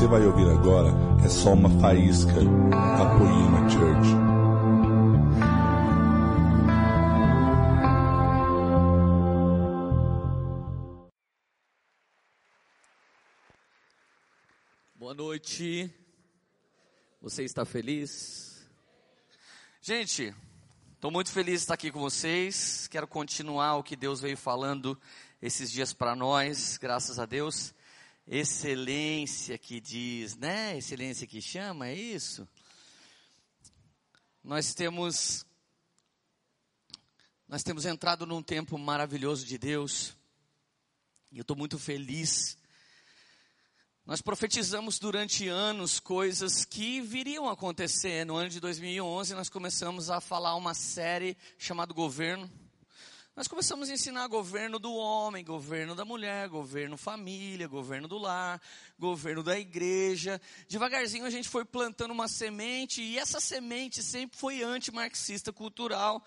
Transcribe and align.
você 0.00 0.06
vai 0.06 0.24
ouvir 0.24 0.48
agora 0.48 0.88
é 1.22 1.28
só 1.28 1.52
uma 1.52 1.68
faísca 1.78 2.32
da 2.32 3.18
Poema 3.18 3.68
Church. 3.68 4.08
Boa 14.94 15.12
noite. 15.12 15.94
Você 17.20 17.44
está 17.44 17.66
feliz? 17.66 18.66
Gente, 19.82 20.34
estou 20.94 21.10
muito 21.10 21.30
feliz 21.30 21.56
de 21.56 21.64
estar 21.64 21.74
aqui 21.74 21.92
com 21.92 22.00
vocês. 22.00 22.88
Quero 22.88 23.06
continuar 23.06 23.76
o 23.76 23.82
que 23.82 23.94
Deus 23.94 24.22
veio 24.22 24.38
falando 24.38 24.98
esses 25.42 25.70
dias 25.70 25.92
para 25.92 26.16
nós, 26.16 26.78
graças 26.78 27.18
a 27.18 27.26
Deus. 27.26 27.74
Excelência 28.26 29.58
que 29.58 29.80
diz, 29.80 30.36
né? 30.36 30.76
Excelência 30.78 31.26
que 31.26 31.40
chama, 31.40 31.88
é 31.88 31.94
isso? 31.94 32.48
Nós 34.42 34.72
temos 34.72 35.44
nós 37.48 37.64
temos 37.64 37.84
entrado 37.84 38.24
num 38.24 38.40
tempo 38.40 38.78
maravilhoso 38.78 39.44
de 39.44 39.58
Deus. 39.58 40.16
E 41.32 41.38
eu 41.38 41.42
estou 41.42 41.56
muito 41.56 41.80
feliz. 41.80 42.56
Nós 44.06 44.22
profetizamos 44.22 45.00
durante 45.00 45.48
anos 45.48 45.98
coisas 45.98 46.64
que 46.64 47.00
viriam 47.00 47.48
acontecer. 47.48 48.24
No 48.24 48.36
ano 48.36 48.48
de 48.50 48.60
2011, 48.60 49.34
nós 49.34 49.48
começamos 49.48 50.10
a 50.10 50.20
falar 50.20 50.54
uma 50.54 50.74
série 50.74 51.36
chamada 51.58 51.92
Governo. 51.92 52.50
Nós 53.36 53.46
começamos 53.46 53.88
a 53.88 53.94
ensinar 53.94 54.26
governo 54.26 54.78
do 54.78 54.92
homem, 54.92 55.44
governo 55.44 55.94
da 55.94 56.04
mulher, 56.04 56.48
governo 56.48 56.96
família, 56.96 57.68
governo 57.68 58.08
do 58.08 58.18
lar, 58.18 58.60
governo 58.98 59.42
da 59.42 59.58
igreja. 59.58 60.40
Devagarzinho 60.68 61.24
a 61.24 61.30
gente 61.30 61.48
foi 61.48 61.64
plantando 61.64 62.10
uma 62.10 62.26
semente 62.26 63.00
e 63.00 63.18
essa 63.18 63.40
semente 63.40 64.02
sempre 64.02 64.36
foi 64.36 64.62
antimarxista 64.62 65.52
cultural. 65.52 66.22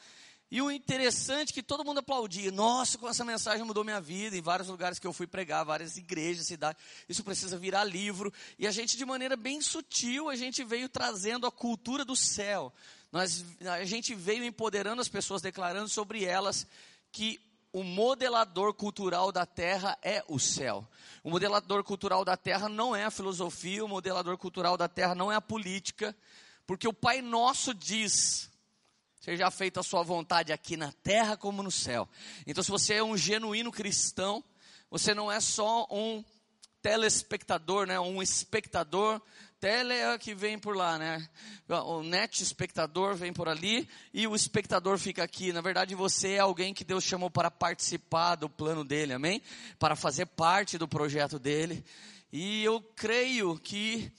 E 0.49 0.61
o 0.61 0.71
interessante 0.71 1.49
é 1.49 1.53
que 1.53 1.63
todo 1.63 1.83
mundo 1.83 1.99
aplaudia. 1.99 2.51
Nossa, 2.51 2.97
com 2.97 3.09
essa 3.09 3.25
mensagem 3.25 3.65
mudou 3.65 3.83
minha 3.83 3.99
vida. 3.99 4.37
Em 4.37 4.41
vários 4.41 4.69
lugares 4.69 4.97
que 4.97 5.05
eu 5.05 5.11
fui 5.11 5.27
pregar, 5.27 5.65
várias 5.65 5.97
igrejas, 5.97 6.47
cidades. 6.47 6.81
Isso 7.09 7.23
precisa 7.23 7.57
virar 7.57 7.83
livro. 7.83 8.31
E 8.57 8.65
a 8.65 8.71
gente, 8.71 8.95
de 8.95 9.03
maneira 9.03 9.35
bem 9.35 9.61
sutil, 9.61 10.29
a 10.29 10.35
gente 10.35 10.63
veio 10.63 10.87
trazendo 10.87 11.45
a 11.45 11.51
cultura 11.51 12.05
do 12.05 12.15
céu. 12.15 12.71
Nós, 13.11 13.43
a 13.61 13.83
gente 13.83 14.15
veio 14.15 14.43
empoderando 14.43 15.01
as 15.01 15.07
pessoas, 15.07 15.41
declarando 15.41 15.89
sobre 15.89 16.23
elas 16.23 16.67
que 17.13 17.39
o 17.71 17.83
modelador 17.83 18.73
cultural 18.73 19.31
da 19.31 19.45
terra 19.45 19.97
é 20.01 20.23
o 20.27 20.39
céu. 20.39 20.85
O 21.23 21.29
modelador 21.29 21.83
cultural 21.83 22.25
da 22.25 22.35
terra 22.35 22.67
não 22.67 22.95
é 22.95 23.05
a 23.05 23.11
filosofia, 23.11 23.85
o 23.85 23.87
modelador 23.87 24.37
cultural 24.37 24.75
da 24.75 24.89
terra 24.89 25.13
não 25.13 25.31
é 25.31 25.35
a 25.35 25.41
política, 25.41 26.15
porque 26.65 26.87
o 26.87 26.93
Pai 26.93 27.21
Nosso 27.21 27.71
diz: 27.73 28.49
seja 29.21 29.49
feita 29.51 29.79
a 29.79 29.83
sua 29.83 30.01
vontade 30.01 30.51
aqui 30.51 30.75
na 30.75 30.91
terra 30.91 31.37
como 31.37 31.61
no 31.61 31.71
céu. 31.71 32.09
Então, 32.47 32.63
se 32.63 32.71
você 32.71 32.95
é 32.95 33.03
um 33.03 33.15
genuíno 33.15 33.71
cristão, 33.71 34.43
você 34.89 35.13
não 35.13 35.31
é 35.31 35.39
só 35.39 35.87
um 35.91 36.25
telespectador, 36.81 37.85
né, 37.85 37.99
um 37.99 38.21
espectador 38.21 39.21
tele 39.63 39.93
é 39.93 40.17
que 40.17 40.35
vem 40.35 40.59
por 40.59 40.75
lá, 40.75 40.99
né? 40.99 41.25
O 41.69 42.03
net 42.03 42.43
espectador 42.43 43.15
vem 43.15 43.31
por 43.31 43.47
ali 43.47 43.87
e 44.13 44.27
o 44.27 44.35
espectador 44.35 44.97
fica 44.97 45.23
aqui. 45.23 45.53
Na 45.53 45.61
verdade, 45.61 45.95
você 45.95 46.33
é 46.33 46.39
alguém 46.39 46.73
que 46.73 46.83
Deus 46.83 47.01
chamou 47.01 47.31
para 47.31 47.49
participar 47.49 48.35
do 48.35 48.49
plano 48.49 48.83
dele, 48.83 49.13
amém? 49.13 49.41
Para 49.79 49.95
fazer 49.95 50.25
parte 50.25 50.77
do 50.77 50.85
projeto 50.85 51.39
dele. 51.39 51.81
E 52.29 52.61
eu 52.61 52.81
creio 52.93 53.57
que 53.57 54.11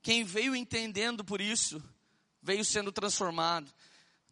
quem 0.00 0.22
veio 0.22 0.54
entendendo 0.54 1.24
por 1.24 1.40
isso, 1.40 1.82
veio 2.40 2.64
sendo 2.64 2.92
transformado. 2.92 3.68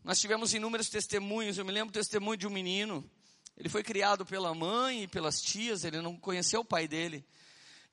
Nós 0.05 0.21
tivemos 0.21 0.55
inúmeros 0.55 0.89
testemunhos. 0.89 1.59
Eu 1.59 1.65
me 1.65 1.73
lembro 1.73 1.91
do 1.91 1.99
testemunho 1.99 2.37
de 2.37 2.47
um 2.47 2.51
menino. 2.51 3.05
Ele 3.57 3.69
foi 3.69 3.83
criado 3.83 4.25
pela 4.25 4.55
mãe 4.55 5.03
e 5.03 5.09
pelas 5.09 5.43
tias, 5.43 5.83
ele 5.83 6.01
não 6.01 6.17
conheceu 6.17 6.61
o 6.61 6.65
pai 6.65 6.87
dele. 6.87 7.27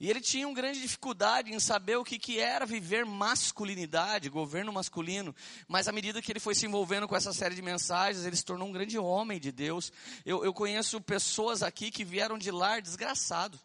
E 0.04 0.10
ele 0.10 0.20
tinha 0.20 0.46
uma 0.46 0.54
grande 0.54 0.82
dificuldade 0.82 1.54
em 1.54 1.60
saber 1.62 1.96
o 1.96 2.04
que, 2.04 2.20
que 2.20 2.38
era 2.38 2.66
viver 2.66 3.06
masculinidade, 3.06 4.28
governo 4.28 4.74
masculino. 4.74 5.34
Mas 5.66 5.88
à 5.88 5.94
medida 5.94 6.22
que 6.22 6.30
ele 6.30 6.42
foi 6.42 6.54
se 6.54 6.66
envolvendo 6.66 7.08
com 7.08 7.16
essa 7.16 7.32
série 7.32 7.56
de 7.56 7.62
mensagens, 7.62 8.26
ele 8.26 8.36
se 8.36 8.44
tornou 8.44 8.68
um 8.68 8.72
grande 8.74 9.00
homem 9.00 9.40
de 9.40 9.50
Deus. 9.50 9.94
Eu, 10.26 10.44
eu 10.44 10.54
conheço 10.54 11.00
pessoas 11.00 11.64
aqui 11.64 11.90
que 11.90 12.04
vieram 12.04 12.38
de 12.38 12.52
lar 12.52 12.82
desgraçado. 12.82 13.58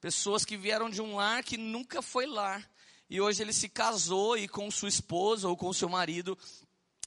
Pessoas 0.00 0.42
que 0.42 0.56
vieram 0.56 0.88
de 0.88 1.02
um 1.02 1.16
lar 1.16 1.44
que 1.44 1.58
nunca 1.58 2.00
foi 2.00 2.24
lar. 2.24 2.66
E 3.10 3.20
hoje 3.20 3.42
ele 3.42 3.52
se 3.52 3.68
casou 3.68 4.38
e 4.38 4.48
com 4.48 4.70
sua 4.70 4.88
esposa 4.88 5.50
ou 5.50 5.54
com 5.54 5.70
seu 5.70 5.90
marido 5.90 6.38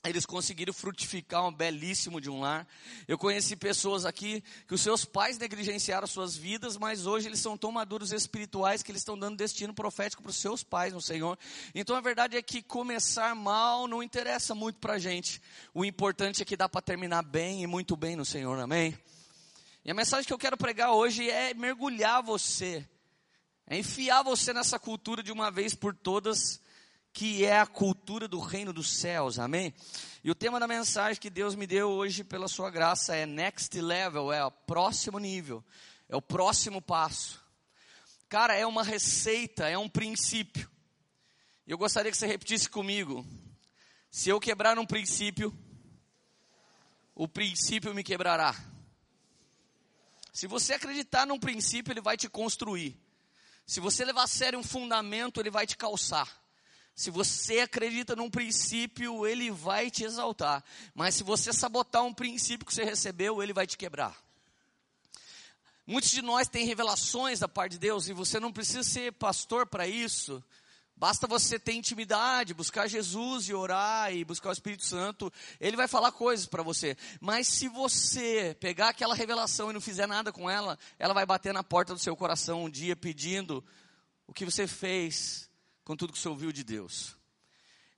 eles 0.09 0.25
conseguiram 0.25 0.73
frutificar 0.73 1.45
um 1.45 1.51
belíssimo 1.51 2.21
de 2.21 2.29
um 2.29 2.39
lar. 2.39 2.67
Eu 3.07 3.17
conheci 3.17 3.55
pessoas 3.55 4.05
aqui 4.05 4.43
que 4.67 4.73
os 4.73 4.81
seus 4.81 5.05
pais 5.05 5.37
negligenciaram 5.37 6.07
suas 6.07 6.35
vidas, 6.35 6.77
mas 6.77 7.05
hoje 7.05 7.27
eles 7.27 7.39
são 7.39 7.57
tão 7.57 7.71
maduros 7.71 8.11
espirituais 8.11 8.83
que 8.83 8.91
eles 8.91 9.01
estão 9.01 9.17
dando 9.17 9.37
destino 9.37 9.73
profético 9.73 10.21
para 10.21 10.29
os 10.29 10.37
seus 10.37 10.63
pais 10.63 10.93
no 10.93 11.01
Senhor. 11.01 11.37
Então 11.73 11.95
a 11.95 12.01
verdade 12.01 12.37
é 12.37 12.41
que 12.41 12.61
começar 12.61 13.35
mal 13.35 13.87
não 13.87 14.03
interessa 14.03 14.53
muito 14.53 14.79
para 14.79 14.93
a 14.93 14.99
gente. 14.99 15.41
O 15.73 15.85
importante 15.85 16.41
é 16.41 16.45
que 16.45 16.57
dá 16.57 16.67
para 16.67 16.81
terminar 16.81 17.23
bem 17.23 17.63
e 17.63 17.67
muito 17.67 17.95
bem 17.95 18.15
no 18.15 18.25
Senhor, 18.25 18.57
amém? 18.59 18.97
E 19.83 19.91
a 19.91 19.93
mensagem 19.93 20.27
que 20.27 20.33
eu 20.33 20.37
quero 20.37 20.57
pregar 20.57 20.91
hoje 20.91 21.29
é 21.29 21.53
mergulhar 21.53 22.21
você, 22.21 22.85
é 23.65 23.77
enfiar 23.77 24.21
você 24.21 24.51
nessa 24.51 24.77
cultura 24.77 25.23
de 25.23 25.31
uma 25.31 25.49
vez 25.49 25.73
por 25.73 25.95
todas 25.95 26.59
que 27.17 27.43
é 27.43 27.59
a 27.59 27.65
cultura 27.65 28.27
do 28.27 28.39
reino 28.39 28.71
dos 28.71 28.91
céus, 28.91 29.39
amém? 29.39 29.73
E 30.23 30.29
o 30.29 30.35
tema 30.35 30.59
da 30.59 30.67
mensagem 30.67 31.19
que 31.19 31.31
Deus 31.31 31.55
me 31.55 31.65
deu 31.65 31.89
hoje, 31.89 32.23
pela 32.23 32.47
sua 32.47 32.69
graça, 32.69 33.15
é 33.15 33.25
next 33.25 33.81
level, 33.81 34.31
é 34.31 34.45
o 34.45 34.51
próximo 34.51 35.17
nível, 35.17 35.65
é 36.07 36.15
o 36.15 36.21
próximo 36.21 36.79
passo. 36.79 37.43
Cara, 38.29 38.55
é 38.55 38.67
uma 38.67 38.83
receita, 38.83 39.67
é 39.67 39.75
um 39.75 39.89
princípio. 39.89 40.69
Eu 41.65 41.75
gostaria 41.75 42.11
que 42.11 42.17
você 42.19 42.27
repetisse 42.27 42.69
comigo: 42.69 43.25
se 44.11 44.29
eu 44.29 44.39
quebrar 44.39 44.77
um 44.77 44.85
princípio, 44.85 45.51
o 47.15 47.27
princípio 47.27 47.95
me 47.95 48.03
quebrará. 48.03 48.53
Se 50.31 50.45
você 50.45 50.75
acreditar 50.75 51.25
num 51.25 51.39
princípio, 51.39 51.91
ele 51.91 51.99
vai 51.99 52.15
te 52.15 52.29
construir. 52.29 52.95
Se 53.65 53.79
você 53.79 54.05
levar 54.05 54.25
a 54.25 54.27
sério 54.27 54.59
um 54.59 54.63
fundamento, 54.63 55.39
ele 55.39 55.49
vai 55.49 55.65
te 55.65 55.75
calçar. 55.75 56.45
Se 56.97 57.11
você 57.11 57.59
acredita 57.59 58.15
num 58.15 58.27
princípio, 58.27 59.27
ele 59.27 59.51
vai 59.51 59.91
te 59.91 60.03
exaltar. 60.03 60.63
Mas 60.95 61.13
se 61.13 61.23
você 61.23 61.53
sabotar 61.53 62.03
um 62.03 62.11
princípio 62.11 62.65
que 62.65 62.73
você 62.73 62.83
recebeu, 62.83 63.43
ele 63.43 63.53
vai 63.53 63.67
te 63.67 63.77
quebrar. 63.77 64.17
Muitos 65.85 66.09
de 66.09 66.23
nós 66.23 66.47
têm 66.47 66.65
revelações 66.65 67.37
da 67.39 67.47
parte 67.47 67.73
de 67.73 67.77
Deus 67.77 68.07
e 68.07 68.13
você 68.13 68.39
não 68.39 68.51
precisa 68.51 68.81
ser 68.81 69.13
pastor 69.13 69.67
para 69.67 69.87
isso. 69.87 70.43
Basta 70.95 71.27
você 71.27 71.59
ter 71.59 71.73
intimidade, 71.73 72.55
buscar 72.55 72.87
Jesus 72.87 73.47
e 73.47 73.53
orar 73.53 74.11
e 74.11 74.25
buscar 74.25 74.49
o 74.49 74.53
Espírito 74.53 74.83
Santo, 74.83 75.31
ele 75.59 75.77
vai 75.77 75.87
falar 75.87 76.11
coisas 76.11 76.47
para 76.47 76.63
você. 76.63 76.97
Mas 77.21 77.47
se 77.47 77.67
você 77.67 78.57
pegar 78.59 78.89
aquela 78.89 79.13
revelação 79.13 79.69
e 79.69 79.73
não 79.73 79.79
fizer 79.79 80.07
nada 80.07 80.33
com 80.33 80.49
ela, 80.49 80.79
ela 80.97 81.13
vai 81.13 81.27
bater 81.27 81.53
na 81.53 81.63
porta 81.63 81.93
do 81.93 81.99
seu 81.99 82.15
coração 82.15 82.63
um 82.63 82.69
dia 82.71 82.95
pedindo 82.95 83.63
o 84.25 84.33
que 84.33 84.45
você 84.45 84.65
fez 84.65 85.47
com 85.87 85.95
tudo 85.95 86.11
que 86.11 86.19
você 86.19 86.27
ouviu 86.27 86.51
de 86.51 86.65
Deus. 86.65 87.15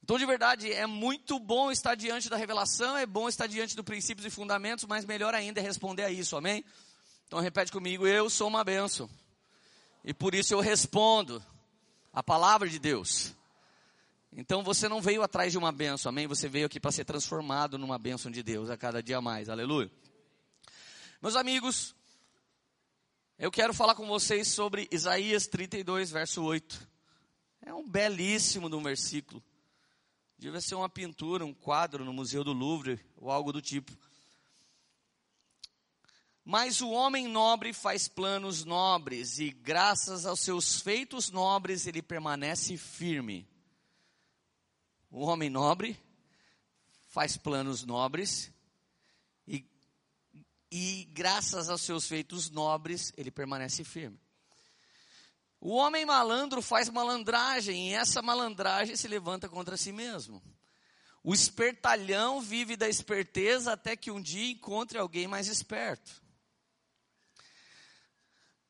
Então, 0.03 0.19
de 0.19 0.25
verdade, 0.25 0.71
é 0.71 0.85
muito 0.85 1.39
bom 1.39 1.71
estar 1.71 1.95
diante 1.95 2.29
da 2.29 2.37
revelação, 2.37 2.95
é 2.95 3.03
bom 3.03 3.27
estar 3.27 3.47
diante 3.47 3.75
dos 3.75 3.83
princípios 3.83 4.27
e 4.27 4.29
fundamentos, 4.29 4.85
mas 4.85 5.05
melhor 5.05 5.33
ainda 5.33 5.59
é 5.59 5.63
responder 5.63 6.03
a 6.03 6.11
isso, 6.11 6.37
amém? 6.37 6.63
Então, 7.25 7.39
repete 7.39 7.71
comigo: 7.71 8.05
eu 8.05 8.29
sou 8.29 8.47
uma 8.47 8.63
benção, 8.63 9.09
e 10.05 10.13
por 10.13 10.35
isso 10.35 10.53
eu 10.53 10.59
respondo 10.59 11.43
a 12.13 12.21
palavra 12.21 12.69
de 12.69 12.77
Deus. 12.77 13.33
Então, 14.31 14.61
você 14.63 14.87
não 14.87 15.01
veio 15.01 15.23
atrás 15.23 15.51
de 15.51 15.57
uma 15.57 15.71
benção, 15.71 16.11
amém? 16.11 16.27
Você 16.27 16.47
veio 16.47 16.67
aqui 16.67 16.79
para 16.79 16.91
ser 16.91 17.05
transformado 17.05 17.75
numa 17.79 17.97
benção 17.97 18.29
de 18.29 18.43
Deus 18.43 18.69
a 18.69 18.77
cada 18.77 19.01
dia 19.01 19.19
mais, 19.19 19.49
aleluia. 19.49 19.91
Meus 21.23 21.35
amigos, 21.35 21.95
eu 23.39 23.49
quero 23.49 23.73
falar 23.73 23.95
com 23.95 24.05
vocês 24.05 24.47
sobre 24.47 24.87
Isaías 24.91 25.47
32, 25.47 26.11
verso 26.11 26.43
8. 26.43 26.98
É 27.69 27.73
um 27.75 27.87
belíssimo 27.87 28.67
de 28.67 28.75
um 28.75 28.81
versículo. 28.81 29.43
Devia 30.39 30.59
ser 30.59 30.73
uma 30.73 30.89
pintura, 30.89 31.45
um 31.45 31.53
quadro 31.53 32.03
no 32.03 32.11
Museu 32.11 32.43
do 32.43 32.51
Louvre 32.51 32.99
ou 33.15 33.29
algo 33.29 33.53
do 33.53 33.61
tipo. 33.61 33.95
Mas 36.43 36.81
o 36.81 36.89
homem 36.89 37.27
nobre 37.27 37.71
faz 37.71 38.07
planos 38.07 38.65
nobres 38.65 39.37
e 39.37 39.51
graças 39.51 40.25
aos 40.25 40.39
seus 40.39 40.81
feitos 40.81 41.29
nobres 41.29 41.85
ele 41.85 42.01
permanece 42.01 42.75
firme. 42.75 43.47
O 45.11 45.23
homem 45.23 45.47
nobre 45.47 45.95
faz 47.05 47.37
planos 47.37 47.83
nobres 47.83 48.51
e, 49.47 49.63
e 50.71 51.07
graças 51.13 51.69
aos 51.69 51.81
seus 51.81 52.07
feitos 52.07 52.49
nobres 52.49 53.13
ele 53.15 53.29
permanece 53.29 53.83
firme. 53.83 54.19
O 55.61 55.75
homem 55.75 56.05
malandro 56.05 56.61
faz 56.61 56.89
malandragem 56.89 57.89
e 57.89 57.93
essa 57.93 58.21
malandragem 58.21 58.95
se 58.95 59.07
levanta 59.07 59.49
contra 59.49 59.75
si 59.75 59.91
mesmo. 59.91 60.41
O 61.21 61.33
espertalhão 61.33 62.39
vive 62.39 62.77
da 62.77 62.87
esperteza 62.87 63.73
até 63.73 63.95
que 63.95 64.09
um 64.09 64.21
dia 64.21 64.51
encontre 64.51 64.97
alguém 64.97 65.27
mais 65.27 65.47
esperto. 65.47 66.21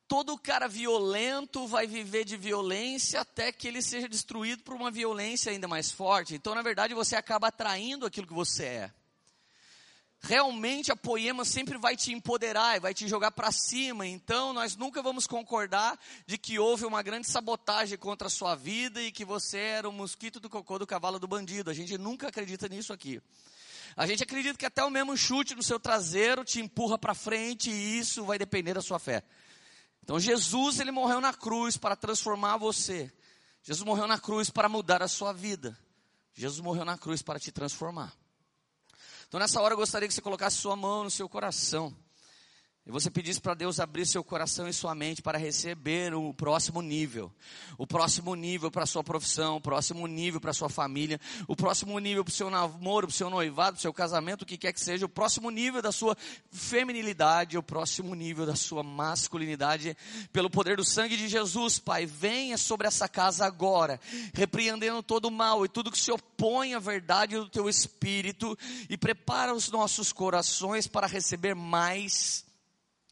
Todo 0.08 0.36
cara 0.36 0.66
violento 0.66 1.68
vai 1.68 1.86
viver 1.86 2.24
de 2.24 2.36
violência 2.36 3.20
até 3.20 3.52
que 3.52 3.68
ele 3.68 3.80
seja 3.80 4.08
destruído 4.08 4.64
por 4.64 4.74
uma 4.74 4.90
violência 4.90 5.52
ainda 5.52 5.68
mais 5.68 5.92
forte. 5.92 6.34
Então, 6.34 6.52
na 6.52 6.62
verdade, 6.62 6.92
você 6.92 7.14
acaba 7.14 7.46
atraindo 7.46 8.04
aquilo 8.04 8.26
que 8.26 8.32
você 8.32 8.64
é 8.64 8.94
realmente 10.20 10.92
a 10.92 10.96
poema 10.96 11.44
sempre 11.44 11.78
vai 11.78 11.96
te 11.96 12.12
empoderar 12.12 12.76
e 12.76 12.80
vai 12.80 12.92
te 12.92 13.08
jogar 13.08 13.30
para 13.30 13.50
cima. 13.50 14.06
Então, 14.06 14.52
nós 14.52 14.76
nunca 14.76 15.02
vamos 15.02 15.26
concordar 15.26 15.98
de 16.26 16.36
que 16.36 16.58
houve 16.58 16.84
uma 16.84 17.02
grande 17.02 17.26
sabotagem 17.26 17.96
contra 17.96 18.28
a 18.28 18.30
sua 18.30 18.54
vida 18.54 19.02
e 19.02 19.10
que 19.10 19.24
você 19.24 19.58
era 19.58 19.88
o 19.88 19.92
mosquito 19.92 20.38
do 20.38 20.50
cocô 20.50 20.78
do 20.78 20.86
cavalo 20.86 21.18
do 21.18 21.26
bandido. 21.26 21.70
A 21.70 21.74
gente 21.74 21.96
nunca 21.96 22.28
acredita 22.28 22.68
nisso 22.68 22.92
aqui. 22.92 23.20
A 23.96 24.06
gente 24.06 24.22
acredita 24.22 24.58
que 24.58 24.66
até 24.66 24.84
o 24.84 24.90
mesmo 24.90 25.16
chute 25.16 25.54
no 25.54 25.62
seu 25.62 25.80
traseiro 25.80 26.44
te 26.44 26.60
empurra 26.60 26.98
para 26.98 27.14
frente 27.14 27.70
e 27.70 27.98
isso 27.98 28.24
vai 28.24 28.38
depender 28.38 28.74
da 28.74 28.82
sua 28.82 28.98
fé. 28.98 29.24
Então, 30.02 30.20
Jesus, 30.20 30.80
ele 30.80 30.90
morreu 30.90 31.20
na 31.20 31.32
cruz 31.32 31.76
para 31.76 31.96
transformar 31.96 32.56
você. 32.56 33.12
Jesus 33.62 33.84
morreu 33.84 34.06
na 34.06 34.18
cruz 34.18 34.50
para 34.50 34.68
mudar 34.68 35.02
a 35.02 35.08
sua 35.08 35.32
vida. 35.32 35.76
Jesus 36.34 36.60
morreu 36.60 36.84
na 36.84 36.96
cruz 36.96 37.22
para 37.22 37.38
te 37.38 37.50
transformar. 37.50 38.14
Então 39.30 39.38
nessa 39.38 39.60
hora 39.62 39.74
eu 39.74 39.78
gostaria 39.78 40.08
que 40.08 40.12
você 40.12 40.20
colocasse 40.20 40.56
sua 40.56 40.74
mão 40.74 41.04
no 41.04 41.10
seu 41.10 41.28
coração. 41.28 41.94
E 42.86 42.90
você 42.90 43.10
pedisse 43.10 43.38
para 43.38 43.52
Deus 43.52 43.78
abrir 43.78 44.06
seu 44.06 44.24
coração 44.24 44.66
e 44.66 44.72
sua 44.72 44.94
mente 44.94 45.20
para 45.20 45.36
receber 45.36 46.14
o 46.14 46.32
próximo 46.32 46.80
nível. 46.80 47.30
O 47.76 47.86
próximo 47.86 48.34
nível 48.34 48.70
para 48.70 48.84
a 48.84 48.86
sua 48.86 49.04
profissão, 49.04 49.56
o 49.56 49.60
próximo 49.60 50.06
nível 50.06 50.40
para 50.40 50.50
a 50.50 50.54
sua 50.54 50.70
família, 50.70 51.20
o 51.46 51.54
próximo 51.54 51.98
nível 51.98 52.24
para 52.24 52.32
o 52.32 52.34
seu 52.34 52.48
namoro, 52.48 53.06
para 53.06 53.12
o 53.12 53.16
seu 53.16 53.28
noivado, 53.28 53.72
para 53.72 53.80
o 53.80 53.82
seu 53.82 53.92
casamento, 53.92 54.42
o 54.42 54.46
que 54.46 54.56
quer 54.56 54.72
que 54.72 54.80
seja, 54.80 55.04
o 55.04 55.10
próximo 55.10 55.50
nível 55.50 55.82
da 55.82 55.92
sua 55.92 56.16
feminilidade, 56.50 57.58
o 57.58 57.62
próximo 57.62 58.14
nível 58.14 58.46
da 58.46 58.56
sua 58.56 58.82
masculinidade, 58.82 59.94
pelo 60.32 60.48
poder 60.48 60.78
do 60.78 60.84
sangue 60.84 61.18
de 61.18 61.28
Jesus, 61.28 61.78
Pai, 61.78 62.06
venha 62.06 62.56
sobre 62.56 62.86
essa 62.86 63.06
casa 63.06 63.44
agora, 63.44 64.00
repreendendo 64.32 65.02
todo 65.02 65.26
o 65.26 65.30
mal 65.30 65.66
e 65.66 65.68
tudo 65.68 65.92
que 65.92 65.98
se 65.98 66.10
opõe 66.10 66.72
à 66.72 66.78
verdade 66.78 67.36
do 67.36 67.48
teu 67.48 67.68
espírito 67.68 68.56
e 68.88 68.96
prepara 68.96 69.54
os 69.54 69.70
nossos 69.70 70.14
corações 70.14 70.86
para 70.86 71.06
receber 71.06 71.54
mais 71.54 72.48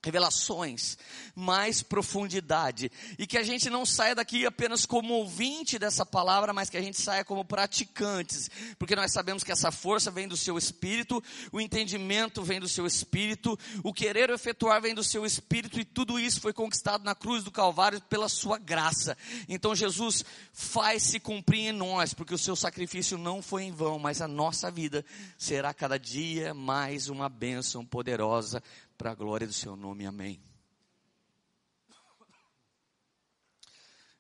revelações, 0.03 0.97
mais 1.35 1.83
profundidade, 1.83 2.91
e 3.19 3.27
que 3.27 3.37
a 3.37 3.43
gente 3.43 3.69
não 3.69 3.85
saia 3.85 4.15
daqui 4.15 4.47
apenas 4.47 4.87
como 4.87 5.15
ouvinte 5.15 5.79
dessa 5.79 6.07
palavra, 6.07 6.53
mas 6.53 6.71
que 6.71 6.77
a 6.77 6.83
gente 6.83 7.01
saia 7.01 7.25
como 7.25 7.45
praticantes, 7.45 8.51
porque 8.79 8.95
nós 8.95 9.13
sabemos 9.13 9.43
que 9.43 9.53
essa 9.53 9.71
força 9.71 10.11
vem 10.11 10.29
do 10.29 10.37
seu 10.37 10.57
espírito, 10.57 11.23
o 11.51 11.61
entendimento 11.61 12.43
vem 12.43 12.61
do 12.61 12.69
seu 12.69 12.87
espírito, 12.87 13.59
o 13.83 13.93
querer 13.93 14.31
efetuar 14.31 14.81
vem 14.81 14.95
do 14.95 15.03
seu 15.03 15.27
espírito, 15.27 15.81
e 15.81 15.85
tudo 15.85 16.19
isso 16.19 16.41
foi 16.41 16.53
conquistado 16.53 17.05
na 17.05 17.15
cruz 17.15 17.43
do 17.43 17.51
Calvário 17.51 18.01
pela 18.03 18.29
sua 18.29 18.59
graça. 18.59 19.17
Então 19.49 19.75
Jesus 19.75 20.25
faz 20.53 21.03
se 21.03 21.19
cumprir 21.19 21.69
em 21.69 21.73
nós, 21.73 22.15
porque 22.15 22.35
o 22.35 22.39
seu 22.39 22.55
sacrifício 22.55 23.19
não 23.19 23.43
foi 23.43 23.65
em 23.65 23.73
vão, 23.73 23.99
mas 23.99 24.21
a 24.21 24.29
nossa 24.29 24.71
vida 24.71 25.05
será 25.37 25.75
cada 25.75 25.99
dia 25.99 26.55
mais 26.55 27.09
uma 27.09 27.29
bênção 27.29 27.85
poderosa 27.85 28.63
para 28.99 29.13
a 29.13 29.15
glória 29.15 29.47
do 29.47 29.53
seu 29.53 29.77
nome, 29.77 30.05
amém. 30.05 30.43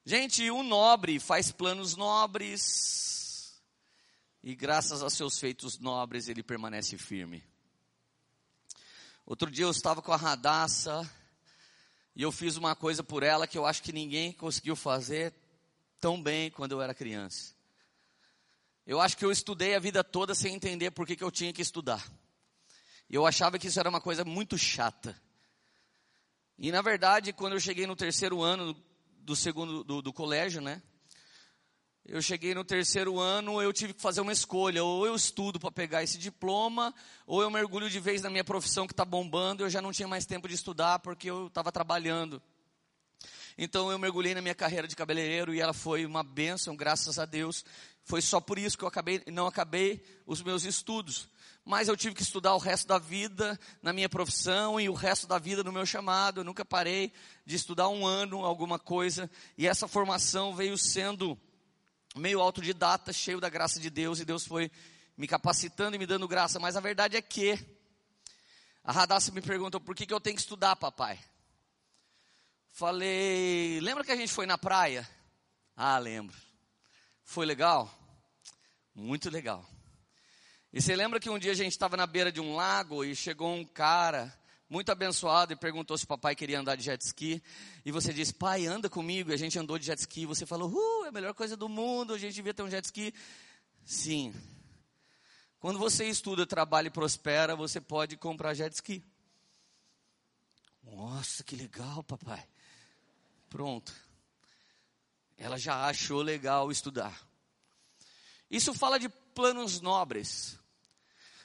Gente, 0.04 0.48
o 0.52 0.62
nobre 0.62 1.19
faz 1.19 1.50
planos 1.50 1.96
nobres, 1.96 3.60
e 4.40 4.54
graças 4.54 5.02
a 5.02 5.10
seus 5.10 5.36
feitos 5.38 5.80
nobres 5.80 6.28
ele 6.28 6.44
permanece 6.44 6.96
firme. 6.96 7.44
Outro 9.26 9.50
dia 9.50 9.64
eu 9.64 9.70
estava 9.70 10.00
com 10.00 10.12
a 10.12 10.16
Radassa, 10.16 11.10
e 12.14 12.22
eu 12.22 12.30
fiz 12.30 12.56
uma 12.56 12.76
coisa 12.76 13.02
por 13.02 13.25
ela 13.25 13.48
que 13.48 13.58
eu 13.58 13.66
acho 13.66 13.82
que 13.82 13.92
ninguém 13.92 14.32
conseguiu 14.32 14.76
fazer 14.76 15.34
tão 16.00 16.22
bem 16.22 16.52
quando 16.52 16.70
eu 16.70 16.80
era 16.80 16.94
criança. 16.94 17.52
Eu 18.86 19.00
acho 19.00 19.16
que 19.16 19.25
eu 19.25 19.32
estudei 19.32 19.75
a 19.75 19.80
vida 19.80 20.04
toda 20.04 20.36
sem 20.36 20.54
entender 20.54 20.92
por 20.92 21.04
que, 21.04 21.16
que 21.16 21.25
eu 21.25 21.32
tinha 21.32 21.52
que 21.52 21.62
estudar. 21.62 22.08
Eu 23.10 23.25
achava 23.25 23.58
que 23.58 23.66
isso 23.66 23.81
era 23.81 23.88
uma 23.88 24.00
coisa 24.00 24.22
muito 24.22 24.58
chata. 24.58 25.19
E 26.58 26.70
na 26.70 26.82
verdade, 26.82 27.32
quando 27.32 27.55
eu 27.55 27.60
cheguei 27.60 27.87
no 27.87 27.96
terceiro 27.96 28.43
ano 28.43 28.76
do 29.20 29.34
segundo 29.34 29.82
do, 29.82 30.02
do 30.02 30.12
colégio, 30.12 30.60
né? 30.60 30.82
Eu 32.05 32.20
cheguei 32.20 32.55
no 32.55 32.64
terceiro 32.64 33.19
ano, 33.19 33.60
eu 33.62 33.72
tive 33.72 33.94
que 33.94 34.00
fazer 34.00 34.20
uma 34.20 34.32
escolha. 34.32 34.84
Ou 34.84 35.06
eu 35.06 35.14
estudo 35.14 35.58
para 35.58 35.70
pegar 35.70 36.02
esse 36.02 36.19
diploma, 36.19 36.94
ou 37.26 37.43
eu 37.43 37.50
mergulho 37.50 37.88
de 37.88 38.00
vez 38.00 38.22
na 38.22 38.31
minha 38.31 38.44
profissão 38.44 38.87
que 38.87 38.93
está 38.93 39.05
bombando. 39.05 39.62
Eu 39.62 39.70
já 39.70 39.81
não 39.81 39.93
tinha 39.93 40.08
mais 40.08 40.26
tempo 40.26 40.46
de 40.46 40.54
estudar 40.54 40.99
porque 40.99 41.31
eu 41.31 41.46
estava 41.46 41.72
trabalhando. 41.72 42.43
Então 43.56 43.90
eu 43.90 43.99
mergulhei 43.99 44.34
na 44.34 44.43
minha 44.43 44.54
carreira 44.54 44.87
de 44.87 44.94
cabeleireiro 44.94 45.54
e 45.54 45.61
ela 45.61 45.72
foi 45.72 46.04
uma 46.04 46.22
bênção, 46.22 46.76
graças 46.76 47.19
a 47.19 47.25
Deus. 47.25 47.64
Foi 48.04 48.20
só 48.20 48.40
por 48.40 48.58
isso 48.58 48.76
que 48.76 48.84
eu 48.84 48.88
acabei, 48.88 49.22
não 49.26 49.46
acabei 49.46 50.02
os 50.26 50.43
meus 50.43 50.64
estudos 50.64 51.28
mas 51.69 51.87
eu 51.87 51.94
tive 51.99 52.15
que 52.15 52.23
estudar 52.23 52.55
o 52.55 52.59
resto 52.59 52.88
da 52.88 52.99
vida 52.99 53.61
na 53.82 53.93
minha 53.93 54.09
profissão 54.09 54.81
e 54.81 54.88
o 54.88 54.94
resto 54.94 55.26
da 55.26 55.38
vida 55.38 55.62
no 55.62 55.70
meu 55.70 55.85
chamado. 55.85 56.41
Eu 56.41 56.44
nunca 56.44 56.65
parei 56.65 57.12
de 57.44 57.56
estudar 57.56 57.91
um 57.91 58.06
ano, 58.06 58.43
alguma 58.43 58.79
coisa, 58.79 59.31
e 59.55 59.69
essa 59.69 59.87
formação 59.87 60.56
veio 60.56 60.79
sendo 60.79 61.38
meio 62.17 62.41
autodidata, 62.41 63.12
cheio 63.12 63.38
da 63.38 63.50
graça 63.50 63.79
de 63.79 63.91
Deus, 63.91 64.19
e 64.19 64.25
Deus 64.25 64.47
foi 64.47 64.70
me 65.15 65.29
capacitando 65.29 65.94
e 65.94 65.99
me 65.99 66.06
dando 66.06 66.26
graça. 66.26 66.59
Mas 66.59 66.75
a 66.75 66.81
verdade 66.81 67.19
é 67.19 67.20
que 67.20 67.62
a 68.82 68.91
Radassa 68.91 69.31
me 69.31 69.43
perguntou: 69.43 69.79
por 69.79 69.94
que, 69.94 70.06
que 70.06 70.14
eu 70.14 70.21
tenho 70.21 70.37
que 70.37 70.41
estudar, 70.41 70.75
papai? 70.75 71.21
Falei, 72.73 73.79
lembra 73.82 74.05
que 74.05 74.12
a 74.12 74.17
gente 74.17 74.32
foi 74.32 74.47
na 74.47 74.56
praia? 74.56 75.06
Ah, 75.76 75.99
lembro. 75.99 76.35
Foi 77.25 77.44
legal? 77.44 77.93
Muito 78.94 79.29
legal. 79.29 79.69
E 80.70 80.82
você 80.82 80.94
lembra 80.94 81.19
que 81.19 81.31
um 81.31 81.38
dia 81.38 81.53
a 81.53 81.55
gente 81.55 81.73
estava 81.73 81.97
na 81.97 82.06
beira 82.06 82.31
de 82.31 82.41
um 82.41 82.55
lago 82.55 83.03
e 83.03 83.17
chegou 83.17 83.55
um 83.55 83.65
cara 83.65 84.37
muito 84.69 84.92
abençoado 84.92 85.50
e 85.50 85.57
perguntou 85.57 85.97
se 85.97 86.07
papai 86.07 86.37
queria 86.37 86.61
andar 86.61 86.76
de 86.76 86.83
jet 86.83 87.00
ski. 87.00 87.42
E 87.87 87.90
você 87.90 88.12
disse, 88.12 88.35
pai, 88.35 88.66
anda 88.66 88.88
comigo. 88.90 89.31
E 89.31 89.35
a 89.35 89.37
gente 89.38 89.59
andou 89.59 89.78
de 89.78 89.87
jet 89.87 89.99
ski. 89.99 90.23
E 90.23 90.26
você 90.26 90.45
falou, 90.45 90.71
uh, 90.71 91.04
é 91.07 91.09
a 91.09 91.12
melhor 91.12 91.33
coisa 91.33 91.57
do 91.57 91.71
mundo, 91.71 92.12
a 92.12 92.19
gente 92.19 92.35
devia 92.35 92.52
ter 92.52 92.62
um 92.62 92.71
jet 92.71 92.85
ski. 92.85 93.14
Sim. 93.83 94.35
Quando 95.59 95.78
você 95.78 96.04
estuda, 96.04 96.47
trabalha 96.47 96.88
e 96.88 96.90
prospera, 96.90 97.57
você 97.57 97.81
pode 97.81 98.19
comprar 98.19 98.52
jet 98.52 98.75
ski. 98.75 99.02
Nossa, 100.83 101.42
que 101.42 101.57
legal, 101.57 102.04
papai. 102.04 102.47
Pronto. 103.49 103.92
Ela 105.38 105.57
já 105.57 105.87
achou 105.87 106.21
legal 106.21 106.71
estudar. 106.71 107.26
Isso 108.50 108.75
fala 108.75 108.99
de 108.99 109.09
planos 109.09 109.81
nobres. 109.81 110.58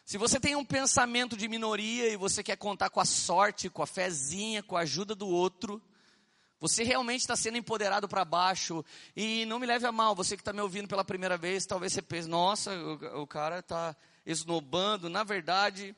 Se 0.06 0.18
você 0.18 0.38
tem 0.38 0.56
um 0.56 0.66
pensamento 0.66 1.38
de 1.38 1.48
minoria 1.48 2.10
e 2.10 2.18
você 2.18 2.44
quer 2.44 2.58
contar 2.58 2.90
com 2.90 3.00
a 3.00 3.06
sorte, 3.06 3.70
com 3.70 3.82
a 3.82 3.88
fezinha, 3.88 4.62
com 4.62 4.76
a 4.76 4.82
ajuda 4.82 5.16
do 5.16 5.28
outro, 5.28 5.82
você 6.60 6.84
realmente 6.84 7.22
está 7.22 7.38
sendo 7.38 7.58
empoderado 7.58 8.08
para 8.08 8.26
baixo. 8.26 8.84
E 9.16 9.46
não 9.46 9.60
me 9.60 9.66
leve 9.66 9.86
a 9.86 9.92
mal, 9.92 10.14
você 10.14 10.36
que 10.36 10.42
está 10.42 10.52
me 10.52 10.62
ouvindo 10.62 10.90
pela 10.90 11.06
primeira 11.06 11.38
vez, 11.38 11.66
talvez 11.66 11.94
você 11.94 12.02
pense, 12.02 12.28
nossa, 12.28 12.74
o, 12.76 13.22
o 13.22 13.28
cara 13.28 13.60
está 13.60 13.96
esnobando. 14.26 15.10
Na 15.10 15.24
verdade, 15.24 15.96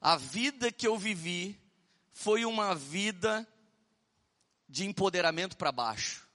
a 0.00 0.16
vida 0.16 0.72
que 0.72 0.86
eu 0.86 0.98
vivi 0.98 1.60
foi 2.12 2.44
uma 2.44 2.74
vida 2.74 3.46
de 4.68 4.84
empoderamento 4.84 5.56
para 5.56 5.70
baixo. 5.70 6.26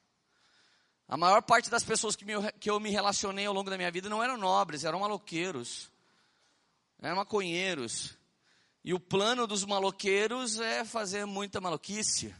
A 1.06 1.18
maior 1.18 1.42
parte 1.42 1.70
das 1.70 1.84
pessoas 1.84 2.16
que, 2.16 2.24
me, 2.24 2.34
que 2.60 2.70
eu 2.70 2.80
me 2.80 2.92
relacionei 2.92 3.46
ao 3.46 3.54
longo 3.54 3.70
da 3.70 3.78
minha 3.78 3.92
vida 3.92 4.08
não 4.08 4.24
eram 4.24 4.38
nobres, 4.38 4.86
eram 4.86 5.00
maloqueiros, 5.00 5.92
eram 7.02 7.18
maconheiros. 7.18 8.18
E 8.84 8.94
o 8.94 9.00
plano 9.00 9.46
dos 9.46 9.66
maloqueiros 9.66 10.60
é 10.60 10.84
fazer 10.84 11.26
muita 11.26 11.62
maloquice. 11.62 12.34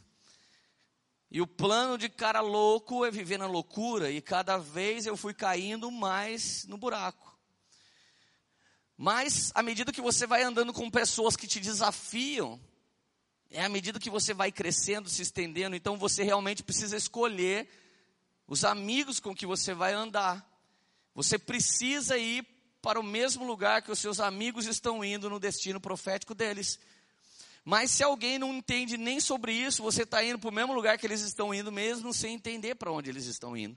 E 1.30 1.40
o 1.40 1.46
plano 1.46 1.96
de 1.96 2.08
cara 2.08 2.40
louco 2.40 3.04
é 3.04 3.10
viver 3.10 3.38
na 3.38 3.46
loucura. 3.46 4.10
E 4.10 4.20
cada 4.20 4.58
vez 4.58 5.06
eu 5.06 5.16
fui 5.16 5.32
caindo 5.32 5.90
mais 5.90 6.64
no 6.64 6.76
buraco. 6.76 7.38
Mas, 8.96 9.50
à 9.54 9.62
medida 9.62 9.92
que 9.92 10.00
você 10.02 10.26
vai 10.26 10.42
andando 10.42 10.72
com 10.72 10.90
pessoas 10.90 11.36
que 11.36 11.46
te 11.46 11.58
desafiam, 11.58 12.60
é 13.50 13.64
à 13.64 13.68
medida 13.68 13.98
que 13.98 14.10
você 14.10 14.34
vai 14.34 14.52
crescendo, 14.52 15.08
se 15.08 15.22
estendendo, 15.22 15.74
então 15.74 15.96
você 15.96 16.22
realmente 16.22 16.62
precisa 16.62 16.96
escolher 16.96 17.68
os 18.46 18.64
amigos 18.64 19.18
com 19.18 19.34
que 19.34 19.46
você 19.46 19.72
vai 19.72 19.94
andar. 19.94 20.46
Você 21.14 21.38
precisa 21.38 22.18
ir 22.18 22.46
para 22.80 22.98
o 22.98 23.02
mesmo 23.02 23.44
lugar 23.44 23.82
que 23.82 23.90
os 23.90 23.98
seus 23.98 24.20
amigos 24.20 24.66
estão 24.66 25.04
indo 25.04 25.28
no 25.28 25.38
destino 25.38 25.80
profético 25.80 26.34
deles. 26.34 26.78
Mas 27.64 27.90
se 27.90 28.02
alguém 28.02 28.38
não 28.38 28.54
entende 28.54 28.96
nem 28.96 29.20
sobre 29.20 29.52
isso, 29.52 29.82
você 29.82 30.02
está 30.02 30.24
indo 30.24 30.38
para 30.38 30.48
o 30.48 30.52
mesmo 30.52 30.72
lugar 30.72 30.98
que 30.98 31.06
eles 31.06 31.20
estão 31.20 31.52
indo, 31.52 31.70
mesmo 31.70 32.12
sem 32.12 32.34
entender 32.34 32.74
para 32.74 32.90
onde 32.90 33.10
eles 33.10 33.26
estão 33.26 33.56
indo. 33.56 33.76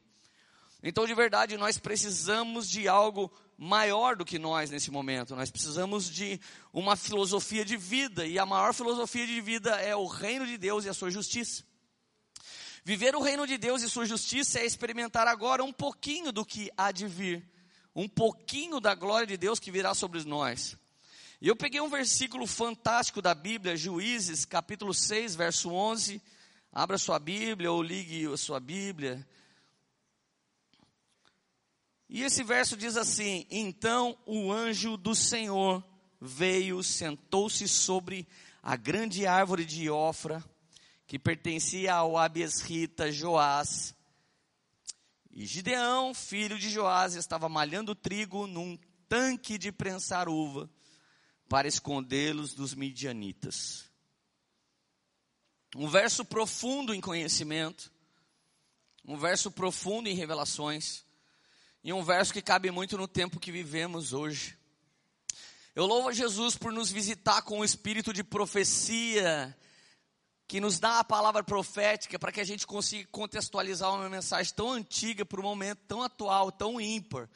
Então, 0.81 1.05
de 1.05 1.13
verdade, 1.13 1.57
nós 1.57 1.77
precisamos 1.77 2.69
de 2.69 2.87
algo 2.87 3.31
maior 3.57 4.15
do 4.15 4.25
que 4.25 4.37
nós 4.37 4.69
nesse 4.69 4.91
momento. 4.91 5.35
Nós 5.35 5.49
precisamos 5.49 6.09
de 6.09 6.39
uma 6.73 6.95
filosofia 6.95 7.63
de 7.63 7.77
vida, 7.77 8.25
e 8.25 8.37
a 8.37 8.45
maior 8.45 8.73
filosofia 8.73 9.25
de 9.25 9.39
vida 9.39 9.71
é 9.81 9.95
o 9.95 10.05
reino 10.05 10.45
de 10.45 10.57
Deus 10.57 10.85
e 10.85 10.89
a 10.89 10.93
sua 10.93 11.09
justiça. 11.09 11.63
Viver 12.83 13.15
o 13.15 13.21
reino 13.21 13.47
de 13.47 13.57
Deus 13.57 13.81
e 13.81 13.89
sua 13.89 14.05
justiça 14.05 14.59
é 14.59 14.65
experimentar 14.65 15.25
agora 15.25 15.63
um 15.63 15.71
pouquinho 15.71 16.33
do 16.33 16.45
que 16.45 16.69
há 16.75 16.91
de 16.91 17.07
vir, 17.07 17.49
um 17.95 18.07
pouquinho 18.07 18.79
da 18.79 18.95
glória 18.95 19.27
de 19.27 19.37
Deus 19.37 19.59
que 19.59 19.71
virá 19.71 19.93
sobre 19.93 20.23
nós. 20.23 20.77
E 21.41 21.47
eu 21.47 21.55
peguei 21.55 21.81
um 21.81 21.89
versículo 21.89 22.47
fantástico 22.47 23.21
da 23.21 23.35
Bíblia, 23.35 23.75
Juízes, 23.75 24.45
capítulo 24.45 24.93
6, 24.93 25.35
verso 25.35 25.71
11. 25.71 26.21
Abra 26.71 26.97
sua 26.97 27.19
Bíblia 27.19 27.71
ou 27.71 27.83
ligue 27.83 28.25
a 28.31 28.37
sua 28.37 28.59
Bíblia. 28.59 29.27
E 32.09 32.23
esse 32.23 32.43
verso 32.43 32.77
diz 32.77 32.95
assim: 32.95 33.45
Então 33.51 34.17
o 34.25 34.51
anjo 34.51 34.95
do 34.95 35.13
Senhor 35.13 35.83
veio, 36.21 36.81
sentou-se 36.81 37.67
sobre 37.67 38.27
a 38.61 38.77
grande 38.77 39.27
árvore 39.27 39.65
de 39.65 39.89
Ofra, 39.89 40.43
que 41.05 41.19
pertencia 41.19 41.93
ao 41.93 42.17
Abiesrita 42.17 43.11
Joás. 43.11 43.93
E 45.35 45.47
Gideão, 45.47 46.13
filho 46.13 46.59
de 46.59 46.69
Joás, 46.69 47.15
estava 47.15 47.49
malhando 47.49 47.95
trigo 47.95 48.45
num 48.45 48.77
tanque 49.09 49.57
de 49.57 49.71
prensar 49.71 50.29
uva 50.29 50.69
para 51.49 51.67
escondê-los 51.67 52.53
dos 52.53 52.75
midianitas. 52.75 53.91
Um 55.75 55.89
verso 55.89 56.23
profundo 56.23 56.93
em 56.93 57.01
conhecimento, 57.01 57.91
um 59.03 59.17
verso 59.17 59.49
profundo 59.49 60.07
em 60.07 60.13
revelações, 60.13 61.03
e 61.83 61.91
um 61.91 62.03
verso 62.03 62.31
que 62.31 62.41
cabe 62.41 62.69
muito 62.69 62.95
no 62.95 63.07
tempo 63.07 63.39
que 63.39 63.51
vivemos 63.51 64.13
hoje. 64.13 64.55
Eu 65.73 65.87
louvo 65.87 66.09
a 66.09 66.13
Jesus 66.13 66.55
por 66.55 66.71
nos 66.71 66.91
visitar 66.91 67.41
com 67.41 67.59
o 67.59 67.65
espírito 67.65 68.13
de 68.13 68.23
profecia, 68.23 69.57
que 70.53 70.61
nos 70.61 70.77
dá 70.77 70.99
a 70.99 71.03
palavra 71.03 71.43
profética 71.43 72.19
para 72.19 72.31
que 72.31 72.39
a 72.39 72.43
gente 72.43 72.67
consiga 72.67 73.09
contextualizar 73.11 73.91
uma 73.91 74.07
mensagem 74.07 74.53
tão 74.53 74.71
antiga 74.71 75.25
para 75.25 75.39
um 75.39 75.43
momento 75.43 75.79
tão 75.87 76.03
atual, 76.03 76.51
tão 76.51 76.79
ímpar. 76.79 77.27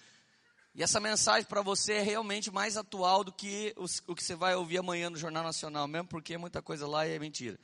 E 0.75 0.83
essa 0.83 1.00
mensagem 1.00 1.43
para 1.43 1.63
você 1.63 1.93
é 1.93 2.01
realmente 2.03 2.51
mais 2.51 2.77
atual 2.77 3.24
do 3.24 3.31
que 3.31 3.74
o 4.05 4.13
que 4.13 4.24
você 4.24 4.36
vai 4.36 4.53
ouvir 4.53 4.77
amanhã 4.77 5.09
no 5.09 5.17
Jornal 5.17 5.43
Nacional, 5.43 5.88
mesmo 5.88 6.07
porque 6.07 6.38
muita 6.38 6.62
coisa 6.62 6.88
lá 6.88 7.07
é 7.07 7.17
mentira. 7.17 7.59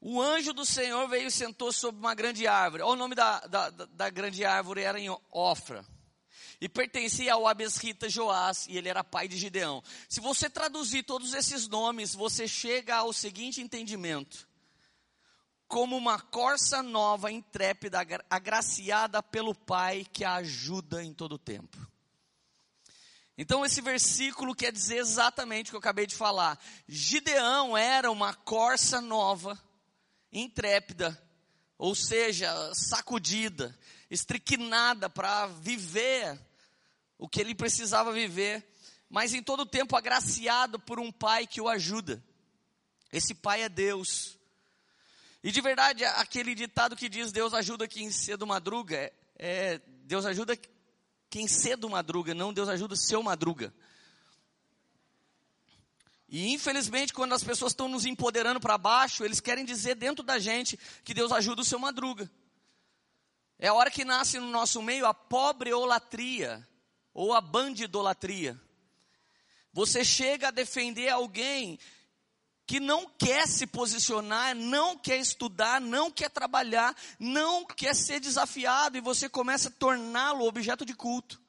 O 0.00 0.18
anjo 0.18 0.54
do 0.54 0.64
Senhor 0.64 1.06
veio 1.06 1.26
e 1.26 1.30
sentou 1.30 1.70
sobre 1.70 2.00
uma 2.00 2.14
grande 2.14 2.46
árvore. 2.46 2.82
O 2.82 2.96
nome 2.96 3.14
da, 3.14 3.40
da, 3.40 3.68
da 3.68 4.08
grande 4.08 4.42
árvore 4.42 4.80
era 4.80 4.98
em 4.98 5.14
Ofra 5.30 5.84
e 6.60 6.68
pertencia 6.68 7.34
ao 7.34 7.46
Abesrita 7.46 8.08
Joás, 8.08 8.66
e 8.68 8.76
ele 8.76 8.88
era 8.88 9.04
pai 9.04 9.28
de 9.28 9.36
Gideão. 9.36 9.82
Se 10.08 10.20
você 10.20 10.50
traduzir 10.50 11.02
todos 11.04 11.34
esses 11.34 11.68
nomes, 11.68 12.14
você 12.14 12.48
chega 12.48 12.96
ao 12.96 13.12
seguinte 13.12 13.60
entendimento: 13.60 14.48
como 15.68 15.96
uma 15.96 16.18
corça 16.18 16.82
nova, 16.82 17.30
intrépida, 17.30 17.98
agraciada 18.30 19.22
pelo 19.22 19.54
Pai 19.54 20.06
que 20.10 20.24
a 20.24 20.36
ajuda 20.36 21.04
em 21.04 21.12
todo 21.12 21.32
o 21.32 21.38
tempo. 21.38 21.76
Então, 23.36 23.64
esse 23.64 23.80
versículo 23.80 24.52
quer 24.52 24.72
dizer 24.72 24.96
exatamente 24.96 25.68
o 25.68 25.70
que 25.70 25.76
eu 25.76 25.80
acabei 25.80 26.06
de 26.06 26.16
falar. 26.16 26.58
Gideão 26.88 27.76
era 27.76 28.10
uma 28.10 28.34
corça 28.34 29.00
nova, 29.00 29.56
intrépida, 30.32 31.22
ou 31.76 31.94
seja, 31.94 32.52
sacudida, 32.74 33.78
estriquinada 34.10 35.08
para 35.10 35.46
viver 35.46 36.38
o 37.18 37.28
que 37.28 37.40
ele 37.40 37.54
precisava 37.54 38.12
viver, 38.12 38.64
mas 39.10 39.34
em 39.34 39.42
todo 39.42 39.66
tempo 39.66 39.96
agraciado 39.96 40.78
por 40.78 41.00
um 41.00 41.10
pai 41.10 41.46
que 41.46 41.60
o 41.60 41.68
ajuda. 41.68 42.22
Esse 43.12 43.34
pai 43.34 43.62
é 43.62 43.68
Deus. 43.68 44.38
E 45.42 45.50
de 45.50 45.60
verdade, 45.60 46.04
aquele 46.04 46.54
ditado 46.54 46.96
que 46.96 47.08
diz 47.08 47.32
Deus 47.32 47.54
ajuda 47.54 47.88
quem 47.88 48.10
cedo 48.10 48.46
madruga, 48.46 48.96
é, 48.96 49.12
é 49.38 49.80
Deus 50.04 50.24
ajuda 50.26 50.58
quem 51.30 51.46
cedo 51.46 51.88
madruga, 51.88 52.34
não 52.34 52.52
Deus 52.52 52.68
ajuda 52.68 52.96
seu 52.96 53.22
madruga. 53.22 53.72
E 56.28 56.52
infelizmente, 56.52 57.12
quando 57.12 57.32
as 57.34 57.42
pessoas 57.42 57.72
estão 57.72 57.88
nos 57.88 58.04
empoderando 58.04 58.60
para 58.60 58.76
baixo, 58.76 59.24
eles 59.24 59.40
querem 59.40 59.64
dizer 59.64 59.94
dentro 59.94 60.22
da 60.22 60.38
gente 60.38 60.78
que 61.02 61.14
Deus 61.14 61.32
ajuda 61.32 61.62
o 61.62 61.64
seu 61.64 61.78
madruga. 61.78 62.30
É 63.58 63.68
a 63.68 63.74
hora 63.74 63.90
que 63.90 64.04
nasce 64.04 64.38
no 64.38 64.50
nosso 64.50 64.80
meio 64.80 65.04
a 65.04 65.12
pobre 65.12 65.72
olatria 65.72 66.66
ou 67.12 67.34
a 67.34 67.40
bandidolatria. 67.40 68.60
Você 69.72 70.04
chega 70.04 70.48
a 70.48 70.52
defender 70.52 71.08
alguém 71.08 71.78
que 72.66 72.78
não 72.78 73.08
quer 73.08 73.48
se 73.48 73.66
posicionar, 73.66 74.54
não 74.54 74.96
quer 74.96 75.18
estudar, 75.18 75.80
não 75.80 76.10
quer 76.10 76.28
trabalhar, 76.28 76.94
não 77.18 77.64
quer 77.64 77.96
ser 77.96 78.20
desafiado 78.20 78.96
e 78.96 79.00
você 79.00 79.28
começa 79.28 79.68
a 79.68 79.72
torná-lo 79.72 80.46
objeto 80.46 80.84
de 80.84 80.94
culto. 80.94 81.40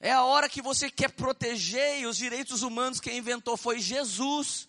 É 0.00 0.10
a 0.10 0.24
hora 0.24 0.48
que 0.48 0.60
você 0.60 0.90
quer 0.90 1.12
proteger 1.12 2.00
e 2.00 2.06
os 2.06 2.16
direitos 2.16 2.62
humanos 2.62 3.00
quem 3.00 3.18
inventou 3.18 3.56
foi 3.56 3.78
Jesus 3.78 4.66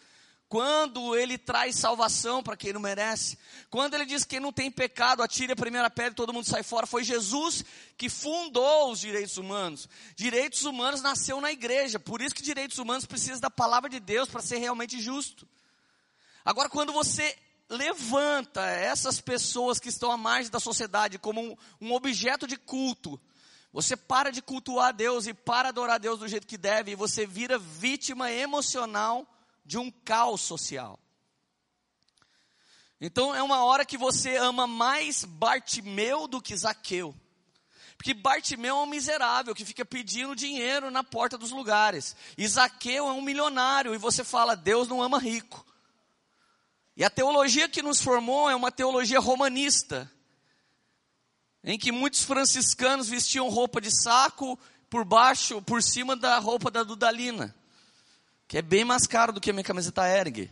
quando 0.54 1.16
ele 1.16 1.36
traz 1.36 1.78
salvação 1.78 2.44
para 2.44 2.56
quem 2.56 2.72
não 2.72 2.80
merece, 2.80 3.40
quando 3.72 3.96
ele 3.96 4.06
diz 4.06 4.24
que 4.24 4.40
não 4.40 4.54
tem 4.54 4.70
pecado, 4.70 5.24
atire 5.24 5.52
a 5.52 5.56
primeira 5.56 5.90
pedra 5.90 6.12
e 6.12 6.16
todo 6.16 6.32
mundo 6.32 6.48
sai 6.48 6.62
fora, 6.62 6.86
foi 6.86 7.04
Jesus 7.04 7.66
que 7.98 8.08
fundou 8.08 8.92
os 8.92 9.00
direitos 9.00 9.38
humanos. 9.38 9.90
Direitos 10.16 10.64
humanos 10.64 11.02
nasceu 11.02 11.42
na 11.42 11.52
igreja, 11.52 12.00
por 12.00 12.22
isso 12.22 12.36
que 12.36 12.44
direitos 12.44 12.78
humanos 12.78 13.04
precisam 13.04 13.40
da 13.40 13.50
palavra 13.50 13.90
de 13.90 14.00
Deus 14.00 14.30
para 14.30 14.44
ser 14.44 14.58
realmente 14.58 15.02
justo. 15.02 15.48
Agora, 16.46 16.70
quando 16.70 16.94
você 16.94 17.36
levanta 17.68 18.64
essas 18.64 19.20
pessoas 19.20 19.80
que 19.80 19.90
estão 19.90 20.12
à 20.12 20.18
margem 20.18 20.52
da 20.52 20.60
sociedade 20.60 21.18
como 21.18 21.42
um, 21.42 21.58
um 21.82 21.94
objeto 21.94 22.46
de 22.46 22.58
culto, 22.58 23.20
você 23.72 23.98
para 23.98 24.32
de 24.32 24.40
cultuar 24.40 24.94
Deus 24.94 25.26
e 25.26 25.34
para 25.34 25.70
adorar 25.70 26.00
Deus 26.00 26.20
do 26.20 26.28
jeito 26.28 26.46
que 26.46 26.60
deve, 26.60 26.92
e 26.92 26.96
você 26.96 27.26
vira 27.26 27.58
vítima 27.58 28.32
emocional 28.32 29.28
de 29.66 29.78
um 29.78 29.90
caos 29.90 30.42
social. 30.42 31.00
Então 33.00 33.36
é 33.36 33.44
uma 33.44 33.64
hora 33.66 33.86
que 33.86 33.98
você 33.98 34.38
ama 34.38 34.66
mais 34.66 35.26
Bartimeu 35.26 36.28
do 36.28 36.42
que 36.42 36.56
Zaqueu. 36.56 37.14
Porque 37.98 38.14
Bartimeu 38.14 38.78
é 38.78 38.82
um 38.82 38.86
miserável 38.86 39.54
que 39.54 39.66
fica 39.66 39.84
pedindo 39.84 40.36
dinheiro 40.36 40.90
na 40.90 41.04
porta 41.04 41.38
dos 41.38 41.52
lugares. 41.52 42.16
E 42.38 42.48
Zaqueu 42.48 43.08
é 43.08 43.12
um 43.12 43.22
milionário 43.22 43.94
e 43.94 43.98
você 43.98 44.24
fala, 44.24 44.56
Deus 44.56 44.88
não 44.88 45.02
ama 45.02 45.20
rico. 45.20 45.66
E 46.96 47.04
a 47.04 47.10
teologia 47.10 47.68
que 47.68 47.82
nos 47.82 48.02
formou 48.02 48.50
é 48.50 48.56
uma 48.56 48.72
teologia 48.72 49.20
romanista, 49.20 50.10
em 51.64 51.78
que 51.78 51.92
muitos 51.92 52.24
franciscanos 52.24 53.10
vestiam 53.10 53.50
roupa 53.50 53.82
de 53.82 53.90
saco 53.92 54.58
por 54.90 55.04
baixo, 55.04 55.62
por 55.62 55.82
cima 55.82 56.16
da 56.16 56.38
roupa 56.40 56.70
da 56.70 56.84
Dudalina 56.84 57.56
que 58.54 58.58
é 58.60 58.62
bem 58.62 58.86
mais 58.86 59.08
caro 59.08 59.34
do 59.34 59.42
que 59.42 59.50
a 59.50 59.54
minha 59.54 59.64
camiseta 59.64 60.08
Erg. 60.08 60.48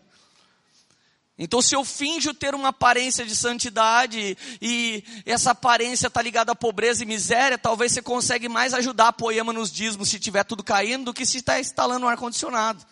Então, 1.37 1.61
se 1.61 1.75
eu 1.75 1.85
finjo 1.85 2.33
ter 2.33 2.55
uma 2.55 2.69
aparência 2.69 3.23
de 3.23 3.35
santidade 3.35 4.35
e 4.59 5.03
essa 5.23 5.51
aparência 5.51 6.07
está 6.07 6.19
ligada 6.19 6.51
à 6.51 6.55
pobreza 6.55 7.03
e 7.03 7.05
miséria, 7.05 7.59
talvez 7.59 7.91
você 7.91 8.01
consegue 8.01 8.49
mais 8.49 8.73
ajudar 8.73 9.09
a 9.09 9.13
poema 9.13 9.53
nos 9.53 9.71
dízimos 9.71 10.09
se 10.09 10.19
tiver 10.19 10.43
tudo 10.43 10.63
caindo 10.63 11.05
do 11.05 11.13
que 11.13 11.27
se 11.27 11.37
está 11.37 11.59
instalando 11.59 12.07
um 12.07 12.09
ar-condicionado. 12.09 12.83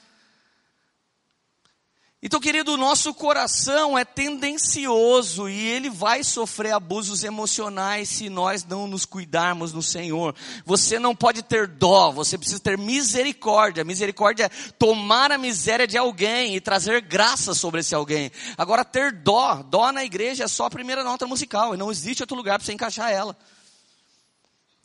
Então, 2.22 2.38
querido, 2.42 2.74
o 2.74 2.78
nosso 2.78 3.14
coração 3.14 3.98
é 3.98 4.04
tendencioso 4.04 5.48
e 5.48 5.58
ele 5.58 5.90
vai 5.90 6.22
sofrer 6.22 6.74
abusos 6.74 7.24
emocionais 7.24 8.10
se 8.10 8.28
nós 8.28 8.66
não 8.66 8.88
nos 8.88 9.06
cuidarmos 9.06 9.72
no 9.72 9.82
Senhor. 9.82 10.36
Você 10.66 11.00
não 11.00 11.16
pode 11.16 11.42
ter 11.42 11.66
dó, 11.66 12.12
você 12.12 12.38
precisa 12.38 12.60
ter 12.60 12.78
misericórdia. 12.78 13.86
Misericórdia 13.86 14.48
é 14.48 14.50
tomar 14.74 15.32
a 15.32 15.38
miséria 15.38 15.88
de 15.88 15.98
alguém 15.98 16.58
e 16.58 16.60
trazer 16.60 17.00
graça 17.00 17.54
sobre 17.54 17.80
esse 17.80 17.96
alguém. 17.96 18.30
Agora, 18.58 18.84
ter 18.84 19.14
dó, 19.14 19.64
dó 19.64 19.90
na 19.94 20.04
igreja 20.04 20.44
é 20.44 20.48
só 20.50 20.66
a 20.66 20.70
primeira 20.70 21.06
nota 21.06 21.26
musical 21.26 21.74
e 21.74 21.78
não 21.78 21.90
existe 21.90 22.22
outro 22.22 22.36
lugar 22.36 22.60
para 22.60 22.66
você 22.66 22.74
encaixar 22.74 23.10
ela. 23.10 23.38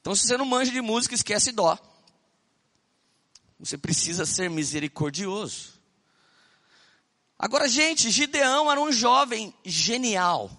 Então, 0.01 0.15
se 0.15 0.25
você 0.25 0.37
não 0.37 0.45
manja 0.45 0.71
de 0.71 0.81
música, 0.81 1.17
esquece 1.17 1.51
dó. 1.51 1.77
Você 3.59 3.77
precisa 3.77 4.25
ser 4.25 4.49
misericordioso. 4.49 5.74
Agora, 7.39 7.69
gente, 7.69 8.11
Gideão 8.11 8.71
era 8.71 8.81
um 8.81 8.93
jovem 8.93 9.53
genial. 9.65 10.51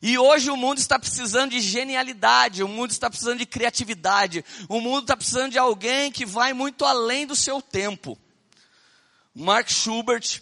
E 0.00 0.16
hoje 0.16 0.50
o 0.50 0.56
mundo 0.56 0.78
está 0.78 0.98
precisando 0.98 1.50
de 1.50 1.60
genialidade, 1.60 2.62
o 2.62 2.68
mundo 2.68 2.90
está 2.90 3.10
precisando 3.10 3.38
de 3.38 3.46
criatividade, 3.46 4.44
o 4.68 4.80
mundo 4.80 5.02
está 5.02 5.16
precisando 5.16 5.52
de 5.52 5.58
alguém 5.58 6.12
que 6.12 6.24
vai 6.24 6.52
muito 6.52 6.84
além 6.84 7.26
do 7.26 7.34
seu 7.34 7.60
tempo. 7.60 8.16
Mark 9.34 9.68
Schubert, 9.68 10.40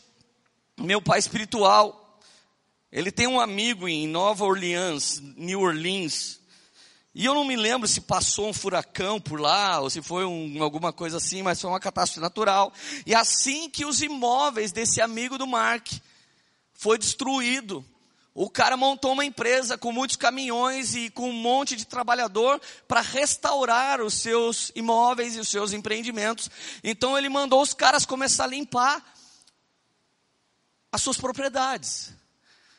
meu 0.79 1.01
pai 1.01 1.19
espiritual, 1.19 2.21
ele 2.93 3.11
tem 3.11 3.27
um 3.27 3.41
amigo 3.41 3.89
em 3.89 4.07
Nova 4.07 4.45
Orleans, 4.45 5.21
New 5.37 5.61
Orleans, 5.61 6.41
e 7.19 7.25
eu 7.25 7.35
não 7.35 7.47
me 7.47 7.57
lembro 7.57 7.89
se 7.89 8.03
passou 8.03 8.47
um 8.47 8.53
furacão 8.53 9.19
por 9.19 9.41
lá, 9.41 9.81
ou 9.81 9.89
se 9.89 10.03
foi 10.03 10.27
um, 10.27 10.63
alguma 10.63 10.93
coisa 10.93 11.17
assim, 11.17 11.43
mas 11.43 11.59
foi 11.59 11.71
uma 11.71 11.81
catástrofe 11.81 12.21
natural. 12.21 12.71
E 13.07 13.15
assim 13.15 13.71
que 13.71 13.87
os 13.87 14.03
imóveis 14.03 14.71
desse 14.71 15.01
amigo 15.01 15.39
do 15.39 15.47
Mark 15.47 15.89
foi 16.75 16.99
destruído, 16.99 17.83
o 18.35 18.51
cara 18.51 18.77
montou 18.77 19.13
uma 19.13 19.25
empresa 19.25 19.79
com 19.79 19.91
muitos 19.93 20.17
caminhões 20.17 20.95
e 20.95 21.09
com 21.09 21.31
um 21.31 21.33
monte 21.33 21.75
de 21.75 21.87
trabalhador 21.87 22.61
para 22.87 23.01
restaurar 23.01 24.03
os 24.03 24.13
seus 24.13 24.71
imóveis 24.75 25.37
e 25.37 25.41
os 25.41 25.49
seus 25.49 25.73
empreendimentos. 25.73 26.51
Então 26.85 27.17
ele 27.17 27.31
mandou 27.31 27.63
os 27.63 27.73
caras 27.73 28.05
começar 28.05 28.45
a 28.45 28.49
limpar 28.49 29.03
as 30.93 31.01
suas 31.01 31.17
propriedades. 31.17 32.13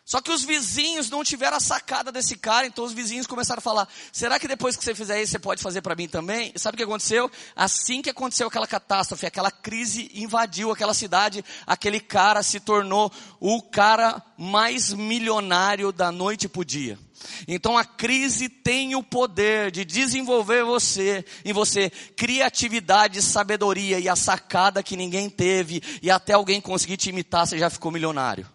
Só 0.07 0.21
que 0.21 0.31
os 0.31 0.45
vizinhos 0.45 1.09
não 1.09 1.21
tiveram 1.21 1.57
a 1.57 1.59
sacada 1.59 2.13
desse 2.13 2.37
cara, 2.37 2.65
então 2.65 2.85
os 2.85 2.93
vizinhos 2.93 3.27
começaram 3.27 3.59
a 3.59 3.61
falar: 3.61 3.89
será 4.09 4.39
que 4.39 4.47
depois 4.47 4.77
que 4.77 4.83
você 4.83 4.95
fizer 4.95 5.21
isso, 5.21 5.33
você 5.33 5.39
pode 5.39 5.61
fazer 5.61 5.81
para 5.81 5.97
mim 5.97 6.07
também? 6.07 6.53
E 6.55 6.59
sabe 6.59 6.75
o 6.75 6.77
que 6.77 6.83
aconteceu? 6.83 7.29
Assim 7.53 8.01
que 8.01 8.09
aconteceu 8.09 8.47
aquela 8.47 8.65
catástrofe, 8.65 9.25
aquela 9.25 9.51
crise 9.51 10.09
invadiu 10.13 10.71
aquela 10.71 10.93
cidade, 10.93 11.43
aquele 11.65 11.99
cara 11.99 12.41
se 12.41 12.61
tornou 12.61 13.11
o 13.37 13.61
cara 13.61 14.23
mais 14.37 14.93
milionário 14.93 15.91
da 15.91 16.09
noite 16.09 16.47
para 16.47 16.61
o 16.61 16.65
dia. 16.65 16.97
Então 17.45 17.77
a 17.77 17.83
crise 17.83 18.47
tem 18.47 18.95
o 18.95 19.03
poder 19.03 19.71
de 19.71 19.83
desenvolver 19.83 20.63
você, 20.63 21.25
em 21.43 21.51
você, 21.51 21.89
criatividade, 22.15 23.21
sabedoria 23.21 23.99
e 23.99 24.07
a 24.07 24.15
sacada 24.15 24.81
que 24.81 24.95
ninguém 24.95 25.29
teve, 25.29 25.83
e 26.01 26.09
até 26.09 26.31
alguém 26.31 26.61
conseguir 26.61 26.95
te 26.95 27.09
imitar, 27.09 27.45
você 27.45 27.57
já 27.57 27.69
ficou 27.69 27.91
milionário. 27.91 28.47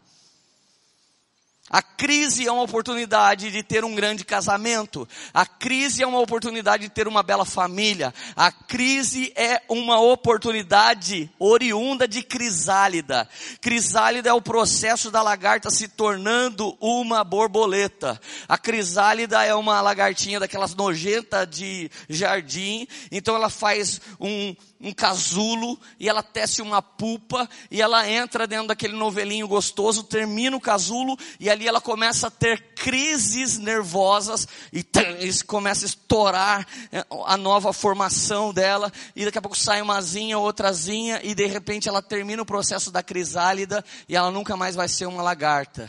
A 1.73 1.81
crise 1.81 2.47
é 2.47 2.53
uma 2.53 2.65
oportunidade 2.65 3.51
de 3.51 3.63
ter 3.63 3.83
um 3.83 3.95
grande 3.95 4.27
casamento. 4.27 5.09
A 5.33 5.47
crise 5.47 6.03
é 6.03 6.07
uma 6.07 6.21
oportunidade 6.21 6.83
de 6.83 6.91
ter 6.91 7.09
uma 7.09 7.23
bela 7.23 7.47
família. 7.47 8.13
A 8.37 8.53
crise 8.53 9.33
é 9.35 9.63
uma 9.71 9.99
oportunidade 9.99 11.31
oriunda 11.39 12.07
de 12.07 12.23
crisálida. 12.23 13.27
Crisálida 13.63 14.29
é 14.29 14.33
o 14.35 14.43
processo 14.43 15.11
da 15.11 15.23
lagarta 15.23 15.71
se 15.71 15.89
tornando 15.89 16.77
uma 16.79 17.25
borboleta. 17.25 18.21
A 18.47 18.59
crisálida 18.59 19.43
é 19.43 19.55
uma 19.55 19.81
lagartinha 19.81 20.39
daquelas 20.39 20.75
nojentas 20.75 21.49
de 21.49 21.91
jardim. 22.07 22.87
Então 23.11 23.35
ela 23.35 23.49
faz 23.49 23.99
um, 24.21 24.55
um 24.79 24.93
casulo 24.93 25.81
e 25.99 26.07
ela 26.07 26.23
tece 26.23 26.61
uma 26.61 26.83
pupa 26.83 27.49
e 27.71 27.81
ela 27.81 28.07
entra 28.11 28.47
dentro 28.47 28.67
daquele 28.67 28.95
novelinho 28.95 29.49
gostoso, 29.49 30.03
termina 30.03 30.55
o 30.55 30.61
casulo 30.61 31.17
e 31.41 31.49
ali 31.49 31.62
ela 31.67 31.81
começa 31.81 32.29
a 32.29 32.31
ter 32.31 32.75
crises 32.75 33.59
nervosas 33.59 34.47
e, 34.73 34.85
e 35.21 35.45
começa 35.45 35.85
a 35.85 35.87
estourar 35.87 36.67
é, 36.91 37.05
a 37.27 37.37
nova 37.37 37.73
formação 37.73 38.53
dela 38.53 38.93
e 39.15 39.25
daqui 39.25 39.39
a 39.39 39.43
pouco 39.43 39.57
sai 39.57 39.83
uma 39.83 40.01
zinha, 40.01 40.39
outrazinha 40.39 41.21
e 41.23 41.35
de 41.35 41.47
repente 41.47 41.89
ela 41.89 42.03
termina 42.03 42.43
o 42.43 42.47
processo 42.47 42.91
da 42.91 43.03
crisálida 43.03 43.85
e 44.09 44.17
ela 44.17 44.31
nunca 44.31 44.57
mais 44.57 44.75
vai 44.75 44.89
ser 44.89 45.07
uma 45.07 45.23
lagarta 45.23 45.89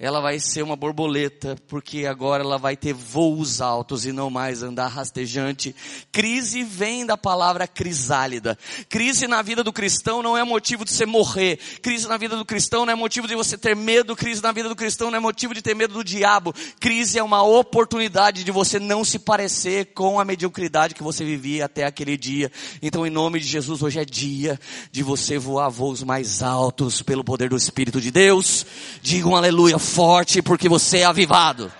ela 0.00 0.20
vai 0.20 0.38
ser 0.38 0.62
uma 0.62 0.76
borboleta, 0.76 1.56
porque 1.66 2.06
agora 2.06 2.44
ela 2.44 2.56
vai 2.56 2.76
ter 2.76 2.92
voos 2.92 3.60
altos 3.60 4.06
e 4.06 4.12
não 4.12 4.30
mais 4.30 4.62
andar 4.62 4.86
rastejante. 4.86 5.74
Crise 6.12 6.62
vem 6.62 7.04
da 7.04 7.16
palavra 7.16 7.66
crisálida. 7.66 8.56
Crise 8.88 9.26
na 9.26 9.42
vida 9.42 9.64
do 9.64 9.72
cristão 9.72 10.22
não 10.22 10.38
é 10.38 10.44
motivo 10.44 10.84
de 10.84 10.92
você 10.92 11.04
morrer. 11.04 11.58
Crise 11.82 12.06
na 12.06 12.16
vida 12.16 12.36
do 12.36 12.44
cristão 12.44 12.86
não 12.86 12.92
é 12.92 12.94
motivo 12.94 13.26
de 13.26 13.34
você 13.34 13.58
ter 13.58 13.74
medo. 13.74 14.14
Crise 14.14 14.40
na 14.40 14.52
vida 14.52 14.68
do 14.68 14.76
cristão 14.76 15.10
não 15.10 15.18
é 15.18 15.20
motivo 15.20 15.52
de 15.52 15.62
ter 15.62 15.74
medo 15.74 15.94
do 15.94 16.04
diabo. 16.04 16.54
Crise 16.78 17.18
é 17.18 17.22
uma 17.22 17.42
oportunidade 17.42 18.44
de 18.44 18.52
você 18.52 18.78
não 18.78 19.04
se 19.04 19.18
parecer 19.18 19.86
com 19.94 20.20
a 20.20 20.24
mediocridade 20.24 20.94
que 20.94 21.02
você 21.02 21.24
vivia 21.24 21.64
até 21.64 21.84
aquele 21.84 22.16
dia. 22.16 22.52
Então, 22.80 23.04
em 23.04 23.10
nome 23.10 23.40
de 23.40 23.46
Jesus, 23.48 23.82
hoje 23.82 23.98
é 23.98 24.04
dia 24.04 24.60
de 24.92 25.02
você 25.02 25.38
voar 25.38 25.68
voos 25.70 26.04
mais 26.04 26.40
altos 26.40 27.02
pelo 27.02 27.24
poder 27.24 27.50
do 27.50 27.56
Espírito 27.56 28.00
de 28.00 28.12
Deus. 28.12 28.64
Digam 29.02 29.34
aleluia 29.34 29.87
forte 29.88 30.42
porque 30.42 30.68
você 30.68 30.98
é 30.98 31.04
avivado. 31.04 31.72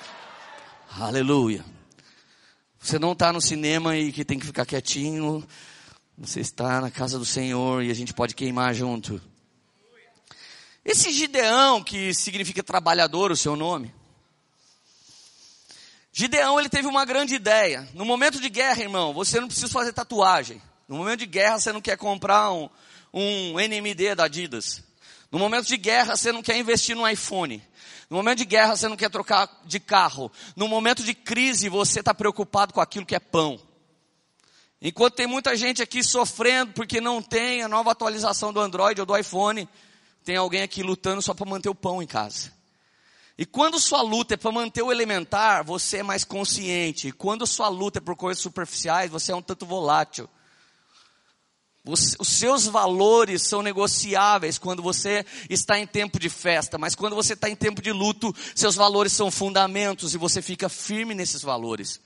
Aleluia. 0.99 1.65
Você 2.81 2.99
não 2.99 3.13
está 3.13 3.33
no 3.33 3.41
cinema 3.41 3.97
e 3.97 4.11
que 4.11 4.25
tem 4.25 4.39
que 4.39 4.47
ficar 4.47 4.65
quietinho. 4.65 5.47
Você 6.17 6.41
está 6.41 6.81
na 6.81 6.91
casa 6.91 7.19
do 7.19 7.25
Senhor 7.25 7.85
e 7.85 7.91
a 7.91 7.95
gente 7.95 8.15
pode 8.15 8.35
queimar 8.35 8.75
junto. 8.75 9.21
Esse 10.85 11.13
Gideão, 11.13 11.85
que 11.85 12.15
significa 12.15 12.63
trabalhador, 12.63 13.31
o 13.31 13.37
seu 13.37 13.55
nome. 13.55 13.95
Gideão, 16.11 16.59
ele 16.59 16.71
teve 16.71 16.89
uma 16.89 17.05
grande 17.05 17.35
ideia. 17.35 17.87
No 17.93 18.05
momento 18.05 18.41
de 18.41 18.49
guerra, 18.49 18.83
irmão, 18.83 19.13
você 19.13 19.39
não 19.39 19.47
precisa 19.49 19.69
fazer 19.69 19.93
tatuagem. 19.93 20.61
No 20.89 20.97
momento 20.97 21.21
de 21.21 21.27
guerra, 21.27 21.61
você 21.61 21.73
não 21.73 21.81
quer 21.81 21.99
comprar 21.99 22.51
um, 22.51 22.71
um 23.13 23.61
NMD 23.61 24.15
da 24.15 24.25
Adidas. 24.25 24.83
No 25.31 25.39
momento 25.39 25.67
de 25.67 25.77
guerra, 25.77 26.17
você 26.17 26.33
não 26.33 26.43
quer 26.43 26.57
investir 26.57 26.97
no 26.97 27.07
iPhone. 27.07 27.63
No 28.11 28.17
momento 28.17 28.39
de 28.39 28.45
guerra, 28.45 28.75
você 28.75 28.89
não 28.89 28.97
quer 28.97 29.11
trocar 29.11 29.61
de 29.65 29.79
carro. 29.79 30.33
No 30.57 30.67
momento 30.67 31.03
de 31.03 31.15
crise, 31.15 31.69
você 31.69 32.01
está 32.01 32.15
preocupado 32.15 32.73
com 32.73 32.81
aquilo 32.81 33.05
que 33.05 33.15
é 33.15 33.21
pão. 33.21 33.61
Enquanto 34.81 35.15
tem 35.15 35.27
muita 35.27 35.57
gente 35.57 35.83
aqui 35.83 36.03
sofrendo 36.03 36.73
porque 36.73 37.01
não 37.01 37.21
tem 37.21 37.63
a 37.63 37.69
nova 37.69 37.91
atualização 37.91 38.53
do 38.53 38.61
Android 38.61 39.01
ou 39.01 39.07
do 39.07 39.17
iPhone, 39.17 39.69
tem 40.25 40.37
alguém 40.37 40.63
aqui 40.63 40.83
lutando 40.83 41.21
só 41.21 41.35
para 41.35 41.49
manter 41.49 41.69
o 41.69 41.75
pão 41.75 42.03
em 42.03 42.07
casa. 42.07 42.53
E 43.37 43.45
quando 43.45 43.79
sua 43.79 44.03
luta 44.03 44.35
é 44.35 44.37
para 44.37 44.51
manter 44.51 44.83
o 44.83 44.91
elementar, 44.91 45.65
você 45.65 45.99
é 45.99 46.03
mais 46.03 46.25
consciente. 46.25 47.09
E 47.09 47.13
quando 47.13 47.47
sua 47.47 47.69
luta 47.69 47.99
é 47.99 48.01
por 48.01 48.17
coisas 48.17 48.43
superficiais, 48.43 49.11
você 49.11 49.33
é 49.33 49.37
um 49.37 49.43
tanto 49.43 49.65
volátil. 49.65 50.29
Os, 51.91 52.17
seus 52.23 52.67
valores 52.67 53.43
são 53.43 53.63
negociáveis 53.63 54.59
quando 54.59 54.83
você 54.83 55.25
está 55.49 55.79
em 55.79 55.87
tempo 55.87 56.19
de 56.19 56.29
festa, 56.29 56.77
mas 56.77 56.95
quando 56.95 57.17
você 57.17 57.33
está 57.33 57.49
em 57.49 57.57
tempo 57.57 57.81
de 57.81 57.93
luto, 57.93 58.35
seus 58.55 58.75
valores 58.75 59.13
são 59.13 59.31
fundamentos 59.31 60.13
e 60.13 60.19
você 60.19 60.43
fica 60.43 60.69
firme 60.69 61.15
nesses 61.15 61.41
valores. 61.41 61.99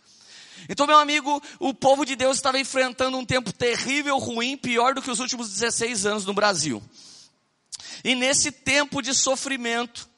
Então, 0.68 0.86
meu 0.86 0.98
amigo, 0.98 1.42
o 1.58 1.74
povo 1.74 2.04
de 2.04 2.14
Deus 2.14 2.36
estava 2.36 2.60
enfrentando 2.60 3.18
um 3.18 3.24
tempo 3.24 3.52
terrível, 3.52 4.18
ruim, 4.18 4.56
pior 4.56 4.94
do 4.94 5.02
que 5.02 5.10
os 5.10 5.18
últimos 5.18 5.50
16 5.50 6.06
anos 6.06 6.24
no 6.24 6.32
Brasil. 6.32 6.80
E 8.04 8.14
nesse 8.14 8.52
tempo 8.52 9.02
de 9.02 9.12
sofrimento, 9.12 10.08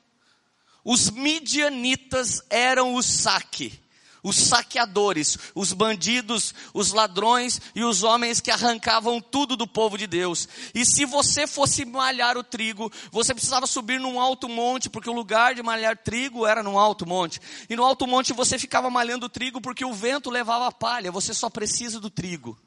os 0.85 1.09
midianitas 1.09 2.43
eram 2.51 2.95
o 2.95 3.03
saque 3.03 3.83
os 4.25 4.37
saqueadores, 4.37 5.39
os 5.55 5.75
bandidos, 5.75 6.55
os 6.73 6.93
ladrões 6.93 7.61
e 7.75 7.85
os 7.85 8.03
homens 8.03 8.41
que 8.41 8.51
arrancavam 8.51 9.21
tudo 9.21 9.55
do 9.55 9.67
povo 9.67 9.99
de 9.99 10.07
Deus. 10.07 10.49
E 10.75 10.85
se 10.87 11.05
você 11.05 11.47
fosse 11.47 11.85
malhar 11.85 12.39
o 12.39 12.43
trigo, 12.43 12.91
você 13.13 13.35
precisava 13.35 13.67
subir 13.67 14.01
num 14.01 14.19
alto 14.19 14.49
monte, 14.49 14.89
porque 14.89 15.11
o 15.11 15.13
lugar 15.13 15.55
de 15.55 15.63
malhar 15.63 15.99
trigo 15.99 16.47
era 16.47 16.63
num 16.63 16.79
alto 16.79 17.07
monte. 17.07 17.39
E 17.69 17.77
no 17.77 17.85
alto 17.85 18.07
monte 18.07 18.33
você 18.33 18.59
ficava 18.59 18.89
malhando 18.89 19.27
o 19.27 19.29
trigo 19.29 19.61
porque 19.61 19.85
o 19.85 19.93
vento 19.93 20.31
levava 20.31 20.67
a 20.67 20.73
palha, 20.73 21.13
você 21.13 21.35
só 21.35 21.51
precisa 21.51 22.01
do 22.01 22.09
trigo. 22.09 22.59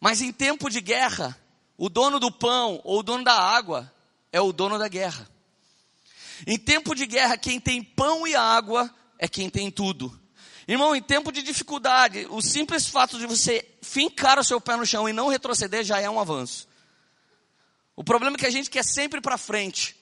Mas 0.00 0.20
em 0.20 0.32
tempo 0.32 0.68
de 0.68 0.80
guerra, 0.80 1.38
o 1.78 1.88
dono 1.88 2.18
do 2.18 2.32
pão 2.32 2.80
ou 2.82 2.98
o 2.98 3.02
dono 3.04 3.22
da 3.22 3.34
água 3.34 3.90
é 4.32 4.40
o 4.40 4.52
dono 4.52 4.76
da 4.80 4.88
guerra. 4.88 5.30
Em 6.44 6.58
tempo 6.58 6.92
de 6.92 7.06
guerra, 7.06 7.36
quem 7.36 7.60
tem 7.60 7.84
pão 7.84 8.26
e 8.26 8.34
água 8.34 8.92
é 9.16 9.28
quem 9.28 9.48
tem 9.48 9.70
tudo. 9.70 10.20
Irmão, 10.72 10.96
em 10.96 11.02
tempo 11.02 11.30
de 11.30 11.42
dificuldade, 11.42 12.26
o 12.30 12.40
simples 12.40 12.86
fato 12.86 13.18
de 13.18 13.26
você 13.26 13.62
fincar 13.82 14.38
o 14.38 14.42
seu 14.42 14.58
pé 14.58 14.74
no 14.74 14.86
chão 14.86 15.06
e 15.06 15.12
não 15.12 15.28
retroceder 15.28 15.84
já 15.84 16.00
é 16.00 16.08
um 16.08 16.18
avanço. 16.18 16.66
O 17.94 18.02
problema 18.02 18.36
é 18.36 18.38
que 18.38 18.46
a 18.46 18.50
gente 18.50 18.70
quer 18.70 18.82
sempre 18.82 19.20
para 19.20 19.36
frente. 19.36 19.94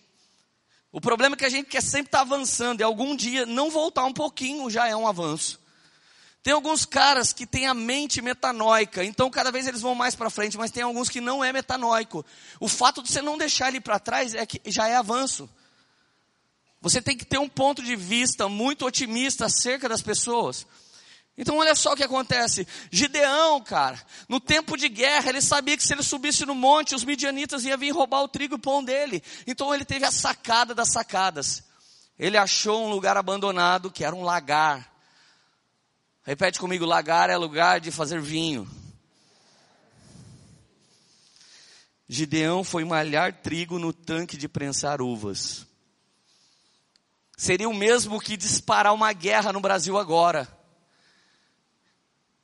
O 0.93 1.01
problema 1.01 1.35
é 1.35 1.37
que 1.37 1.45
a 1.45 1.49
gente 1.49 1.67
quer 1.67 1.83
sempre 1.83 2.07
estar 2.07 2.19
tá 2.19 2.23
avançando 2.23 2.79
e 2.79 2.85
algum 2.85 3.17
dia 3.17 3.45
não 3.45 3.69
voltar 3.69 4.05
um 4.05 4.13
pouquinho 4.13 4.71
já 4.71 4.87
é 4.87 4.95
um 4.95 5.09
avanço. 5.09 5.59
Tem 6.41 6.53
alguns 6.53 6.85
caras 6.85 7.33
que 7.33 7.49
têm 7.49 7.67
a 7.67 7.75
mente 7.75 8.23
metanóica, 8.23 9.03
então 9.05 9.29
cada 9.29 9.51
vez 9.51 9.67
eles 9.67 9.81
vão 9.81 9.97
mais 9.97 10.15
para 10.15 10.31
frente, 10.31 10.57
mas 10.57 10.71
tem 10.71 10.85
alguns 10.85 11.09
que 11.09 11.21
não 11.21 11.43
é 11.43 11.53
metanóico. 11.53 12.25
O 12.61 12.69
fato 12.69 13.03
de 13.03 13.11
você 13.11 13.21
não 13.21 13.37
deixar 13.37 13.71
ele 13.71 13.81
para 13.81 13.99
trás 13.99 14.37
é 14.37 14.47
que 14.47 14.61
já 14.71 14.87
é 14.87 14.95
avanço. 14.95 15.51
Você 16.81 17.03
tem 17.03 17.17
que 17.17 17.27
ter 17.27 17.39
um 17.39 17.49
ponto 17.49 17.83
de 17.83 17.95
vista 17.95 18.49
muito 18.49 18.87
otimista 18.87 19.47
acerca 19.47 19.89
das 19.89 20.01
pessoas. 20.01 20.67
Então 21.37 21.57
olha 21.57 21.75
só 21.75 21.93
o 21.93 21.97
que 21.97 22.03
acontece. 22.03 22.67
Gideão, 22.91 23.63
cara, 23.63 23.99
no 24.29 24.41
tempo 24.41 24.77
de 24.77 24.89
guerra, 24.89 25.29
ele 25.29 25.41
sabia 25.41 25.77
que 25.77 25.83
se 25.83 25.93
ele 25.93 26.03
subisse 26.03 26.45
no 26.45 26.55
monte, 26.55 26.95
os 26.95 27.05
midianitas 27.05 27.65
iam 27.65 27.79
vir 27.79 27.91
roubar 27.93 28.23
o 28.23 28.29
trigo 28.29 28.55
e 28.55 28.57
o 28.57 28.59
pão 28.59 28.83
dele. 28.83 29.23
Então 29.47 29.75
ele 29.75 29.85
teve 29.85 30.05
a 30.05 30.11
sacada 30.11 30.75
das 30.75 30.89
sacadas. 30.89 31.63
Ele 32.19 32.37
achou 32.37 32.85
um 32.85 32.91
lugar 32.91 33.17
abandonado 33.17 33.91
que 33.91 34.05
era 34.05 34.15
um 34.15 34.23
lagar. 34.23 34.91
Repete 36.23 36.59
comigo, 36.59 36.85
lagar 36.85 37.31
é 37.31 37.37
lugar 37.37 37.81
de 37.81 37.91
fazer 37.91 38.21
vinho. 38.21 38.69
Gideão 42.07 42.65
foi 42.65 42.85
malhar 42.85 43.41
trigo 43.41 43.79
no 43.79 43.93
tanque 43.93 44.37
de 44.37 44.49
prensar 44.49 45.01
uvas. 45.01 45.70
Seria 47.41 47.71
o 47.71 47.75
mesmo 47.75 48.21
que 48.21 48.37
disparar 48.37 48.93
uma 48.93 49.15
guerra 49.15 49.51
no 49.51 49.61
Brasil 49.63 49.97
agora. 49.97 50.47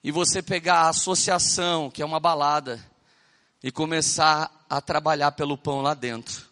E 0.03 0.11
você 0.11 0.41
pegar 0.41 0.85
a 0.85 0.89
associação, 0.89 1.91
que 1.91 2.01
é 2.01 2.07
uma 2.07 2.19
balada, 2.19 2.83
e 3.63 3.71
começar 3.71 4.51
a 4.71 4.81
trabalhar 4.81 5.33
pelo 5.33 5.59
pão 5.59 5.83
lá 5.83 5.93
dentro. 5.93 6.47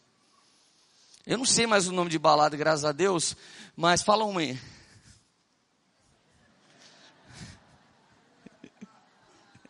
Eu 1.26 1.38
não 1.38 1.46
sei 1.46 1.66
mais 1.66 1.88
o 1.88 1.92
nome 1.92 2.11
de 2.11 2.18
balada, 2.18 2.54
graças 2.54 2.85
a 2.85 2.92
Deus, 2.92 3.35
mas 3.74 4.02
fala 4.02 4.26
uma 4.26 4.42
aí. 4.42 4.61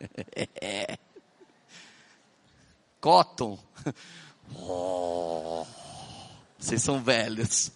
Cotton. 2.99 3.57
Oh, 4.53 5.65
vocês 6.59 6.83
são 6.83 7.01
velhos. 7.01 7.71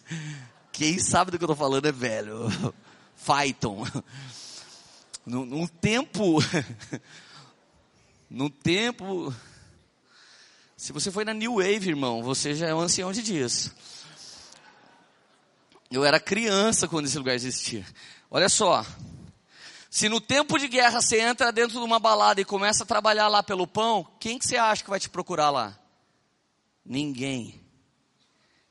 Quem 0.72 1.00
sabe 1.00 1.32
do 1.32 1.38
que 1.38 1.44
eu 1.44 1.52
estou 1.52 1.56
falando 1.56 1.88
é 1.88 1.92
velho. 1.92 2.48
Python. 3.26 3.86
Num, 5.26 5.46
num 5.46 5.68
tempo. 5.68 6.40
Num 8.30 8.50
tempo. 8.50 9.34
Se 10.78 10.94
você 10.94 11.12
foi 11.12 11.26
na 11.26 11.34
New 11.34 11.56
Wave, 11.56 11.90
irmão, 11.90 12.24
você 12.24 12.54
já 12.54 12.68
é 12.68 12.74
um 12.74 12.80
ancião 12.80 13.12
de 13.12 13.22
dias. 13.24 13.72
Eu 15.92 16.06
era 16.06 16.20
criança 16.20 16.88
quando 16.88 17.06
esse 17.06 17.18
lugar 17.18 17.34
existia. 17.34 17.86
Olha 18.30 18.48
só. 18.48 18.86
Se 19.90 20.08
no 20.08 20.22
tempo 20.22 20.60
de 20.60 20.68
guerra 20.68 21.02
você 21.02 21.20
entra 21.20 21.52
dentro 21.52 21.80
de 21.80 21.84
uma 21.84 22.00
balada 22.00 22.40
e 22.40 22.46
começa 22.46 22.84
a 22.84 22.86
trabalhar 22.86 23.28
lá 23.28 23.42
pelo 23.42 23.66
pão, 23.66 24.08
quem 24.20 24.38
que 24.38 24.48
você 24.48 24.56
acha 24.56 24.84
que 24.84 24.90
vai 24.90 25.00
te 25.00 25.10
procurar 25.10 25.50
lá? 25.50 25.78
Ninguém. 26.86 27.60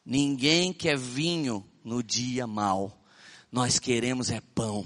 Ninguém 0.07 0.73
quer 0.73 0.97
vinho 0.97 1.68
no 1.85 2.03
dia 2.03 2.47
mal. 2.47 2.93
Nós 3.51 3.79
queremos 3.79 4.31
é 4.31 4.41
pão. 4.55 4.85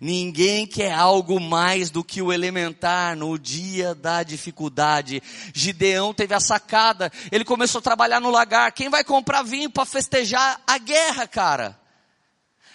Ninguém 0.00 0.66
quer 0.66 0.92
algo 0.92 1.40
mais 1.40 1.90
do 1.90 2.04
que 2.04 2.22
o 2.22 2.32
elementar 2.32 3.16
no 3.16 3.38
dia 3.38 3.94
da 3.94 4.22
dificuldade. 4.22 5.22
Gideão 5.52 6.14
teve 6.14 6.34
a 6.34 6.40
sacada, 6.40 7.10
ele 7.30 7.44
começou 7.44 7.78
a 7.78 7.82
trabalhar 7.82 8.20
no 8.20 8.30
lagar. 8.30 8.72
Quem 8.72 8.88
vai 8.88 9.04
comprar 9.04 9.42
vinho 9.42 9.70
para 9.70 9.84
festejar 9.84 10.60
a 10.66 10.78
guerra, 10.78 11.26
cara? 11.26 11.83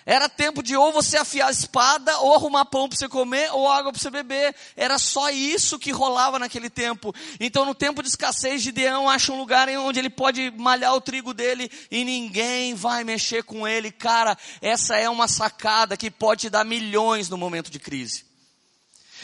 Era 0.09 0.27
tempo 0.27 0.63
de 0.63 0.75
ou 0.75 0.91
você 0.91 1.17
afiar 1.17 1.49
a 1.49 1.51
espada, 1.51 2.17
ou 2.21 2.33
arrumar 2.33 2.65
pão 2.65 2.89
para 2.89 2.97
você 2.97 3.07
comer, 3.07 3.53
ou 3.53 3.69
água 3.69 3.91
para 3.91 4.01
você 4.01 4.09
beber. 4.09 4.55
Era 4.75 4.97
só 4.97 5.29
isso 5.29 5.77
que 5.77 5.91
rolava 5.91 6.39
naquele 6.39 6.67
tempo. 6.67 7.13
Então, 7.39 7.63
no 7.63 7.75
tempo 7.75 8.01
de 8.01 8.09
escassez, 8.09 8.59
Gideão 8.59 9.07
acha 9.07 9.31
um 9.31 9.37
lugar 9.37 9.69
onde 9.69 9.99
ele 9.99 10.09
pode 10.09 10.49
malhar 10.57 10.95
o 10.95 10.99
trigo 10.99 11.31
dele 11.31 11.69
e 11.91 12.03
ninguém 12.03 12.73
vai 12.73 13.03
mexer 13.03 13.43
com 13.43 13.67
ele. 13.67 13.91
Cara, 13.91 14.35
essa 14.63 14.97
é 14.97 15.07
uma 15.07 15.27
sacada 15.27 15.95
que 15.95 16.09
pode 16.09 16.41
te 16.41 16.49
dar 16.49 16.65
milhões 16.65 17.29
no 17.29 17.37
momento 17.37 17.69
de 17.69 17.77
crise. 17.77 18.25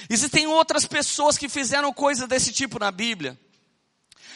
Existem 0.08 0.46
outras 0.46 0.86
pessoas 0.86 1.36
que 1.36 1.50
fizeram 1.50 1.92
coisas 1.92 2.28
desse 2.28 2.54
tipo 2.54 2.78
na 2.78 2.92
Bíblia. 2.92 3.36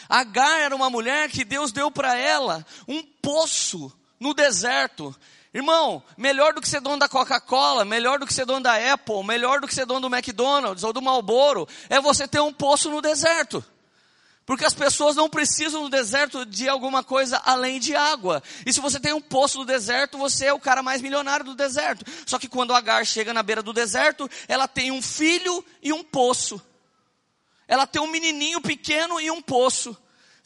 Agar 0.10 0.62
era 0.62 0.76
uma 0.76 0.90
mulher 0.90 1.30
que 1.30 1.46
Deus 1.46 1.72
deu 1.72 1.92
para 1.92 2.18
ela 2.18 2.66
um 2.88 3.04
poço 3.04 3.96
no 4.20 4.34
deserto. 4.34 5.16
Irmão, 5.52 6.04
melhor 6.16 6.54
do 6.54 6.62
que 6.62 6.70
ser 6.70 6.80
dono 6.80 7.00
da 7.00 7.10
Coca-Cola, 7.10 7.84
melhor 7.84 8.20
do 8.20 8.26
que 8.28 8.34
ser 8.34 8.46
dono 8.46 8.62
da 8.62 8.94
Apple, 8.94 9.24
melhor 9.24 9.60
do 9.60 9.68
que 9.68 9.74
ser 9.74 9.86
dono 9.86 10.08
do 10.08 10.16
McDonald's 10.16 10.84
ou 10.84 10.94
do 10.94 11.02
Marlboro, 11.02 11.68
é 11.90 12.00
você 12.00 12.28
ter 12.28 12.40
um 12.40 12.54
poço 12.54 12.92
no 12.92 13.02
deserto. 13.02 13.64
Porque 14.46 14.66
as 14.66 14.74
pessoas 14.74 15.16
não 15.16 15.30
precisam 15.30 15.84
no 15.84 15.90
deserto 15.90 16.44
de 16.46 16.68
alguma 16.68 17.04
coisa 17.04 17.40
além 17.46 17.80
de 17.80 17.96
água. 17.96 18.42
E 18.66 18.74
se 18.74 18.80
você 18.80 19.00
tem 19.00 19.14
um 19.14 19.22
poço 19.22 19.60
no 19.60 19.66
deserto, 19.66 20.18
você 20.18 20.48
é 20.48 20.54
o 20.54 20.60
cara 20.60 20.82
mais 20.82 21.02
milionário 21.02 21.46
do 21.46 21.54
deserto. 21.54 22.04
Só 22.26 22.40
que 22.40 22.48
quando 22.48 22.74
Agar 22.74 23.06
chega 23.06 23.32
na 23.32 23.44
beira 23.44 23.62
do 23.62 23.74
deserto, 23.74 24.28
ela 24.48 24.68
tem 24.68 24.92
um 24.92 25.04
filho 25.04 25.64
e 25.84 25.94
um 25.94 26.04
poço. 26.04 26.60
Ela 27.68 27.86
tem 27.86 28.02
um 28.02 28.08
menininho 28.08 28.60
pequeno 28.60 29.20
e 29.20 29.30
um 29.30 29.40
poço. 29.40 29.96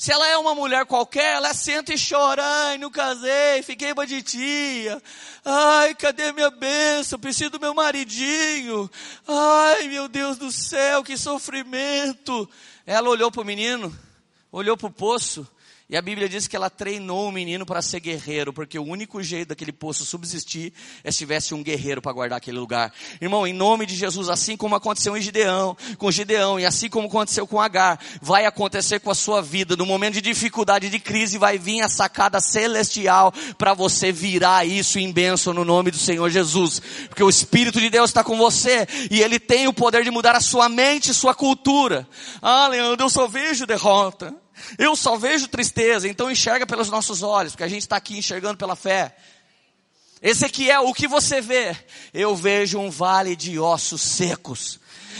Se 0.03 0.11
ela 0.11 0.27
é 0.27 0.37
uma 0.37 0.53
mulher 0.53 0.85
qualquer, 0.85 1.35
ela 1.35 1.53
senta 1.53 1.93
e 1.93 1.95
chora. 1.97 2.43
Ai, 2.45 2.77
não 2.77 2.91
casei, 2.91 3.63
fiquei 3.63 3.93
banditia. 3.93 5.01
Ai, 5.45 5.95
cadê 5.95 6.33
minha 6.33 6.49
bênção? 6.49 7.17
Preciso 7.17 7.51
do 7.51 7.59
meu 7.61 7.73
maridinho. 7.73 8.91
Ai, 9.25 9.87
meu 9.87 10.09
Deus 10.09 10.37
do 10.37 10.51
céu, 10.51 11.05
que 11.05 11.15
sofrimento. 11.15 12.49
Ela 12.85 13.07
olhou 13.07 13.31
para 13.31 13.43
o 13.43 13.45
menino, 13.45 13.97
olhou 14.51 14.75
para 14.75 14.87
o 14.87 14.91
poço 14.91 15.47
e 15.89 15.97
a 15.97 16.01
Bíblia 16.01 16.29
diz 16.29 16.47
que 16.47 16.55
ela 16.55 16.69
treinou 16.69 17.27
o 17.27 17.31
menino 17.31 17.65
para 17.65 17.81
ser 17.81 17.99
guerreiro, 17.99 18.53
porque 18.53 18.79
o 18.79 18.83
único 18.83 19.21
jeito 19.21 19.49
daquele 19.49 19.73
poço 19.73 20.05
subsistir 20.05 20.73
é 21.03 21.11
se 21.11 21.17
tivesse 21.17 21.53
um 21.53 21.61
guerreiro 21.61 22.01
para 22.01 22.13
guardar 22.13 22.37
aquele 22.37 22.57
lugar. 22.57 22.93
Irmão, 23.21 23.45
em 23.45 23.53
nome 23.53 23.85
de 23.85 23.93
Jesus, 23.93 24.29
assim 24.29 24.55
como 24.55 24.75
aconteceu 24.75 25.15
em 25.17 25.21
Gideão, 25.21 25.75
com 25.97 26.09
Gideão, 26.09 26.57
e 26.57 26.65
assim 26.65 26.89
como 26.89 27.07
aconteceu 27.07 27.45
com 27.45 27.59
Agar, 27.59 27.99
vai 28.21 28.45
acontecer 28.45 29.01
com 29.01 29.11
a 29.11 29.15
sua 29.15 29.41
vida. 29.41 29.75
No 29.75 29.85
momento 29.85 30.15
de 30.15 30.21
dificuldade, 30.21 30.89
de 30.89 30.99
crise, 30.99 31.37
vai 31.37 31.57
vir 31.57 31.81
a 31.81 31.89
sacada 31.89 32.39
celestial 32.39 33.33
para 33.57 33.73
você 33.73 34.11
virar 34.11 34.65
isso 34.65 34.97
em 34.97 35.11
bênção 35.11 35.53
no 35.53 35.65
nome 35.65 35.91
do 35.91 35.97
Senhor 35.97 36.29
Jesus. 36.29 36.81
Porque 37.09 37.23
o 37.23 37.29
Espírito 37.29 37.79
de 37.79 37.89
Deus 37.89 38.09
está 38.09 38.23
com 38.23 38.37
você 38.37 38.87
e 39.11 39.21
Ele 39.21 39.37
tem 39.37 39.67
o 39.67 39.73
poder 39.73 40.03
de 40.03 40.11
mudar 40.11 40.35
a 40.35 40.41
sua 40.41 40.69
mente, 40.69 41.13
sua 41.13 41.35
cultura. 41.35 42.07
Ah, 42.41 42.67
Leandro, 42.67 43.05
eu 43.05 43.09
só 43.09 43.27
vejo 43.27 43.65
derrota. 43.65 44.42
Eu 44.77 44.95
só 44.95 45.17
vejo 45.17 45.47
tristeza, 45.47 46.07
então 46.07 46.29
enxerga 46.29 46.65
pelos 46.65 46.89
nossos 46.89 47.23
olhos, 47.23 47.53
porque 47.53 47.63
a 47.63 47.67
gente 47.67 47.81
está 47.81 47.97
aqui 47.97 48.17
enxergando 48.17 48.57
pela 48.57 48.75
fé. 48.75 49.15
Ezequiel, 50.21 50.87
o 50.87 50.93
que 50.93 51.07
você 51.07 51.41
vê? 51.41 51.75
Eu 52.13 52.35
vejo 52.35 52.79
um 52.79 52.89
vale 52.89 53.35
de 53.35 53.59
ossos 53.59 54.01
secos. 54.01 54.79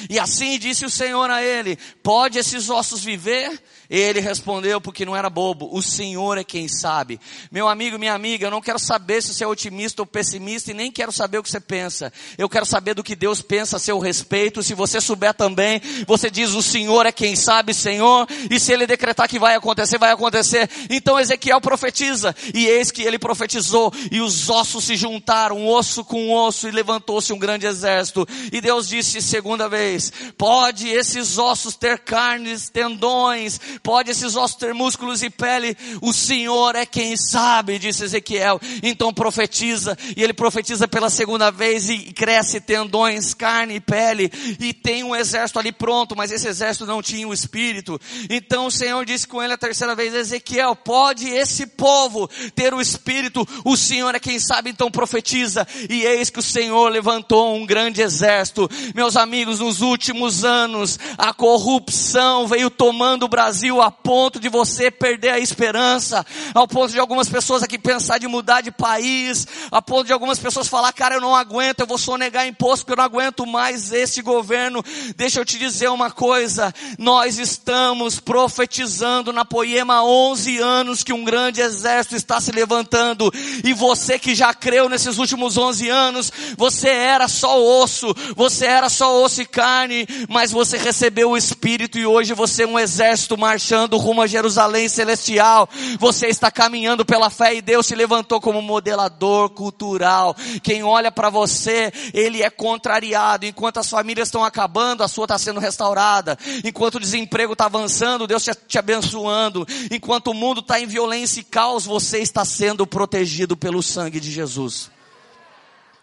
E 0.10 0.18
assim 0.18 0.58
disse 0.58 0.86
o 0.86 0.90
Senhor 0.90 1.30
a 1.30 1.44
ele: 1.44 1.78
Pode 2.02 2.40
esses 2.40 2.70
ossos 2.70 3.04
viver? 3.04 3.62
Ele 3.90 4.20
respondeu 4.20 4.80
porque 4.80 5.06
não 5.06 5.16
era 5.16 5.30
bobo. 5.30 5.70
O 5.72 5.82
Senhor 5.82 6.38
é 6.38 6.44
quem 6.44 6.68
sabe. 6.68 7.20
Meu 7.52 7.68
amigo, 7.68 8.00
minha 8.00 8.14
amiga, 8.14 8.48
eu 8.48 8.52
não 8.52 8.62
quero 8.62 8.80
saber 8.80 9.22
se 9.22 9.34
você 9.34 9.44
é 9.44 9.48
otimista 9.48 10.02
ou 10.02 10.06
pessimista 10.06 10.72
e 10.72 10.74
nem 10.74 10.92
quero 10.92 11.12
saber 11.12 11.38
o 11.38 11.44
que 11.44 11.50
você 11.50 11.60
pensa. 11.60 12.12
Eu 12.38 12.50
quero 12.50 12.66
saber 12.66 12.94
do 12.94 13.04
que 13.04 13.16
Deus 13.16 13.42
pensa 13.42 13.78
a 13.78 13.80
seu 13.80 14.00
respeito. 14.00 14.64
Se 14.64 14.74
você 14.74 15.02
souber 15.02 15.34
também, 15.34 15.82
você 16.08 16.30
diz 16.30 16.52
o 16.52 16.62
Senhor 16.62 17.06
é 17.06 17.12
quem 17.12 17.36
sabe, 17.36 17.74
Senhor. 17.74 18.28
E 18.50 18.60
se 18.60 18.72
ele 18.72 18.88
decretar 18.88 19.28
que 19.28 19.40
vai 19.40 19.56
acontecer, 19.56 19.98
vai 19.98 20.12
acontecer. 20.12 20.70
Então 20.90 21.20
Ezequiel 21.20 21.62
profetiza. 21.62 22.36
E 22.54 22.66
eis 22.66 22.92
que 22.92 23.04
ele 23.04 23.20
profetizou. 23.20 23.94
E 24.12 24.22
os 24.22 24.50
ossos 24.50 24.84
se 24.84 24.96
juntaram, 24.96 25.68
osso 25.68 26.04
com 26.04 26.32
osso, 26.32 26.68
e 26.68 26.72
levantou-se 26.72 27.32
um 27.34 27.40
grande 27.40 27.66
exército. 27.66 28.28
E 28.52 28.62
Deus 28.62 28.88
disse 28.88 29.22
segunda 29.22 29.68
vez: 29.68 30.12
Pode 30.38 30.88
esses 30.88 31.38
ossos 31.38 31.76
ter 31.76 32.00
carnes, 32.00 32.70
tendões, 32.70 33.60
Pode 33.82 34.12
esses 34.12 34.36
ossos 34.36 34.58
ter 34.58 34.74
músculos 34.74 35.24
e 35.24 35.30
pele? 35.30 35.76
O 36.02 36.14
Senhor 36.14 36.76
é 36.76 36.86
quem 36.86 37.16
sabe, 37.16 37.80
disse 37.80 38.04
Ezequiel. 38.04 38.60
Então 38.82 39.14
profetiza, 39.14 39.98
e 40.16 40.24
ele 40.24 40.34
profetiza 40.34 40.88
pela 40.88 41.10
segunda 41.10 41.52
vez 41.52 41.90
e 41.90 42.14
cresce 42.14 42.60
tendões, 42.60 43.34
carne 43.34 43.76
e 43.76 43.80
pele, 43.80 44.32
e 44.60 44.74
tem 44.74 45.04
um 45.04 45.16
exército 45.16 45.60
ali 45.60 45.72
pronto, 45.72 46.16
mas 46.16 46.32
esse 46.32 46.48
exército 46.48 46.86
não 46.86 47.02
tinha 47.02 47.28
o 47.28 47.34
espírito. 47.34 48.00
Então 48.30 48.68
o 48.68 48.72
Senhor 48.72 49.06
disse 49.06 49.28
com 49.28 49.42
ele 49.42 49.54
a 49.54 49.58
terceira 49.58 49.96
vez, 49.96 50.14
Ezequiel, 50.14 50.76
pode 50.76 51.28
esse 51.28 51.66
povo 51.66 52.30
ter 52.54 52.74
o 52.74 52.82
espírito? 52.82 53.48
O 53.64 53.78
Senhor 53.78 54.14
é 54.14 54.20
quem 54.20 54.40
sabe, 54.40 54.70
então 54.70 54.92
profetiza, 54.92 55.68
e 55.90 56.04
eis 56.04 56.30
que 56.30 56.40
o 56.40 56.44
Senhor 56.44 56.90
levantou 56.90 57.56
um 57.56 57.66
grande 57.66 58.02
exército. 58.02 58.70
Meus 58.94 59.16
amigos, 59.16 59.60
nos 59.60 59.82
últimos 59.82 60.44
anos, 60.44 61.00
a 61.18 61.34
corrupção 61.34 62.48
veio 62.48 62.70
tomando 62.70 63.24
o 63.24 63.30
Brasil 63.30 63.63
a 63.72 63.92
ponto 63.92 64.40
de 64.40 64.50
você 64.50 64.92
perder 64.92 65.30
a 65.30 65.40
esperança, 65.40 66.26
ao 66.54 66.68
ponto 66.68 66.92
de 66.92 67.00
algumas 67.00 67.30
pessoas 67.30 67.64
aqui 67.64 67.78
pensar 67.78 68.18
de 68.18 68.28
mudar 68.28 68.62
de 68.62 68.72
país, 68.72 69.48
a 69.72 69.82
ponto 69.82 70.08
de 70.08 70.14
algumas 70.14 70.40
pessoas 70.40 70.68
falar, 70.68 70.92
cara, 70.94 71.16
eu 71.16 71.22
não 71.22 71.36
aguento, 71.36 71.80
eu 71.80 71.88
vou 71.88 71.98
sonegar 71.98 72.48
imposto 72.48 72.86
porque 72.86 72.94
eu 72.94 72.98
não 72.98 73.04
aguento 73.04 73.46
mais 73.46 73.92
esse 73.92 74.22
governo. 74.22 74.84
Deixa 75.16 75.40
eu 75.40 75.46
te 75.46 75.58
dizer 75.58 75.90
uma 75.90 76.12
coisa, 76.12 76.74
nós 76.98 77.38
estamos 77.38 78.20
profetizando 78.20 79.32
na 79.32 79.46
Poema 79.46 79.96
há 79.96 80.04
11 80.04 80.58
anos 80.60 81.04
que 81.04 81.14
um 81.14 81.24
grande 81.24 81.62
exército 81.62 82.16
está 82.16 82.42
se 82.42 82.52
levantando, 82.52 83.32
e 83.64 83.74
você 83.74 84.18
que 84.18 84.36
já 84.36 84.54
creu 84.54 84.90
nesses 84.90 85.18
últimos 85.18 85.58
11 85.58 85.90
anos, 85.90 86.32
você 86.58 86.90
era 86.90 87.28
só 87.28 87.62
osso, 87.62 88.14
você 88.36 88.66
era 88.66 88.90
só 88.90 89.22
osso 89.24 89.42
e 89.42 89.46
carne, 89.46 90.08
mas 90.30 90.52
você 90.52 90.78
recebeu 90.78 91.32
o 91.32 91.38
Espírito 91.38 91.98
e 91.98 92.06
hoje 92.06 92.34
você 92.34 92.64
é 92.64 92.68
um 92.68 92.80
exército 92.80 93.38
marchando 93.54 93.98
rumo 93.98 94.24
a 94.24 94.28
Jerusalém 94.28 94.90
celestial. 94.90 95.70
Você 96.00 96.28
está 96.28 96.50
caminhando 96.50 97.06
pela 97.06 97.30
fé 97.30 97.54
e 97.54 97.62
Deus 97.62 97.86
se 97.86 97.94
levantou 97.94 98.42
como 98.42 98.62
modelador 98.64 99.50
cultural. 99.52 100.36
Quem 100.64 100.84
olha 100.84 101.12
para 101.12 101.30
você, 101.30 101.94
ele 102.14 102.42
é 102.42 102.50
contrariado. 102.50 103.46
Enquanto 103.46 103.78
as 103.78 103.90
famílias 103.90 104.28
estão 104.28 104.44
acabando, 104.44 105.04
a 105.04 105.08
sua 105.08 105.26
está 105.26 105.38
sendo 105.38 105.60
restaurada. 105.60 106.36
Enquanto 106.64 106.96
o 106.96 107.00
desemprego 107.00 107.54
está 107.54 107.66
avançando, 107.66 108.26
Deus 108.26 108.42
está 108.42 108.60
te 108.68 108.80
abençoando. 108.80 109.68
Enquanto 109.92 110.32
o 110.32 110.34
mundo 110.34 110.62
está 110.62 110.80
em 110.80 110.88
violência 110.88 111.40
e 111.40 111.44
caos, 111.44 111.86
você 111.86 112.20
está 112.20 112.44
sendo 112.44 112.88
protegido 112.88 113.56
pelo 113.56 113.84
sangue 113.84 114.20
de 114.20 114.32
Jesus. 114.32 114.90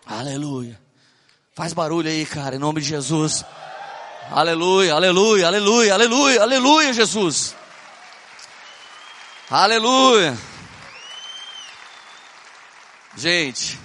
Aleluia. 0.06 0.80
Faz 1.52 1.72
barulho 1.72 2.08
aí, 2.08 2.24
cara, 2.24 2.54
em 2.54 2.60
nome 2.60 2.80
de 2.80 2.86
Jesus. 2.86 3.44
Aleluia, 4.32 4.94
aleluia, 4.94 5.48
aleluia, 5.48 5.92
aleluia, 5.92 6.42
aleluia, 6.42 6.92
Jesus. 6.92 7.56
Aleluia. 9.50 10.38
Gente, 13.16 13.76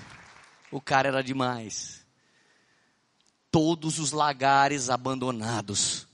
o 0.70 0.80
cara 0.80 1.08
era 1.08 1.24
demais. 1.24 2.06
Todos 3.50 3.98
os 3.98 4.12
lagares 4.12 4.88
abandonados, 4.92 6.08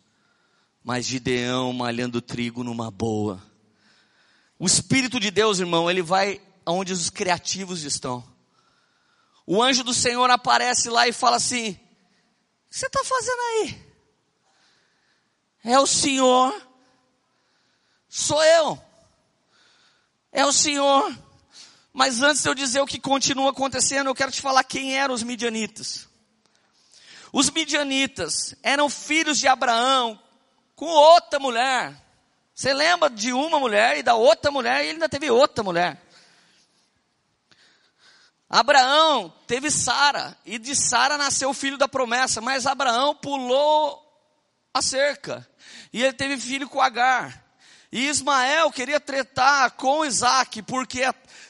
mas 0.81 1.05
Gideão 1.05 1.73
malhando 1.73 2.21
trigo 2.21 2.63
numa 2.63 2.89
boa. 2.89 3.43
O 4.57 4.65
Espírito 4.65 5.19
de 5.19 5.29
Deus, 5.29 5.59
irmão, 5.59 5.91
ele 5.91 6.01
vai 6.01 6.41
aonde 6.65 6.93
os 6.93 7.09
criativos 7.09 7.83
estão. 7.83 8.23
O 9.45 9.61
anjo 9.61 9.83
do 9.83 9.93
Senhor 9.93 10.31
aparece 10.31 10.89
lá 10.89 11.05
e 11.05 11.11
fala 11.11 11.35
assim: 11.35 11.71
O 11.71 12.69
que 12.69 12.79
você 12.79 12.85
está 12.85 13.03
fazendo 13.03 13.39
aí? 13.41 13.90
É 15.63 15.79
o 15.79 15.85
Senhor, 15.85 16.59
sou 18.09 18.43
eu, 18.43 18.81
é 20.31 20.45
o 20.45 20.51
Senhor. 20.51 21.15
Mas 21.93 22.21
antes 22.21 22.41
de 22.41 22.49
eu 22.49 22.55
dizer 22.55 22.79
o 22.79 22.85
que 22.85 22.99
continua 22.99 23.51
acontecendo, 23.51 24.07
eu 24.07 24.15
quero 24.15 24.31
te 24.31 24.41
falar 24.41 24.63
quem 24.63 24.97
eram 24.97 25.13
os 25.13 25.23
midianitas. 25.23 26.07
Os 27.33 27.49
midianitas 27.49 28.55
eram 28.63 28.89
filhos 28.89 29.37
de 29.37 29.47
Abraão 29.47 30.19
com 30.75 30.85
outra 30.85 31.39
mulher. 31.39 31.95
Você 32.53 32.73
lembra 32.73 33.09
de 33.09 33.33
uma 33.33 33.59
mulher 33.59 33.97
e 33.97 34.03
da 34.03 34.15
outra 34.15 34.51
mulher, 34.51 34.83
e 34.83 34.87
ele 34.87 34.93
ainda 34.93 35.09
teve 35.09 35.29
outra 35.29 35.63
mulher. 35.63 36.01
Abraão 38.49 39.33
teve 39.47 39.71
Sara, 39.71 40.37
e 40.45 40.59
de 40.59 40.75
Sara 40.75 41.17
nasceu 41.17 41.49
o 41.49 41.53
filho 41.53 41.77
da 41.77 41.87
promessa, 41.87 42.41
mas 42.41 42.67
Abraão 42.67 43.15
pulou 43.15 43.99
a 44.73 44.81
cerca, 44.81 45.47
e 45.91 46.03
ele 46.03 46.13
teve 46.13 46.37
filho 46.37 46.69
com 46.69 46.81
Agar. 46.81 47.41
E 47.91 48.07
Ismael 48.07 48.71
queria 48.71 49.01
tretar 49.01 49.71
com 49.71 50.05
Isaac, 50.05 50.61
porque 50.61 51.01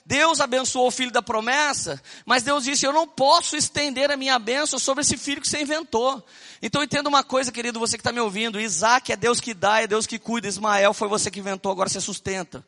Deus 0.04 0.42
abençoou 0.42 0.88
o 0.88 0.92
filho 0.92 1.12
da 1.12 1.22
promessa, 1.22 2.02
mas 2.26 2.42
Deus 2.42 2.64
disse: 2.64 2.86
Eu 2.86 2.92
não 2.92 3.08
posso 3.08 3.56
estender 3.56 4.10
a 4.10 4.18
minha 4.18 4.40
bênção 4.40 4.80
sobre 4.80 5.02
esse 5.02 5.16
filho 5.18 5.40
que 5.40 5.48
você 5.48 5.62
inventou. 5.62 6.26
Então 6.60 6.82
entenda 6.82 7.08
uma 7.08 7.24
coisa, 7.24 7.52
querido, 7.52 7.80
você 7.80 7.96
que 7.96 8.02
está 8.02 8.12
me 8.12 8.20
ouvindo: 8.20 8.60
Isaac 8.60 9.12
é 9.12 9.16
Deus 9.16 9.40
que 9.40 9.54
dá, 9.54 9.82
é 9.82 9.88
Deus 9.88 10.08
que 10.08 10.18
cuida, 10.18 10.48
Ismael 10.48 10.96
foi 10.96 11.08
você 11.08 11.30
que 11.30 11.40
inventou, 11.40 11.72
agora 11.72 11.90
você 11.90 12.02
sustenta. 12.02 12.66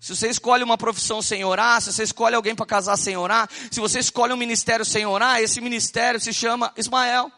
Se 0.00 0.16
você 0.16 0.28
escolhe 0.28 0.64
uma 0.64 0.76
profissão 0.76 1.20
sem 1.20 1.44
orar, 1.44 1.80
se 1.80 1.92
você 1.92 2.02
escolhe 2.02 2.34
alguém 2.34 2.54
para 2.54 2.66
casar 2.66 2.96
sem 2.96 3.16
orar, 3.16 3.48
se 3.70 3.80
você 3.80 3.98
escolhe 3.98 4.32
um 4.32 4.36
ministério 4.36 4.84
sem 4.84 5.04
orar, 5.06 5.40
esse 5.40 5.60
ministério 5.60 6.20
se 6.20 6.32
chama 6.32 6.72
Ismael. 6.76 7.30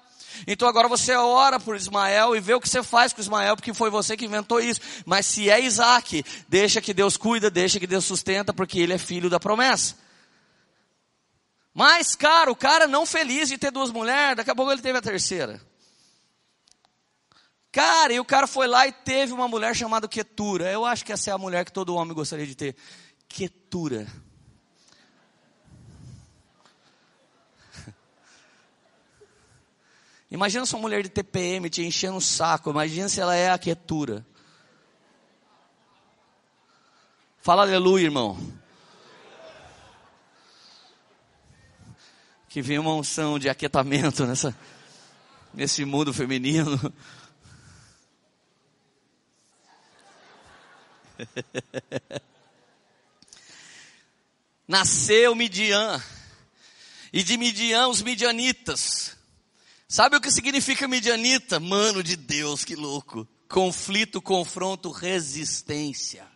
Então 0.47 0.69
agora 0.69 0.89
você 0.89 1.15
ora 1.15 1.61
por 1.61 1.77
Ismael 1.77 2.35
e 2.35 2.41
vê 2.41 2.55
o 2.55 2.61
que 2.61 2.69
você 2.69 2.83
faz 2.83 3.13
com 3.13 3.21
Ismael, 3.21 3.57
porque 3.57 3.73
foi 3.75 3.91
você 3.91 4.17
que 4.17 4.25
inventou 4.25 4.61
isso. 4.61 4.81
Mas 5.05 5.27
se 5.27 5.49
é 5.49 5.61
Isaac, 5.61 6.25
deixa 6.49 6.81
que 6.81 6.93
Deus 6.93 7.17
cuida, 7.17 7.51
deixa 7.51 7.79
que 7.79 7.87
Deus 7.87 8.05
sustenta, 8.05 8.53
porque 8.53 8.79
ele 8.79 8.93
é 8.93 8.99
filho 8.99 9.31
da 9.31 9.39
promessa. 9.39 9.97
Mas, 11.73 12.15
cara, 12.17 12.51
o 12.51 12.57
cara 12.57 12.87
não 12.87 13.05
feliz 13.05 13.49
de 13.49 13.59
ter 13.59 13.71
duas 13.71 13.91
mulheres, 13.91 14.37
daqui 14.37 14.51
a 14.51 14.55
pouco 14.55 14.73
ele 14.73 14.81
teve 14.81 14.99
a 14.99 15.03
terceira. 15.03 15.61
Cara, 17.71 18.15
e 18.15 18.19
o 18.19 18.25
cara 18.25 18.47
foi 18.47 18.67
lá 18.67 18.87
e 18.87 18.93
teve 18.93 19.35
uma 19.35 19.47
mulher 19.47 19.77
chamada 19.77 20.09
Quetura. 20.09 20.73
Eu 20.73 20.87
acho 20.87 21.05
que 21.05 21.13
essa 21.13 21.31
é 21.31 21.35
a 21.35 21.39
mulher 21.39 21.63
que 21.63 21.73
todo 21.73 21.95
homem 21.95 22.15
gostaria 22.15 22.47
de 22.47 22.55
ter. 22.55 22.75
Quetura. 23.29 24.07
Imagina 30.31 30.67
sua 30.67 30.81
mulher 30.81 31.03
de 31.03 31.09
TPM 31.09 31.71
te 31.71 31.83
enchendo 31.83 32.17
o 32.17 32.21
saco. 32.21 32.71
Imagina 32.71 33.09
se 33.09 33.21
ela 33.21 33.35
é 33.35 33.51
a 33.51 33.59
Quetura. 33.59 34.27
Fala 37.41 37.63
aleluia, 37.63 38.05
irmão. 38.07 38.37
Que 42.49 42.61
vem 42.61 42.79
uma 42.79 42.93
unção 42.95 43.39
de 43.39 43.49
aquietamento 43.49 44.27
nessa, 44.27 44.53
nesse 45.55 45.85
mundo 45.85 46.13
feminino. 46.13 46.93
Nasceu 54.67 55.37
Midian. 55.37 56.03
E 57.13 57.23
de 57.23 57.37
Midian, 57.39 57.87
os 57.87 58.03
midianitas. 58.03 59.16
Sabe 59.89 60.17
o 60.17 60.21
que 60.21 60.31
significa 60.31 60.89
midianita? 60.89 61.61
Mano 61.61 62.03
de 62.03 62.17
Deus, 62.17 62.65
que 62.65 62.75
louco. 62.75 63.27
Conflito, 63.49 64.21
confronto, 64.21 64.91
resistência. 64.91 66.27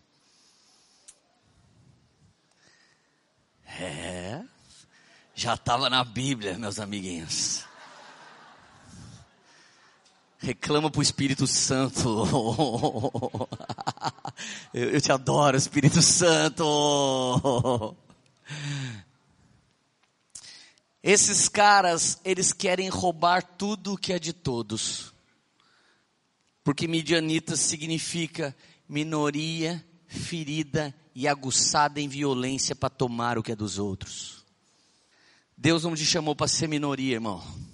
É, 3.66 4.40
já 5.34 5.54
estava 5.54 5.90
na 5.90 6.04
Bíblia, 6.04 6.58
meus 6.58 6.78
amiguinhos. 6.78 7.64
Reclama 10.38 10.90
para 10.90 11.00
o 11.00 11.02
Espírito 11.02 11.46
Santo. 11.46 12.26
eu 14.72 15.00
te 15.00 15.10
adoro, 15.10 15.56
Espírito 15.56 16.00
Santo. 16.00 17.96
Esses 21.02 21.48
caras, 21.48 22.20
eles 22.24 22.52
querem 22.52 22.88
roubar 22.88 23.42
tudo 23.42 23.96
que 23.96 24.12
é 24.12 24.18
de 24.18 24.32
todos. 24.32 25.14
Porque 26.62 26.86
midianita 26.86 27.56
significa 27.56 28.54
minoria, 28.88 29.84
ferida 30.06 30.94
e 31.14 31.26
aguçada 31.26 32.00
em 32.00 32.08
violência 32.08 32.76
para 32.76 32.90
tomar 32.90 33.38
o 33.38 33.42
que 33.42 33.52
é 33.52 33.56
dos 33.56 33.78
outros. 33.78 34.44
Deus 35.56 35.84
não 35.84 35.94
te 35.94 36.04
chamou 36.04 36.36
para 36.36 36.48
ser 36.48 36.68
minoria, 36.68 37.14
irmão 37.14 37.69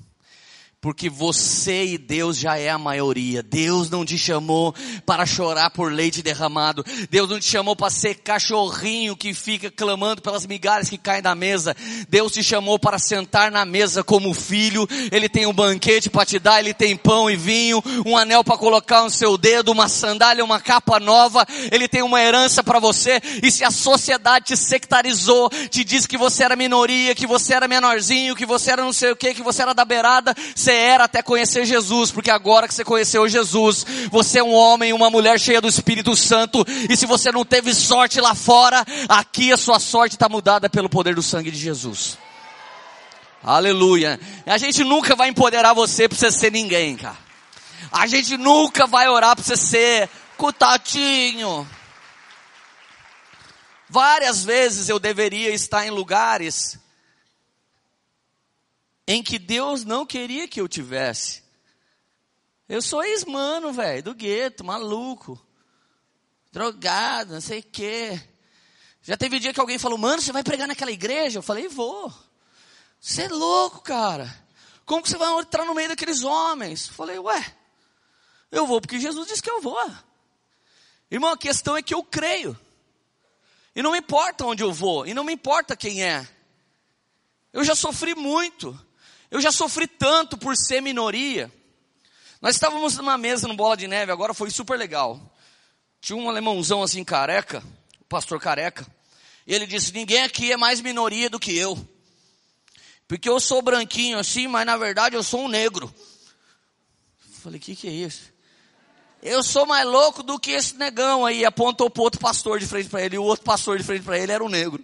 porque 0.86 1.10
você 1.10 1.84
e 1.84 1.98
Deus 1.98 2.38
já 2.38 2.56
é 2.58 2.68
a 2.68 2.78
maioria. 2.78 3.42
Deus 3.42 3.90
não 3.90 4.04
te 4.04 4.16
chamou 4.16 4.72
para 5.04 5.26
chorar 5.26 5.68
por 5.70 5.90
leite 5.90 6.22
derramado. 6.22 6.84
Deus 7.10 7.28
não 7.28 7.40
te 7.40 7.46
chamou 7.46 7.74
para 7.74 7.90
ser 7.90 8.14
cachorrinho 8.14 9.16
que 9.16 9.34
fica 9.34 9.68
clamando 9.68 10.22
pelas 10.22 10.46
migalhas 10.46 10.88
que 10.88 10.96
caem 10.96 11.20
da 11.20 11.34
mesa. 11.34 11.76
Deus 12.08 12.30
te 12.30 12.40
chamou 12.40 12.78
para 12.78 13.00
sentar 13.00 13.50
na 13.50 13.64
mesa 13.64 14.04
como 14.04 14.32
filho. 14.32 14.86
Ele 15.10 15.28
tem 15.28 15.44
um 15.44 15.52
banquete 15.52 16.08
para 16.08 16.24
te 16.24 16.38
dar, 16.38 16.60
ele 16.60 16.72
tem 16.72 16.96
pão 16.96 17.28
e 17.28 17.34
vinho, 17.34 17.82
um 18.06 18.16
anel 18.16 18.44
para 18.44 18.56
colocar 18.56 19.02
no 19.02 19.10
seu 19.10 19.36
dedo, 19.36 19.72
uma 19.72 19.88
sandália, 19.88 20.44
uma 20.44 20.60
capa 20.60 21.00
nova. 21.00 21.44
Ele 21.72 21.88
tem 21.88 22.02
uma 22.02 22.22
herança 22.22 22.62
para 22.62 22.78
você. 22.78 23.20
E 23.42 23.50
se 23.50 23.64
a 23.64 23.72
sociedade 23.72 24.44
te 24.44 24.56
sectarizou, 24.56 25.50
te 25.68 25.82
diz 25.82 26.06
que 26.06 26.16
você 26.16 26.44
era 26.44 26.54
minoria, 26.54 27.12
que 27.12 27.26
você 27.26 27.54
era 27.54 27.66
menorzinho, 27.66 28.36
que 28.36 28.46
você 28.46 28.70
era 28.70 28.84
não 28.84 28.92
sei 28.92 29.10
o 29.10 29.16
que, 29.16 29.34
que 29.34 29.42
você 29.42 29.62
era 29.62 29.74
da 29.74 29.84
beirada, 29.84 30.32
você 30.54 30.75
era 30.76 31.04
até 31.04 31.22
conhecer 31.22 31.64
Jesus, 31.64 32.10
porque 32.10 32.30
agora 32.30 32.68
que 32.68 32.74
você 32.74 32.84
conheceu 32.84 33.28
Jesus, 33.28 33.86
você 34.10 34.38
é 34.38 34.44
um 34.44 34.52
homem 34.52 34.92
uma 34.92 35.10
mulher 35.10 35.38
cheia 35.40 35.60
do 35.60 35.68
Espírito 35.68 36.14
Santo, 36.14 36.64
e 36.88 36.96
se 36.96 37.06
você 37.06 37.32
não 37.32 37.44
teve 37.44 37.74
sorte 37.74 38.20
lá 38.20 38.34
fora, 38.34 38.84
aqui 39.08 39.52
a 39.52 39.56
sua 39.56 39.80
sorte 39.80 40.16
está 40.16 40.28
mudada 40.28 40.68
pelo 40.68 40.88
poder 40.88 41.14
do 41.14 41.22
sangue 41.22 41.50
de 41.50 41.58
Jesus. 41.58 42.18
Aleluia. 43.42 44.18
A 44.44 44.58
gente 44.58 44.82
nunca 44.82 45.14
vai 45.14 45.28
empoderar 45.28 45.72
você 45.72 46.08
para 46.08 46.18
você 46.18 46.30
ser 46.30 46.50
ninguém, 46.50 46.96
cara. 46.96 47.16
A 47.92 48.06
gente 48.06 48.36
nunca 48.36 48.86
vai 48.86 49.08
orar 49.08 49.36
para 49.36 49.44
você 49.44 49.56
ser 49.56 50.10
cutatinho. 50.36 51.66
Várias 53.88 54.44
vezes 54.44 54.88
eu 54.88 54.98
deveria 54.98 55.50
estar 55.50 55.86
em 55.86 55.90
lugares 55.90 56.78
em 59.06 59.22
que 59.22 59.38
Deus 59.38 59.84
não 59.84 60.04
queria 60.04 60.48
que 60.48 60.60
eu 60.60 60.68
tivesse. 60.68 61.42
Eu 62.68 62.82
sou 62.82 63.02
ex-mano, 63.04 63.72
velho, 63.72 64.02
do 64.02 64.14
gueto, 64.14 64.64
maluco, 64.64 65.40
drogado, 66.50 67.34
não 67.34 67.40
sei 67.40 67.60
o 67.60 67.62
quê. 67.62 68.20
Já 69.02 69.16
teve 69.16 69.38
dia 69.38 69.52
que 69.52 69.60
alguém 69.60 69.78
falou, 69.78 69.96
mano, 69.96 70.20
você 70.20 70.32
vai 70.32 70.42
pregar 70.42 70.66
naquela 70.66 70.90
igreja? 70.90 71.38
Eu 71.38 71.42
falei, 71.42 71.68
vou. 71.68 72.12
Você 73.00 73.22
é 73.22 73.28
louco, 73.28 73.80
cara. 73.82 74.44
Como 74.84 75.02
que 75.02 75.08
você 75.08 75.16
vai 75.16 75.32
entrar 75.40 75.64
no 75.64 75.74
meio 75.74 75.88
daqueles 75.88 76.24
homens? 76.24 76.88
Falei, 76.88 77.18
ué, 77.18 77.56
eu 78.50 78.66
vou 78.66 78.80
porque 78.80 78.98
Jesus 78.98 79.28
disse 79.28 79.42
que 79.42 79.50
eu 79.50 79.60
vou. 79.60 79.78
Irmão, 81.08 81.30
a 81.30 81.38
questão 81.38 81.76
é 81.76 81.82
que 81.82 81.94
eu 81.94 82.02
creio. 82.02 82.58
E 83.76 83.82
não 83.82 83.92
me 83.92 83.98
importa 83.98 84.44
onde 84.44 84.64
eu 84.64 84.72
vou, 84.72 85.06
e 85.06 85.14
não 85.14 85.22
me 85.22 85.32
importa 85.32 85.76
quem 85.76 86.02
é. 86.02 86.26
Eu 87.52 87.62
já 87.62 87.76
sofri 87.76 88.14
muito. 88.14 88.76
Eu 89.36 89.40
já 89.42 89.52
sofri 89.52 89.86
tanto 89.86 90.38
por 90.38 90.56
ser 90.56 90.80
minoria. 90.80 91.52
Nós 92.40 92.54
estávamos 92.54 92.96
numa 92.96 93.18
mesa 93.18 93.46
no 93.46 93.54
Bola 93.54 93.76
de 93.76 93.86
Neve, 93.86 94.10
agora 94.10 94.32
foi 94.32 94.48
super 94.48 94.78
legal. 94.78 95.20
Tinha 96.00 96.16
um 96.16 96.30
alemãozão 96.30 96.82
assim 96.82 97.04
careca, 97.04 97.62
o 98.00 98.04
pastor 98.06 98.40
careca. 98.40 98.86
E 99.46 99.54
ele 99.54 99.66
disse: 99.66 99.92
Ninguém 99.92 100.22
aqui 100.22 100.50
é 100.50 100.56
mais 100.56 100.80
minoria 100.80 101.28
do 101.28 101.38
que 101.38 101.54
eu. 101.54 101.78
Porque 103.06 103.28
eu 103.28 103.38
sou 103.38 103.60
branquinho 103.60 104.18
assim, 104.18 104.48
mas 104.48 104.64
na 104.64 104.78
verdade 104.78 105.16
eu 105.16 105.22
sou 105.22 105.42
um 105.42 105.48
negro. 105.48 105.94
falei: 107.42 107.58
O 107.58 107.62
que, 107.62 107.76
que 107.76 107.88
é 107.88 107.92
isso? 107.92 108.32
Eu 109.22 109.42
sou 109.42 109.66
mais 109.66 109.86
louco 109.86 110.22
do 110.22 110.40
que 110.40 110.52
esse 110.52 110.78
negão 110.78 111.26
aí. 111.26 111.44
Apontou 111.44 111.90
para 111.90 112.02
outro 112.02 112.20
pastor 112.20 112.58
de 112.58 112.66
frente 112.66 112.88
para 112.88 113.02
ele. 113.04 113.16
E 113.16 113.18
o 113.18 113.24
outro 113.24 113.44
pastor 113.44 113.76
de 113.76 113.84
frente 113.84 114.02
para 114.02 114.18
ele 114.18 114.32
era 114.32 114.42
um 114.42 114.48
negro. 114.48 114.82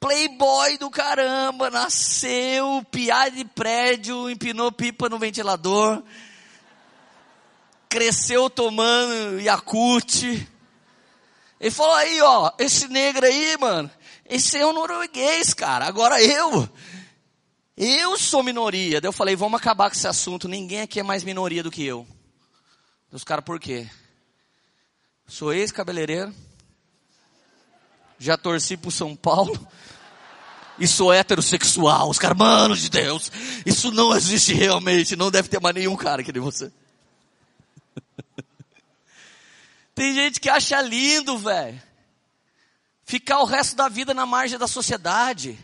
Playboy 0.00 0.76
do 0.78 0.90
caramba, 0.90 1.70
nasceu, 1.70 2.84
piada 2.90 3.30
de 3.30 3.44
prédio, 3.44 4.28
empinou 4.28 4.70
pipa 4.70 5.08
no 5.08 5.18
ventilador, 5.18 6.02
cresceu 7.88 8.50
tomando 8.50 9.40
Yakut. 9.40 10.48
Ele 11.58 11.70
falou 11.70 11.94
aí, 11.94 12.20
ó, 12.20 12.52
esse 12.58 12.88
negro 12.88 13.24
aí, 13.24 13.56
mano, 13.58 13.90
esse 14.28 14.58
é 14.58 14.66
um 14.66 14.72
norueguês, 14.72 15.54
cara. 15.54 15.86
Agora 15.86 16.22
eu, 16.22 16.68
eu 17.76 18.18
sou 18.18 18.42
minoria. 18.42 19.00
Daí 19.00 19.08
eu 19.08 19.12
falei, 19.12 19.36
vamos 19.36 19.60
acabar 19.60 19.88
com 19.88 19.96
esse 19.96 20.06
assunto. 20.06 20.48
Ninguém 20.48 20.82
aqui 20.82 21.00
é 21.00 21.02
mais 21.02 21.24
minoria 21.24 21.62
do 21.62 21.70
que 21.70 21.84
eu. 21.84 22.06
Os 23.10 23.24
caras, 23.24 23.44
por 23.44 23.60
quê? 23.60 23.88
Sou 25.26 25.52
ex-cabeleireiro. 25.54 26.34
Já 28.18 28.36
torci 28.36 28.76
pro 28.76 28.90
São 28.90 29.14
Paulo. 29.14 29.68
E 30.78 30.86
sou 30.86 31.12
heterossexual. 31.12 32.10
Os 32.10 32.18
caras, 32.18 32.36
mano 32.36 32.76
de 32.76 32.88
Deus, 32.90 33.30
isso 33.64 33.90
não 33.90 34.14
existe 34.14 34.52
realmente. 34.52 35.16
Não 35.16 35.30
deve 35.30 35.48
ter 35.48 35.60
mais 35.60 35.74
nenhum 35.74 35.96
cara 35.96 36.22
que 36.22 36.32
nem 36.32 36.42
você. 36.42 36.72
Tem 39.94 40.14
gente 40.14 40.40
que 40.40 40.48
acha 40.48 40.80
lindo, 40.82 41.38
velho. 41.38 41.80
Ficar 43.04 43.40
o 43.40 43.44
resto 43.44 43.76
da 43.76 43.88
vida 43.88 44.14
na 44.14 44.26
margem 44.26 44.58
da 44.58 44.66
sociedade. 44.66 45.58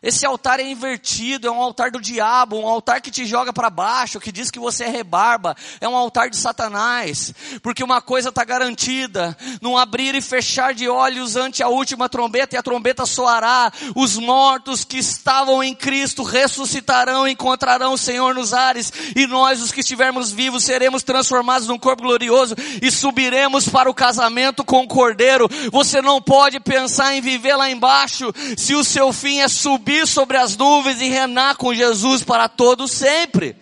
Esse 0.00 0.24
altar 0.24 0.60
é 0.60 0.62
invertido, 0.62 1.48
é 1.48 1.50
um 1.50 1.60
altar 1.60 1.90
do 1.90 2.00
diabo, 2.00 2.56
um 2.56 2.68
altar 2.68 3.00
que 3.00 3.10
te 3.10 3.26
joga 3.26 3.52
para 3.52 3.68
baixo, 3.68 4.20
que 4.20 4.30
diz 4.30 4.48
que 4.48 4.58
você 4.58 4.84
é 4.84 4.88
rebarba, 4.88 5.56
é 5.80 5.88
um 5.88 5.96
altar 5.96 6.30
de 6.30 6.36
Satanás, 6.36 7.34
porque 7.62 7.82
uma 7.82 8.00
coisa 8.00 8.28
está 8.28 8.44
garantida, 8.44 9.36
num 9.60 9.76
abrir 9.76 10.14
e 10.14 10.22
fechar 10.22 10.72
de 10.72 10.88
olhos 10.88 11.34
ante 11.34 11.64
a 11.64 11.68
última 11.68 12.08
trombeta, 12.08 12.54
e 12.54 12.58
a 12.58 12.62
trombeta 12.62 13.04
soará, 13.06 13.72
os 13.96 14.16
mortos 14.16 14.84
que 14.84 14.98
estavam 14.98 15.64
em 15.64 15.74
Cristo 15.74 16.22
ressuscitarão, 16.22 17.26
encontrarão 17.26 17.94
o 17.94 17.98
Senhor 17.98 18.32
nos 18.36 18.54
ares, 18.54 18.92
e 19.16 19.26
nós, 19.26 19.60
os 19.60 19.72
que 19.72 19.80
estivermos 19.80 20.30
vivos, 20.30 20.62
seremos 20.62 21.02
transformados 21.02 21.66
num 21.66 21.78
corpo 21.78 22.04
glorioso, 22.04 22.54
e 22.80 22.88
subiremos 22.88 23.68
para 23.68 23.90
o 23.90 23.94
casamento 23.94 24.64
com 24.64 24.84
o 24.84 24.88
Cordeiro, 24.88 25.48
você 25.72 26.00
não 26.00 26.22
pode 26.22 26.60
pensar 26.60 27.16
em 27.16 27.20
viver 27.20 27.56
lá 27.56 27.68
embaixo, 27.68 28.32
se 28.56 28.76
o 28.76 28.84
seu 28.84 29.12
fim 29.12 29.40
é 29.40 29.48
subir 29.48 29.87
subir 29.88 30.06
sobre 30.06 30.36
as 30.36 30.54
nuvens 30.54 31.00
e 31.00 31.08
reinar 31.08 31.56
com 31.56 31.72
Jesus 31.72 32.22
para 32.22 32.46
todo 32.46 32.86
sempre. 32.86 33.56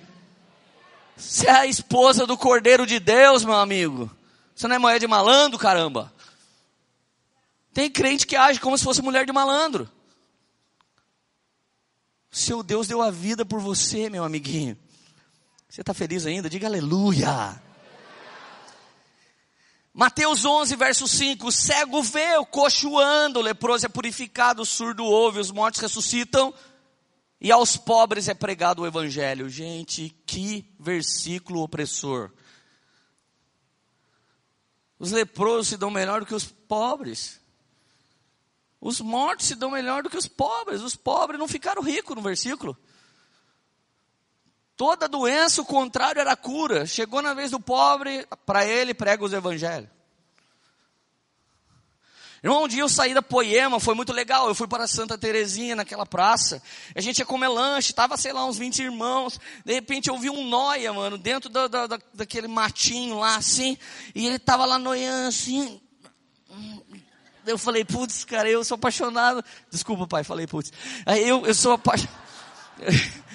Você 1.16 1.46
é 1.46 1.50
a 1.52 1.66
esposa 1.66 2.26
do 2.26 2.36
Cordeiro 2.36 2.84
de 2.84 2.98
Deus, 2.98 3.44
meu 3.44 3.54
amigo. 3.54 4.10
Você 4.54 4.66
não 4.66 4.74
é 4.74 4.78
mulher 4.78 4.98
de 4.98 5.06
malandro, 5.06 5.56
caramba. 5.56 6.12
Tem 7.72 7.88
crente 7.88 8.26
que 8.26 8.34
age 8.34 8.58
como 8.58 8.76
se 8.76 8.82
fosse 8.82 9.00
mulher 9.02 9.24
de 9.24 9.32
malandro. 9.32 9.88
Seu 12.30 12.62
Deus 12.62 12.88
deu 12.88 13.00
a 13.00 13.10
vida 13.10 13.46
por 13.46 13.60
você, 13.60 14.10
meu 14.10 14.24
amiguinho. 14.24 14.76
Você 15.68 15.80
está 15.80 15.94
feliz 15.94 16.26
ainda? 16.26 16.50
Diga 16.50 16.66
aleluia. 16.66 17.62
Mateus 19.98 20.44
11, 20.44 20.76
verso 20.76 21.08
5: 21.08 21.46
o 21.46 21.50
cego 21.50 22.02
vê, 22.02 22.36
o 22.36 22.44
coxo 22.44 22.98
anda, 22.98 23.38
o 23.38 23.42
leproso 23.42 23.86
é 23.86 23.88
purificado, 23.88 24.60
o 24.60 24.66
surdo 24.66 25.02
ouve, 25.02 25.40
os 25.40 25.50
mortos 25.50 25.80
ressuscitam, 25.80 26.52
e 27.40 27.50
aos 27.50 27.78
pobres 27.78 28.28
é 28.28 28.34
pregado 28.34 28.82
o 28.82 28.86
evangelho. 28.86 29.48
Gente, 29.48 30.14
que 30.26 30.70
versículo 30.78 31.62
opressor. 31.62 32.30
Os 34.98 35.12
leprosos 35.12 35.68
se 35.68 35.78
dão 35.78 35.90
melhor 35.90 36.20
do 36.20 36.26
que 36.26 36.34
os 36.34 36.44
pobres. 36.44 37.40
Os 38.78 39.00
mortos 39.00 39.46
se 39.46 39.54
dão 39.54 39.70
melhor 39.70 40.02
do 40.02 40.10
que 40.10 40.18
os 40.18 40.26
pobres. 40.26 40.82
Os 40.82 40.94
pobres 40.94 41.40
não 41.40 41.48
ficaram 41.48 41.80
ricos 41.80 42.14
no 42.14 42.20
versículo. 42.20 42.76
Toda 44.76 45.08
doença, 45.08 45.62
o 45.62 45.66
contrário 45.66 46.20
era 46.20 46.36
cura. 46.36 46.84
Chegou 46.86 47.22
na 47.22 47.32
vez 47.32 47.50
do 47.50 47.58
pobre, 47.58 48.26
para 48.44 48.66
ele 48.66 48.92
prega 48.92 49.24
os 49.24 49.32
evangelhos. 49.32 49.88
Irmão, 52.44 52.64
um 52.64 52.68
dia 52.68 52.82
eu 52.82 52.88
saí 52.88 53.14
da 53.14 53.22
Poema, 53.22 53.80
foi 53.80 53.94
muito 53.94 54.12
legal. 54.12 54.46
Eu 54.46 54.54
fui 54.54 54.68
para 54.68 54.86
Santa 54.86 55.16
Terezinha, 55.16 55.74
naquela 55.74 56.04
praça. 56.04 56.62
A 56.94 57.00
gente 57.00 57.18
ia 57.18 57.24
comer 57.24 57.48
lanche, 57.48 57.94
tava, 57.94 58.16
sei 58.18 58.32
lá, 58.32 58.44
uns 58.44 58.58
20 58.58 58.82
irmãos. 58.82 59.40
De 59.64 59.72
repente 59.72 60.08
eu 60.08 60.18
vi 60.18 60.28
um 60.28 60.46
noia, 60.46 60.92
mano, 60.92 61.16
dentro 61.16 61.48
da, 61.48 61.66
da, 61.66 61.98
daquele 62.12 62.46
matinho 62.46 63.18
lá, 63.18 63.36
assim. 63.36 63.78
E 64.14 64.26
ele 64.26 64.38
tava 64.38 64.66
lá 64.66 64.78
noiando, 64.78 65.28
assim. 65.28 65.80
Eu 67.46 67.56
falei, 67.56 67.84
putz, 67.84 68.24
cara, 68.24 68.48
eu 68.48 68.62
sou 68.62 68.74
apaixonado. 68.74 69.42
Desculpa, 69.70 70.06
pai, 70.06 70.22
falei, 70.22 70.46
putz. 70.46 70.70
Aí 71.06 71.26
eu, 71.26 71.46
eu 71.46 71.54
sou 71.54 71.72
apaixonado. 71.72 72.26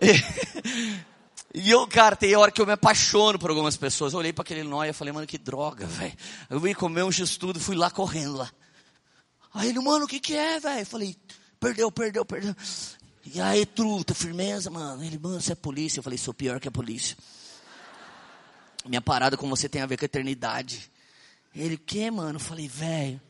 e 1.54 1.70
eu, 1.70 1.86
cara, 1.86 2.16
tem 2.16 2.34
hora 2.36 2.50
que 2.50 2.60
eu 2.60 2.66
me 2.66 2.72
apaixono 2.72 3.38
por 3.38 3.50
algumas 3.50 3.76
pessoas. 3.76 4.12
Eu 4.12 4.18
olhei 4.18 4.32
para 4.32 4.42
aquele 4.42 4.62
nóia 4.62 4.90
e 4.90 4.92
falei, 4.92 5.12
mano, 5.12 5.26
que 5.26 5.38
droga, 5.38 5.86
velho. 5.86 6.16
Eu 6.48 6.60
vim 6.60 6.74
comer 6.74 7.02
um 7.02 7.12
x-tudo, 7.12 7.60
fui 7.60 7.76
lá 7.76 7.90
correndo 7.90 8.36
lá. 8.36 8.50
Aí 9.52 9.70
ele, 9.70 9.80
mano, 9.80 10.04
o 10.04 10.08
que 10.08 10.20
que 10.20 10.36
é, 10.36 10.60
velho? 10.60 10.86
Falei, 10.86 11.16
perdeu, 11.58 11.90
perdeu, 11.90 12.24
perdeu. 12.24 12.54
E 13.34 13.40
aí, 13.40 13.66
truta, 13.66 14.14
firmeza, 14.14 14.70
mano. 14.70 15.02
Ele, 15.02 15.18
mano, 15.18 15.40
você 15.40 15.52
é 15.52 15.56
polícia? 15.56 15.98
Eu 15.98 16.02
falei, 16.02 16.18
sou 16.18 16.32
pior 16.32 16.60
que 16.60 16.68
a 16.68 16.72
polícia. 16.72 17.16
Minha 18.86 19.02
parada 19.02 19.36
com 19.36 19.48
você 19.48 19.68
tem 19.68 19.82
a 19.82 19.86
ver 19.86 19.98
com 19.98 20.04
a 20.04 20.06
eternidade. 20.06 20.90
Ele, 21.54 21.76
que, 21.76 22.10
mano? 22.10 22.36
Eu 22.36 22.40
falei, 22.40 22.68
velho, 22.68 23.20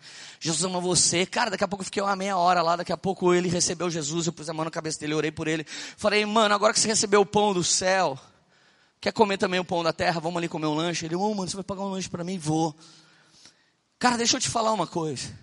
Jesus 0.41 0.65
ama 0.65 0.81
você. 0.81 1.25
Cara, 1.25 1.51
daqui 1.51 1.65
a 1.65 1.69
pouco 1.69 1.83
eu 1.83 1.87
fiquei 1.87 2.03
uma 2.03 2.17
meia 2.17 2.37
hora 2.37 2.63
lá, 2.63 2.77
daqui 2.77 2.93
a 2.93 2.97
pouco 2.97 3.33
ele 3.33 3.49
recebeu 3.49 3.89
Jesus, 3.91 4.27
eu 4.27 4.33
pus 4.33 4.49
a 4.49 4.53
mão 4.53 4.65
na 4.65 4.71
cabeça 4.71 4.99
dele, 5.01 5.15
orei 5.15 5.31
por 5.31 5.49
ele. 5.49 5.65
Falei, 5.97 6.25
mano, 6.27 6.55
agora 6.55 6.73
que 6.73 6.81
você 6.81 6.89
recebeu 6.89 7.21
o 7.21 7.27
pão 7.27 7.55
do 7.55 7.65
céu, 7.65 8.19
quer 9.01 9.13
comer 9.13 9.39
também 9.39 9.61
o 9.61 9.65
pão 9.65 9.83
da 9.83 9.93
terra? 9.93 10.21
Vamos 10.21 10.39
ali 10.39 10.49
comer 10.49 10.67
um 10.67 10.75
lanche? 10.75 11.07
Ele, 11.07 11.17
ô, 11.17 11.21
oh, 11.21 11.35
mano, 11.35 11.49
você 11.49 11.57
vai 11.57 11.65
pagar 11.65 11.83
um 11.83 11.91
lanche 11.91 12.09
para 12.09 12.25
mim? 12.25 12.39
Vou. 12.39 12.77
Cara, 13.99 14.17
deixa 14.17 14.37
eu 14.37 14.41
te 14.41 14.49
falar 14.49 14.73
uma 14.73 14.87
coisa. 14.87 15.37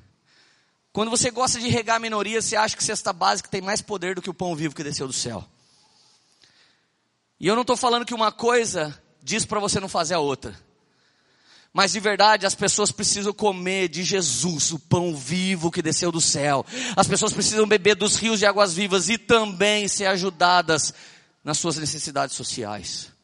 Quando 0.94 1.10
você 1.10 1.30
gosta 1.30 1.60
de 1.60 1.68
regar 1.68 1.98
a 1.98 2.00
minoria, 2.00 2.42
você 2.42 2.56
acha 2.56 2.78
que 2.78 2.84
cesta 2.84 3.12
básica 3.12 3.50
tem 3.50 3.62
mais 3.62 3.82
poder 3.82 4.16
do 4.16 4.22
que 4.22 4.30
o 4.30 4.34
pão 4.34 4.56
vivo 4.56 4.74
que 4.74 4.84
desceu 4.84 5.08
do 5.08 5.14
céu. 5.14 5.46
E 7.38 7.48
eu 7.48 7.56
não 7.56 7.64
estou 7.64 7.76
falando 7.76 8.06
que 8.06 8.14
uma 8.14 8.32
coisa 8.32 8.98
diz 9.22 9.44
para 9.44 9.60
você 9.60 9.78
não 9.80 9.90
fazer 9.90 10.14
a 10.14 10.20
outra. 10.20 10.58
Mas 11.76 11.92
de 11.92 12.00
verdade, 12.00 12.46
as 12.46 12.56
pessoas 12.56 12.90
precisam 12.90 13.34
comer 13.34 13.90
de 13.90 14.02
Jesus, 14.02 14.72
o 14.72 14.80
pão 14.80 15.14
vivo 15.14 15.70
que 15.70 15.82
desceu 15.82 16.10
do 16.10 16.22
céu. 16.22 16.66
As 16.96 17.06
pessoas 17.06 17.34
precisam 17.34 17.68
beber 17.68 17.96
dos 17.96 18.16
rios 18.16 18.40
de 18.40 18.46
águas 18.46 18.74
vivas 18.74 19.10
e 19.10 19.18
também 19.18 19.86
ser 19.90 20.06
ajudadas 20.06 20.94
nas 21.44 21.58
suas 21.58 21.76
necessidades 21.76 22.34
sociais. 22.34 23.15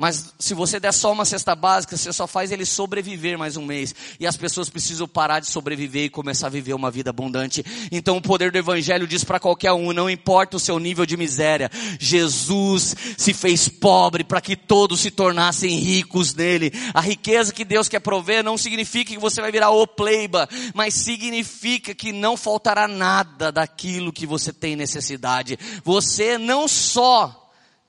Mas 0.00 0.32
se 0.38 0.54
você 0.54 0.80
der 0.80 0.92
só 0.92 1.12
uma 1.12 1.26
cesta 1.26 1.54
básica, 1.54 1.94
você 1.94 2.10
só 2.10 2.26
faz 2.26 2.50
ele 2.50 2.64
sobreviver 2.64 3.36
mais 3.36 3.58
um 3.58 3.66
mês. 3.66 3.94
E 4.18 4.26
as 4.26 4.34
pessoas 4.34 4.70
precisam 4.70 5.06
parar 5.06 5.40
de 5.40 5.46
sobreviver 5.46 6.04
e 6.04 6.08
começar 6.08 6.46
a 6.46 6.50
viver 6.50 6.72
uma 6.72 6.90
vida 6.90 7.10
abundante. 7.10 7.62
Então 7.92 8.16
o 8.16 8.22
poder 8.22 8.50
do 8.50 8.56
Evangelho 8.56 9.06
diz 9.06 9.24
para 9.24 9.38
qualquer 9.38 9.74
um, 9.74 9.92
não 9.92 10.08
importa 10.08 10.56
o 10.56 10.60
seu 10.60 10.78
nível 10.78 11.04
de 11.04 11.18
miséria, 11.18 11.70
Jesus 11.98 12.96
se 13.18 13.34
fez 13.34 13.68
pobre 13.68 14.24
para 14.24 14.40
que 14.40 14.56
todos 14.56 15.00
se 15.00 15.10
tornassem 15.10 15.76
ricos 15.76 16.34
nele. 16.34 16.72
A 16.94 17.02
riqueza 17.02 17.52
que 17.52 17.62
Deus 17.62 17.86
quer 17.86 18.00
prover 18.00 18.42
não 18.42 18.56
significa 18.56 19.12
que 19.12 19.20
você 19.20 19.42
vai 19.42 19.52
virar 19.52 19.68
o 19.68 19.86
pleiba, 19.86 20.48
mas 20.72 20.94
significa 20.94 21.94
que 21.94 22.10
não 22.10 22.38
faltará 22.38 22.88
nada 22.88 23.52
daquilo 23.52 24.14
que 24.14 24.26
você 24.26 24.50
tem 24.50 24.74
necessidade. 24.76 25.58
Você 25.84 26.38
não 26.38 26.66
só 26.66 27.39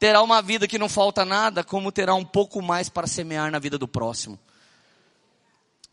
terá 0.02 0.24
uma 0.24 0.42
vida 0.42 0.68
que 0.68 0.80
não 0.80 0.90
falta 0.90 1.24
nada, 1.24 1.64
como 1.64 1.92
terá 1.92 2.16
um 2.16 2.26
pouco 2.26 2.60
mais 2.60 2.90
para 2.90 3.06
semear 3.06 3.52
na 3.52 3.60
vida 3.60 3.78
do 3.78 3.88
próximo. 3.88 4.40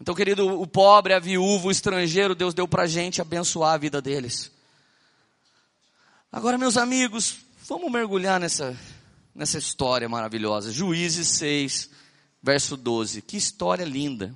Então, 0.01 0.15
querido, 0.15 0.59
o 0.59 0.67
pobre, 0.67 1.13
a 1.13 1.19
viúva, 1.19 1.69
o 1.69 1.71
estrangeiro, 1.71 2.35
Deus 2.35 2.55
deu 2.55 2.67
para 2.67 2.85
a 2.85 2.87
gente 2.87 3.21
abençoar 3.21 3.75
a 3.75 3.77
vida 3.77 4.01
deles. 4.01 4.51
Agora, 6.33 6.57
meus 6.57 6.79
amigos, 6.79 7.37
vamos 7.69 7.93
mergulhar 7.93 8.41
nessa, 8.41 8.75
nessa 9.35 9.59
história 9.59 10.09
maravilhosa. 10.09 10.73
Juízes 10.73 11.29
6, 11.37 11.91
verso 12.43 12.79
12. 12.79 13.21
Que 13.21 13.37
história 13.37 13.85
linda. 13.85 14.35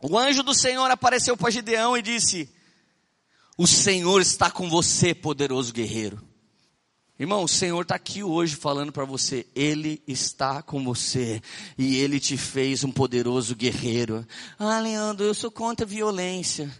O 0.00 0.18
anjo 0.18 0.42
do 0.42 0.54
Senhor 0.54 0.90
apareceu 0.90 1.36
para 1.36 1.50
Gideão 1.50 1.98
e 1.98 2.00
disse: 2.00 2.48
O 3.58 3.66
Senhor 3.66 4.22
está 4.22 4.50
com 4.50 4.70
você, 4.70 5.14
poderoso 5.14 5.70
guerreiro. 5.70 6.26
Irmão, 7.18 7.44
o 7.44 7.48
Senhor 7.48 7.80
está 7.80 7.94
aqui 7.94 8.22
hoje 8.22 8.54
falando 8.56 8.92
para 8.92 9.06
você, 9.06 9.46
Ele 9.54 10.02
está 10.06 10.62
com 10.62 10.84
você 10.84 11.40
e 11.78 11.96
Ele 11.96 12.20
te 12.20 12.36
fez 12.36 12.84
um 12.84 12.92
poderoso 12.92 13.56
guerreiro. 13.56 14.26
Ah, 14.58 14.78
Leandro, 14.80 15.24
eu 15.24 15.32
sou 15.32 15.50
contra 15.50 15.86
a 15.86 15.88
violência. 15.88 16.70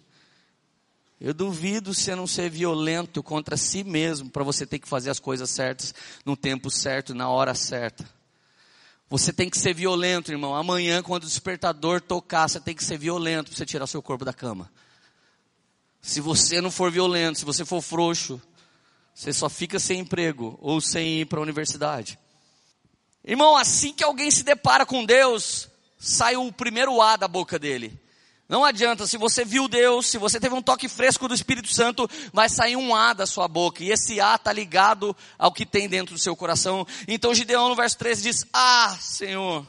Eu 1.19 1.33
duvido 1.33 1.95
você 1.95 2.15
não 2.15 2.27
ser 2.27 2.51
violento 2.51 3.23
contra 3.23 3.57
si 3.57 3.83
mesmo 3.83 4.29
para 4.29 4.45
você 4.45 4.67
ter 4.67 4.79
que 4.79 4.87
fazer 4.87 5.09
as 5.09 5.19
coisas 5.19 5.49
certas 5.49 5.95
no 6.25 6.37
tempo 6.37 6.71
certo, 6.71 7.15
na 7.15 7.31
hora 7.31 7.55
certa. 7.55 8.07
Você 9.09 9.33
tem 9.33 9.49
que 9.49 9.57
ser 9.57 9.73
violento, 9.73 10.31
irmão. 10.31 10.55
Amanhã, 10.55 11.03
quando 11.03 11.25
o 11.25 11.27
despertador 11.27 12.03
tocar, 12.03 12.47
você 12.47 12.61
tem 12.61 12.75
que 12.75 12.85
ser 12.85 12.99
violento 12.99 13.47
para 13.47 13.57
você 13.57 13.65
tirar 13.65 13.87
seu 13.87 14.03
corpo 14.03 14.27
da 14.27 14.35
cama. 14.35 14.71
Se 16.03 16.21
você 16.21 16.61
não 16.61 16.71
for 16.71 16.91
violento, 16.91 17.39
se 17.39 17.45
você 17.45 17.65
for 17.65 17.81
frouxo, 17.81 18.41
você 19.17 19.33
só 19.33 19.49
fica 19.49 19.79
sem 19.79 20.01
emprego 20.01 20.59
ou 20.61 20.79
sem 20.79 21.21
ir 21.21 21.25
para 21.25 21.39
a 21.39 21.43
universidade. 21.43 22.19
Irmão, 23.25 23.57
assim 23.57 23.95
que 23.95 24.05
alguém 24.05 24.31
se 24.31 24.43
depara 24.43 24.85
com 24.85 25.07
Deus, 25.07 25.71
sai 25.99 26.37
o 26.37 26.53
primeiro 26.53 27.01
A 27.01 27.17
da 27.17 27.27
boca 27.27 27.59
dele. 27.59 27.99
Não 28.47 28.63
adianta, 28.63 29.07
se 29.07 29.17
você 29.17 29.43
viu 29.43 29.69
Deus, 29.69 30.07
se 30.07 30.19
você 30.19 30.39
teve 30.39 30.55
um 30.55 30.61
toque 30.61 30.87
fresco 30.87 31.27
do 31.27 31.35
Espírito 31.35 31.73
Santo, 31.73 32.07
vai 32.31 32.51
sair 32.51 32.77
um 32.77 32.95
A 32.95 33.15
da 33.15 33.27
sua 33.27 33.49
boca. 33.49 33.83
E 33.83 33.91
esse 33.91 34.21
A 34.21 34.35
está 34.35 34.53
ligado 34.53 35.17
ao 35.39 35.51
que 35.51 35.65
tem 35.65 35.89
dentro 35.89 36.15
do 36.15 36.21
seu 36.21 36.37
coração. 36.37 36.87
Então 37.09 37.35
Gideão 37.35 37.71
no 37.71 37.75
verso 37.75 37.97
13 37.97 38.23
diz: 38.23 38.47
Ah, 38.53 38.99
Senhor, 39.01 39.67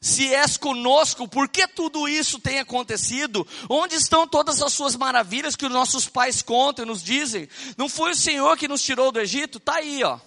se 0.00 0.32
és 0.32 0.56
conosco, 0.56 1.26
por 1.26 1.48
que 1.48 1.66
tudo 1.66 2.08
isso 2.08 2.38
tem 2.38 2.60
acontecido? 2.60 3.46
Onde 3.68 3.96
estão 3.96 4.28
todas 4.28 4.62
as 4.62 4.72
suas 4.72 4.94
maravilhas 4.94 5.56
que 5.56 5.66
os 5.66 5.72
nossos 5.72 6.08
pais 6.08 6.40
contam 6.40 6.84
e 6.84 6.88
nos 6.88 7.02
dizem? 7.02 7.48
Não 7.76 7.88
foi 7.88 8.12
o 8.12 8.16
Senhor 8.16 8.56
que 8.56 8.68
nos 8.68 8.82
tirou 8.82 9.10
do 9.10 9.20
Egito? 9.20 9.58
Está 9.58 9.76
aí, 9.76 10.04
ó. 10.04 10.20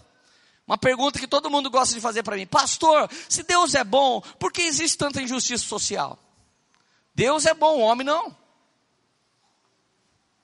Uma 0.68 0.78
pergunta 0.78 1.20
que 1.20 1.28
todo 1.28 1.50
mundo 1.50 1.70
gosta 1.70 1.96
de 1.96 2.02
fazer 2.02 2.22
para 2.24 2.36
mim. 2.36 2.46
Pastor, 2.46 3.10
se 3.30 3.44
Deus 3.44 3.74
é 3.74 3.84
bom, 3.84 4.22
por 4.40 4.52
que 4.52 4.62
existe 4.62 4.98
tanta 4.98 5.22
injustiça 5.22 5.66
social? 5.66 6.20
Deus 7.16 7.46
é 7.46 7.54
bom, 7.54 7.78
o 7.78 7.82
homem 7.82 8.06
não. 8.06 8.36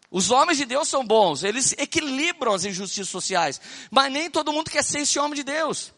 Os 0.09 0.31
homens 0.31 0.57
de 0.57 0.65
Deus 0.65 0.87
são 0.87 1.05
bons, 1.05 1.43
eles 1.43 1.73
equilibram 1.77 2.53
as 2.53 2.63
injustiças 2.63 3.09
sociais, 3.09 3.59
mas 3.91 4.11
nem 4.11 4.31
todo 4.31 4.53
mundo 4.53 4.71
quer 4.71 4.83
ser 4.83 4.99
esse 4.99 5.19
homem 5.19 5.35
de 5.35 5.43
Deus. 5.43 5.93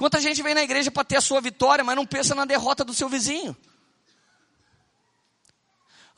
Quanta 0.00 0.18
gente 0.18 0.42
vem 0.42 0.54
na 0.54 0.62
igreja 0.62 0.90
para 0.90 1.04
ter 1.04 1.16
a 1.16 1.20
sua 1.20 1.42
vitória, 1.42 1.84
mas 1.84 1.94
não 1.94 2.06
pensa 2.06 2.34
na 2.34 2.46
derrota 2.46 2.82
do 2.82 2.94
seu 2.94 3.06
vizinho. 3.06 3.54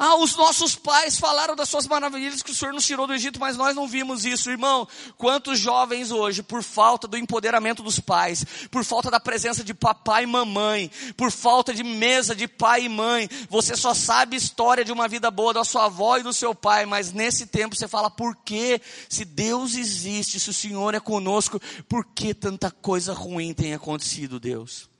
Ah, 0.04 0.16
os 0.16 0.34
nossos 0.34 0.74
pais 0.74 1.16
falaram 1.16 1.54
das 1.54 1.68
suas 1.68 1.86
maravilhas 1.86 2.42
que 2.42 2.50
o 2.50 2.54
Senhor 2.54 2.74
nos 2.74 2.84
tirou 2.84 3.06
do 3.06 3.14
Egito, 3.14 3.38
mas 3.38 3.56
nós 3.56 3.76
não 3.76 3.86
vimos 3.86 4.24
isso, 4.24 4.50
irmão. 4.50 4.84
Quantos 5.16 5.60
jovens 5.60 6.10
hoje, 6.10 6.42
por 6.42 6.60
falta 6.64 7.06
do 7.06 7.16
empoderamento 7.16 7.84
dos 7.84 8.00
pais, 8.00 8.44
por 8.68 8.84
falta 8.84 9.12
da 9.12 9.20
presença 9.20 9.62
de 9.62 9.72
papai 9.72 10.24
e 10.24 10.26
mamãe, 10.26 10.90
por 11.16 11.30
falta 11.30 11.72
de 11.72 11.84
mesa 11.84 12.34
de 12.34 12.48
pai 12.48 12.86
e 12.86 12.88
mãe, 12.88 13.28
você 13.48 13.76
só 13.76 13.94
sabe 13.94 14.34
história 14.34 14.84
de 14.84 14.90
uma 14.90 15.06
vida 15.06 15.30
boa 15.30 15.54
da 15.54 15.62
sua 15.62 15.84
avó 15.84 16.16
e 16.16 16.24
do 16.24 16.32
seu 16.32 16.52
pai, 16.52 16.84
mas 16.84 17.12
nesse 17.12 17.46
tempo 17.46 17.76
você 17.76 17.86
fala, 17.86 18.10
por 18.10 18.34
que, 18.34 18.80
se 19.08 19.24
Deus 19.24 19.76
existe, 19.76 20.40
se 20.40 20.50
o 20.50 20.52
Senhor 20.52 20.96
é 20.96 20.98
conosco, 20.98 21.60
por 21.88 22.04
que 22.06 22.34
tanta 22.34 22.72
coisa 22.72 23.12
ruim 23.12 23.54
tem 23.54 23.72
acontecido, 23.72 24.40
Deus? 24.40 24.90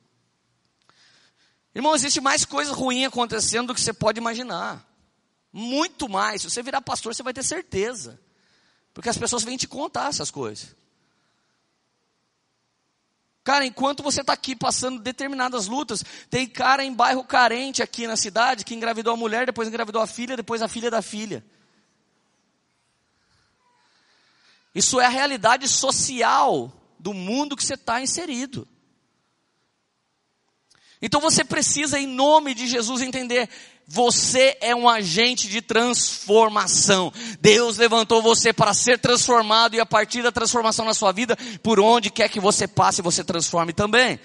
Irmão, 1.75 1.93
existe 1.93 2.21
mais 2.21 2.45
coisa 2.45 2.73
ruim 2.73 3.05
acontecendo 3.05 3.67
do 3.67 3.75
que 3.75 3.81
você 3.81 3.93
pode 3.93 4.21
imaginar. 4.21 4.92
Muito 5.53 6.09
mais. 6.09 6.43
Se 6.43 6.51
você 6.51 6.63
virar 6.63 6.81
pastor, 6.81 7.15
você 7.15 7.23
vai 7.23 7.35
ter 7.35 7.43
certeza. 7.43 8.19
Porque 8.95 9.09
as 9.09 9.19
pessoas 9.19 9.45
vêm 9.45 9.57
te 9.57 9.69
contar 9.69 10.09
essas 10.09 10.31
coisas. 10.31 10.75
Cara, 13.45 13.67
enquanto 13.67 14.03
você 14.03 14.21
está 14.21 14.33
aqui 14.33 14.55
passando 14.55 15.01
determinadas 15.01 15.67
lutas, 15.67 16.05
tem 16.31 16.47
cara 16.47 16.85
em 16.85 16.95
bairro 16.95 17.25
carente 17.25 17.83
aqui 17.83 18.07
na 18.07 18.17
cidade 18.17 18.65
que 18.65 18.75
engravidou 18.75 19.13
a 19.13 19.17
mulher, 19.17 19.47
depois 19.47 19.67
engravidou 19.67 20.01
a 20.01 20.07
filha, 20.07 20.37
depois 20.37 20.63
a 20.63 20.69
filha 20.69 20.91
da 20.91 21.03
filha. 21.03 21.45
Isso 24.75 25.01
é 25.01 25.07
a 25.07 25.11
realidade 25.11 25.69
social 25.69 26.73
do 26.99 27.13
mundo 27.13 27.57
que 27.57 27.65
você 27.65 27.75
está 27.75 28.01
inserido. 28.01 28.67
Então 31.01 31.21
você 31.21 31.43
precisa, 31.43 31.99
em 31.99 32.07
nome 32.07 32.55
de 32.55 32.69
Jesus, 32.69 33.03
entender: 33.03 33.51
você 33.87 34.57
é 34.61 34.75
um 34.75 34.89
agente 34.89 35.49
de 35.49 35.61
transformação. 35.61 37.13
Deus 37.41 37.77
levantou 37.77 38.23
você 38.23 38.53
para 38.53 38.73
ser 38.73 38.99
transformado 38.99 39.75
e 39.75 39.81
a 39.81 39.87
partir 39.87 40.23
da 40.23 40.33
transformação 40.33 40.85
na 40.85 40.95
sua 40.95 41.13
vida, 41.13 41.37
por 41.63 41.79
onde 41.79 42.11
quer 42.11 42.29
que 42.29 42.41
você 42.41 42.67
passe, 42.67 43.03
você 43.03 43.23
transforme 43.23 43.73
também. 43.73 44.19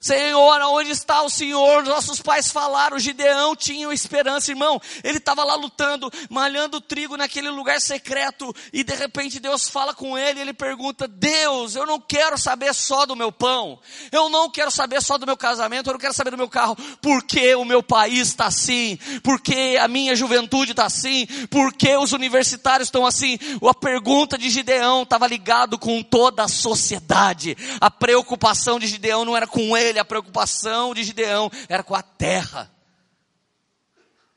Senhor, 0.00 0.60
onde 0.62 0.90
está 0.90 1.22
o 1.22 1.28
Senhor? 1.28 1.82
Nossos 1.82 2.22
pais 2.22 2.52
falaram, 2.52 3.00
Gideão 3.00 3.56
tinha 3.56 3.92
esperança, 3.92 4.52
irmão. 4.52 4.80
Ele 5.02 5.18
estava 5.18 5.42
lá 5.42 5.56
lutando, 5.56 6.08
malhando 6.30 6.80
trigo 6.80 7.16
naquele 7.16 7.50
lugar 7.50 7.80
secreto, 7.80 8.54
e 8.72 8.84
de 8.84 8.94
repente 8.94 9.40
Deus 9.40 9.68
fala 9.68 9.92
com 9.92 10.16
ele, 10.16 10.38
e 10.38 10.42
ele 10.42 10.52
pergunta: 10.52 11.08
Deus, 11.08 11.74
eu 11.74 11.84
não 11.84 12.00
quero 12.00 12.38
saber 12.38 12.72
só 12.74 13.04
do 13.06 13.16
meu 13.16 13.32
pão, 13.32 13.80
eu 14.12 14.28
não 14.28 14.48
quero 14.48 14.70
saber 14.70 15.02
só 15.02 15.18
do 15.18 15.26
meu 15.26 15.36
casamento, 15.36 15.88
eu 15.88 15.94
não 15.94 16.00
quero 16.00 16.14
saber 16.14 16.30
do 16.30 16.38
meu 16.38 16.48
carro, 16.48 16.76
porque 17.02 17.56
o 17.56 17.64
meu 17.64 17.82
país 17.82 18.28
está 18.28 18.46
assim, 18.46 18.96
porque 19.24 19.76
a 19.80 19.88
minha 19.88 20.14
juventude 20.14 20.70
está 20.70 20.86
assim, 20.86 21.26
porque 21.50 21.96
os 21.96 22.12
universitários 22.12 22.86
estão 22.86 23.04
assim. 23.04 23.36
A 23.68 23.74
pergunta 23.74 24.38
de 24.38 24.48
Gideão 24.48 25.02
estava 25.02 25.26
ligado 25.26 25.76
com 25.76 26.04
toda 26.04 26.44
a 26.44 26.48
sociedade. 26.48 27.56
A 27.80 27.90
preocupação 27.90 28.78
de 28.78 28.86
Gideão 28.86 29.24
não 29.24 29.36
era 29.36 29.46
com 29.46 29.76
ele 29.76 29.87
a 29.96 30.04
preocupação 30.04 30.92
de 30.92 31.04
Gideão 31.04 31.50
era 31.68 31.84
com 31.84 31.94
a 31.94 32.02
terra. 32.02 32.70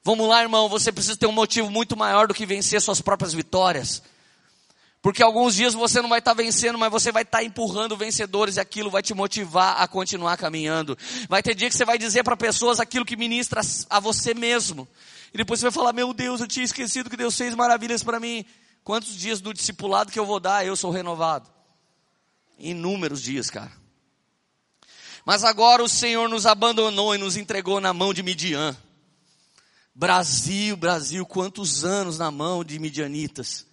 Vamos 0.04 0.28
lá, 0.28 0.41
irmão, 0.41 0.70
você 0.70 0.91
precisa 0.91 1.18
ter 1.18 1.28
um 1.28 1.32
motivo 1.32 1.70
muito 1.70 1.97
maior 1.97 2.28
do 2.28 2.34
que 2.34 2.45
vencer 2.45 2.80
suas 2.82 3.02
próprias 3.02 3.34
vitórias. 3.34 4.02
Porque 5.02 5.24
alguns 5.24 5.56
dias 5.56 5.74
você 5.74 6.02
não 6.02 6.10
vai 6.10 6.20
estar 6.20 6.34
vencendo, 6.34 6.78
mas 6.78 6.91
você 6.91 7.12
vai 7.12 7.24
estar 7.24 7.43
empurrando 7.43 7.97
vencedores 7.97 8.58
e 8.58 8.60
aquilo 8.60 8.91
vai 8.91 9.02
te 9.02 9.16
motivar 9.16 9.82
a 9.82 9.88
continuar 9.88 10.38
caminhando. 10.38 10.97
Vai 11.28 11.41
ter 11.41 11.56
dia 11.56 11.70
que 11.70 11.76
você 11.76 11.86
vai 11.86 11.97
dizer 11.97 12.24
para 12.24 12.38
pessoas 12.38 12.80
aquilo 12.80 13.06
que 13.06 13.18
ministra 13.18 13.62
a 13.89 13.99
você 13.99 14.36
mesmo. 14.36 14.88
E 15.34 15.38
depois 15.38 15.60
você 15.60 15.66
vai 15.66 15.72
falar: 15.72 15.93
Meu 15.93 16.14
Deus, 16.14 16.39
eu 16.39 16.47
tinha 16.47 16.64
esquecido 16.64 17.10
que 17.10 17.18
Deus 17.18 17.36
fez 17.36 17.56
maravilhas 17.56 18.04
para 18.04 18.20
mim. 18.20 18.45
Quantos 18.84 19.16
dias 19.16 19.41
do 19.41 19.54
discipulado 19.54 20.12
que 20.12 20.20
eu 20.20 20.26
vou 20.26 20.39
dar, 20.39 20.66
eu 20.66 20.76
sou 20.76 20.91
renovado? 20.91 21.49
Inúmeros 22.58 23.22
dias, 23.24 23.49
cara. 23.49 23.72
Mas 25.26 25.44
agora 25.44 25.84
o 25.84 25.90
Senhor 25.90 26.28
nos 26.28 26.46
abandonou 26.46 27.14
e 27.14 27.18
nos 27.18 27.38
entregou 27.38 27.80
na 27.80 27.94
mão 27.94 28.14
de 28.14 28.24
Midian. 28.24 28.76
Brasil, 29.94 30.76
Brasil, 30.78 31.26
quantos 31.26 31.84
anos 31.84 32.18
na 32.18 32.32
mão 32.32 32.64
de 32.64 32.80
midianitas. 32.80 33.68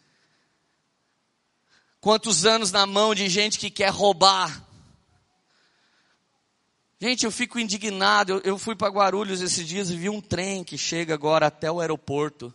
Quantos 2.00 2.44
anos 2.44 2.72
na 2.72 2.86
mão 2.86 3.14
de 3.14 3.28
gente 3.28 3.58
que 3.58 3.70
quer 3.70 3.90
roubar. 3.90 4.64
Gente, 7.00 7.24
eu 7.24 7.30
fico 7.30 7.58
indignado. 7.58 8.32
Eu, 8.32 8.40
eu 8.40 8.58
fui 8.58 8.74
para 8.74 8.88
Guarulhos 8.88 9.40
esses 9.40 9.66
dias 9.66 9.90
e 9.90 9.96
vi 9.96 10.08
um 10.08 10.20
trem 10.20 10.64
que 10.64 10.76
chega 10.76 11.14
agora 11.14 11.46
até 11.46 11.70
o 11.70 11.80
aeroporto. 11.80 12.52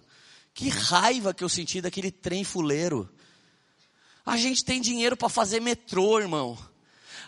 Que 0.54 0.70
raiva 0.70 1.34
que 1.34 1.44
eu 1.44 1.50
senti 1.50 1.82
daquele 1.82 2.12
trem 2.12 2.44
fuleiro. 2.44 3.10
A 4.26 4.38
gente 4.38 4.64
tem 4.64 4.80
dinheiro 4.80 5.18
para 5.18 5.30
fazer 5.30 5.60
metrô, 5.60 6.20
irmão. 6.20 6.58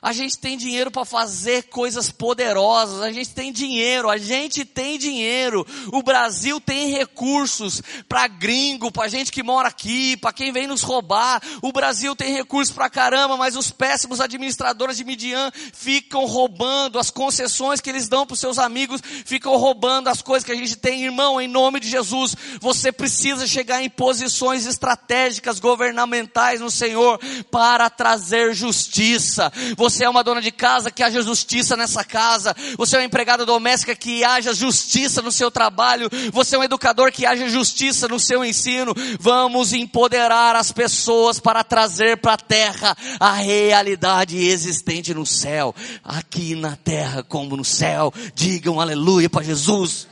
A 0.06 0.14
gente 0.14 0.38
tem 0.38 0.56
dinheiro 0.56 0.92
para 0.92 1.04
fazer 1.04 1.64
coisas 1.64 2.12
poderosas. 2.12 3.02
A 3.02 3.12
gente 3.12 3.32
tem 3.32 3.52
dinheiro, 3.52 4.08
a 4.08 4.20
gente 4.20 4.64
tem 4.64 5.00
dinheiro. 5.00 5.66
O 5.92 6.04
Brasil 6.04 6.62
tem 6.62 6.92
recursos 6.92 7.82
para 8.08 8.28
gringo, 8.28 8.92
para 8.92 9.08
gente 9.08 9.32
que 9.32 9.42
mora 9.42 9.68
aqui, 9.68 10.16
para 10.18 10.32
quem 10.32 10.52
vem 10.52 10.68
nos 10.68 10.84
roubar. 10.84 11.42
O 11.60 11.72
Brasil 11.72 12.16
tem 12.16 12.32
recursos 12.32 12.72
para 12.72 12.88
caramba, 12.88 13.36
mas 13.36 13.56
os 13.56 13.72
péssimos 13.72 14.22
administradores 14.22 14.98
de 14.98 15.04
Midian 15.04 15.52
ficam 15.74 16.24
roubando 16.28 17.00
as 17.00 17.10
concessões 17.10 17.82
que 17.82 17.90
eles 17.90 18.08
dão 18.08 18.28
para 18.28 18.36
os 18.36 18.40
seus 18.40 18.60
amigos, 18.60 19.02
ficam 19.26 19.58
roubando 19.58 20.08
as 20.08 20.22
coisas 20.22 20.46
que 20.46 20.52
a 20.52 20.56
gente 20.56 20.76
tem. 20.76 21.04
Irmão, 21.04 21.42
em 21.42 21.48
nome 21.48 21.80
de 21.80 21.90
Jesus, 21.90 22.36
você 22.62 22.92
precisa 22.92 23.48
chegar 23.48 23.82
em 23.82 23.90
posições 23.90 24.68
estratégicas 24.68 25.60
governamentais 25.60 26.62
no 26.62 26.70
Senhor 26.70 27.20
para 27.50 27.90
trazer 27.90 28.54
justiça. 28.54 29.52
Você 29.76 29.95
Você 29.96 30.04
é 30.04 30.10
uma 30.10 30.26
dona 30.26 30.42
de 30.42 30.52
casa, 30.52 30.92
que 30.92 31.02
haja 31.02 31.22
justiça 31.22 31.78
nessa 31.78 32.04
casa. 32.04 32.54
Você 32.78 32.98
é 32.98 33.00
uma 33.00 33.06
empregada 33.06 33.46
doméstica, 33.46 33.96
que 33.96 34.26
haja 34.26 34.54
justiça 34.54 35.22
no 35.22 35.32
seu 35.32 35.50
trabalho. 35.50 36.10
Você 36.34 36.58
é 36.58 36.60
um 36.60 36.64
educador, 36.66 37.14
que 37.14 37.26
haja 37.26 37.48
justiça 37.48 38.06
no 38.06 38.20
seu 38.20 38.44
ensino. 38.44 38.94
Vamos 39.22 39.72
empoderar 39.72 40.54
as 40.54 40.70
pessoas 40.70 41.40
para 41.40 41.64
trazer 41.64 42.18
para 42.18 42.34
a 42.34 42.38
terra 42.38 42.98
a 43.22 43.36
realidade 43.36 44.38
existente 44.38 45.14
no 45.14 45.26
céu. 45.26 45.74
Aqui 46.04 46.56
na 46.56 46.76
terra 46.76 47.24
como 47.24 47.56
no 47.56 47.64
céu. 47.64 48.14
Digam 48.34 48.82
aleluia 48.82 49.30
para 49.30 49.46
Jesus. 49.46 50.10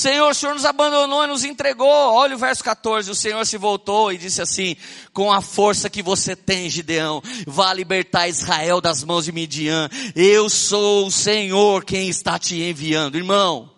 Senhor, 0.00 0.30
o 0.30 0.34
Senhor 0.34 0.54
nos 0.54 0.64
abandonou 0.64 1.24
e 1.24 1.26
nos 1.26 1.44
entregou. 1.44 1.86
Olha 1.86 2.34
o 2.34 2.38
verso 2.38 2.64
14. 2.64 3.10
O 3.10 3.14
Senhor 3.14 3.44
se 3.44 3.58
voltou 3.58 4.10
e 4.10 4.16
disse 4.16 4.40
assim: 4.40 4.74
Com 5.12 5.30
a 5.30 5.42
força 5.42 5.90
que 5.90 6.02
você 6.02 6.34
tem, 6.34 6.70
Gideão, 6.70 7.22
vá 7.46 7.74
libertar 7.74 8.26
Israel 8.26 8.80
das 8.80 9.04
mãos 9.04 9.26
de 9.26 9.32
Midian. 9.32 9.90
Eu 10.16 10.48
sou 10.48 11.06
o 11.06 11.10
Senhor 11.10 11.84
quem 11.84 12.08
está 12.08 12.38
te 12.38 12.62
enviando. 12.62 13.18
Irmão, 13.18 13.69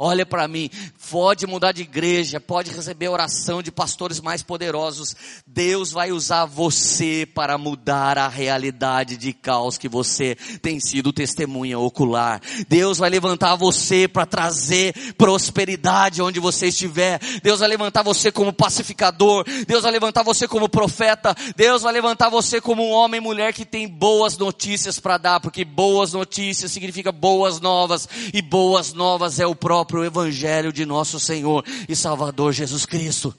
Olha 0.00 0.24
para 0.24 0.46
mim, 0.46 0.70
pode 1.10 1.44
mudar 1.44 1.72
de 1.72 1.82
igreja, 1.82 2.38
pode 2.38 2.70
receber 2.70 3.08
oração 3.08 3.60
de 3.60 3.72
pastores 3.72 4.20
mais 4.20 4.44
poderosos. 4.44 5.16
Deus 5.44 5.90
vai 5.90 6.12
usar 6.12 6.44
você 6.44 7.26
para 7.26 7.58
mudar 7.58 8.16
a 8.16 8.28
realidade 8.28 9.16
de 9.16 9.32
caos 9.32 9.76
que 9.76 9.88
você 9.88 10.36
tem 10.62 10.78
sido 10.78 11.12
testemunha 11.12 11.80
ocular. 11.80 12.40
Deus 12.68 12.98
vai 12.98 13.10
levantar 13.10 13.56
você 13.56 14.06
para 14.06 14.24
trazer 14.24 14.94
prosperidade 15.14 16.22
onde 16.22 16.38
você 16.38 16.68
estiver. 16.68 17.18
Deus 17.42 17.58
vai 17.58 17.68
levantar 17.68 18.04
você 18.04 18.30
como 18.30 18.52
pacificador. 18.52 19.44
Deus 19.66 19.82
vai 19.82 19.90
levantar 19.90 20.22
você 20.22 20.46
como 20.46 20.68
profeta. 20.68 21.34
Deus 21.56 21.82
vai 21.82 21.92
levantar 21.92 22.28
você 22.28 22.60
como 22.60 22.84
um 22.84 22.92
homem 22.92 23.18
e 23.18 23.20
mulher 23.20 23.52
que 23.52 23.64
tem 23.64 23.88
boas 23.88 24.38
notícias 24.38 25.00
para 25.00 25.18
dar, 25.18 25.40
porque 25.40 25.64
boas 25.64 26.12
notícias 26.12 26.70
significa 26.70 27.10
boas 27.10 27.60
novas 27.60 28.08
e 28.32 28.40
boas 28.40 28.92
novas 28.92 29.40
é 29.40 29.46
o 29.46 29.56
próprio 29.56 29.87
próprio 29.88 30.04
Evangelho 30.04 30.70
de 30.70 30.84
nosso 30.84 31.18
Senhor 31.18 31.64
e 31.88 31.96
Salvador 31.96 32.52
Jesus 32.52 32.84
Cristo. 32.84 33.34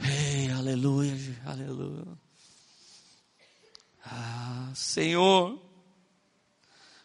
Ei, 0.00 0.50
aleluia, 0.50 1.14
aleluia. 1.44 2.18
Ah, 4.04 4.70
Senhor, 4.74 5.60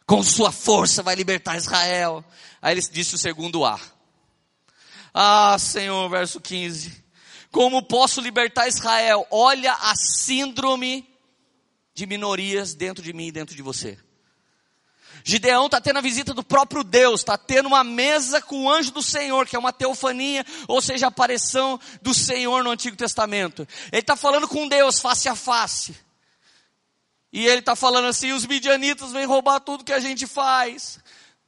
com 0.06 0.24
sua 0.24 0.52
força 0.52 1.04
vai 1.04 1.14
libertar 1.14 1.58
Israel. 1.58 2.24
Aí 2.62 2.74
ele 2.74 2.82
disse 2.82 3.16
o 3.16 3.18
segundo 3.18 3.66
A. 3.66 3.80
Ah, 5.14 5.58
Senhor, 5.60 6.10
verso 6.10 6.40
15. 6.40 7.04
Como 7.52 7.84
posso 7.84 8.22
libertar 8.22 8.68
Israel? 8.68 9.28
Olha 9.30 9.74
a 9.74 9.94
síndrome 9.96 11.06
de 11.94 12.06
minorias 12.06 12.74
dentro 12.74 13.04
de 13.04 13.12
mim 13.12 13.28
e 13.28 13.32
dentro 13.32 13.56
de 13.56 13.62
você. 13.62 13.98
Gideão 15.30 15.66
está 15.66 15.82
tendo 15.82 15.98
a 15.98 16.02
visita 16.02 16.34
do 16.34 16.42
próprio 16.42 16.86
Deus, 16.86 17.20
está 17.20 17.38
tendo 17.38 17.66
uma 17.66 17.84
mesa 17.84 18.42
com 18.42 18.64
o 18.64 18.72
anjo 18.72 18.94
do 18.94 19.04
Senhor, 19.04 19.46
que 19.46 19.58
é 19.58 19.60
uma 19.60 19.74
teofania, 19.74 20.46
ou 20.70 20.82
seja, 20.82 21.08
a 21.08 21.10
aparição 21.10 21.78
do 22.02 22.14
Senhor 22.14 22.64
no 22.64 22.70
Antigo 22.70 22.96
Testamento. 22.96 23.68
Ele 23.92 24.00
está 24.00 24.16
falando 24.16 24.48
com 24.48 24.70
Deus 24.70 25.02
face 25.02 25.28
a 25.28 25.36
face. 25.36 26.00
E 27.30 27.46
ele 27.46 27.60
está 27.60 27.76
falando 27.76 28.08
assim: 28.08 28.32
os 28.32 28.46
midianitas 28.46 29.12
vêm 29.12 29.26
roubar 29.26 29.60
tudo 29.60 29.84
que 29.84 29.92
a 29.92 30.00
gente 30.00 30.26
faz. 30.26 30.98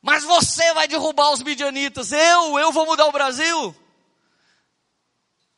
Mas 0.02 0.26
você 0.26 0.74
vai 0.74 0.86
derrubar 0.86 1.32
os 1.32 1.42
midianitas. 1.42 2.12
Eu, 2.12 2.60
eu 2.60 2.74
vou 2.74 2.86
mudar 2.86 3.06
o 3.06 3.14
Brasil. 3.14 3.74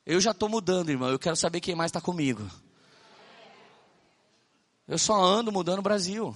Eu 0.05 0.21
já 0.21 0.29
estou 0.29 0.47
mudando, 0.47 0.91
irmão. 0.91 1.09
Eu 1.09 1.17
quero 1.17 1.35
saber 1.35 1.59
quem 1.59 1.73
mais 1.73 1.89
está 1.89 1.99
comigo. 1.99 2.47
Eu 4.87 4.99
só 4.99 5.19
ando 5.19 5.51
mudando 5.51 5.79
o 5.79 5.81
Brasil. 5.81 6.35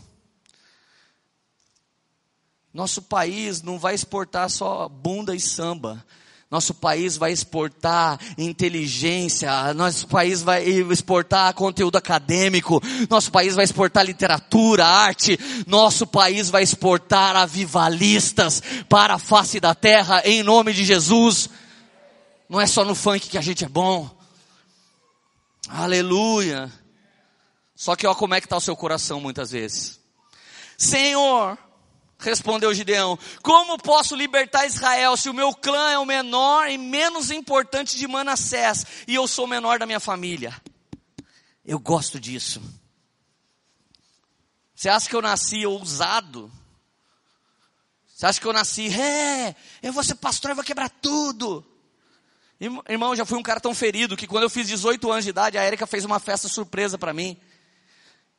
Nosso 2.76 3.02
país 3.02 3.62
não 3.62 3.80
vai 3.80 3.96
exportar 3.96 4.50
só 4.50 4.90
bunda 4.90 5.34
e 5.34 5.40
samba. 5.40 6.06
Nosso 6.52 6.74
país 6.74 7.16
vai 7.16 7.32
exportar 7.32 8.20
inteligência, 8.38 9.74
nosso 9.74 10.06
país 10.10 10.44
vai 10.44 10.62
exportar 10.62 11.54
conteúdo 11.54 11.96
acadêmico, 11.96 12.82
nosso 13.10 13.32
país 13.32 13.56
vai 13.56 13.64
exportar 13.64 14.06
literatura, 14.06 14.86
arte, 14.86 15.40
nosso 15.66 16.06
país 16.06 16.50
vai 16.50 16.64
exportar 16.64 17.38
avivalistas 17.38 18.62
para 18.90 19.14
a 19.14 19.20
face 19.20 19.58
da 19.62 19.74
terra, 19.74 20.22
em 20.26 20.44
nome 20.44 20.74
de 20.74 20.84
Jesus. 20.84 21.50
Não 22.50 22.60
é 22.60 22.68
só 22.68 22.84
no 22.84 22.94
funk 22.94 23.30
que 23.30 23.38
a 23.38 23.42
gente 23.42 23.64
é 23.64 23.70
bom. 23.70 24.14
Aleluia. 25.70 26.70
Só 27.74 27.96
que 27.96 28.06
olha 28.06 28.18
como 28.18 28.34
é 28.34 28.42
que 28.42 28.48
está 28.48 28.58
o 28.58 28.62
seu 28.62 28.76
coração 28.76 29.22
muitas 29.22 29.52
vezes. 29.52 29.98
Senhor, 30.78 31.58
Respondeu 32.26 32.74
Gideão: 32.74 33.18
Como 33.42 33.78
posso 33.78 34.16
libertar 34.16 34.66
Israel 34.66 35.16
se 35.16 35.30
o 35.30 35.34
meu 35.34 35.54
clã 35.54 35.92
é 35.92 36.00
o 36.00 36.06
menor 36.06 36.70
e 36.70 36.78
menos 36.78 37.32
importante 37.32 37.98
de 37.98 38.08
Manassés 38.08 38.86
e 39.08 39.16
eu 39.16 39.28
sou 39.28 39.46
o 39.46 39.48
menor 39.48 39.80
da 39.80 39.86
minha 39.86 40.00
família? 40.00 40.54
Eu 41.64 41.80
gosto 41.80 42.20
disso. 42.20 42.62
Você 44.76 44.90
acha 44.90 45.10
que 45.10 45.16
eu 45.16 45.22
nasci 45.22 45.66
ousado? 45.66 46.52
Você 48.08 48.26
acha 48.26 48.40
que 48.40 48.48
eu 48.48 48.54
nasci, 48.54 48.88
é, 48.88 49.56
eu 49.84 49.92
vou 49.92 50.04
ser 50.04 50.16
pastor, 50.16 50.52
eu 50.52 50.56
vou 50.56 50.64
quebrar 50.64 50.90
tudo. 50.90 51.66
Irmão, 52.88 53.16
já 53.16 53.26
fui 53.26 53.38
um 53.38 53.44
cara 53.44 53.60
tão 53.60 53.76
ferido 53.76 54.16
que 54.16 54.26
quando 54.26 54.44
eu 54.44 54.50
fiz 54.50 54.68
18 54.68 55.12
anos 55.12 55.26
de 55.26 55.30
idade, 55.30 55.58
a 55.58 55.64
Érica 55.64 55.86
fez 55.86 56.06
uma 56.06 56.20
festa 56.20 56.48
surpresa 56.48 56.98
para 56.98 57.14
mim. 57.14 57.38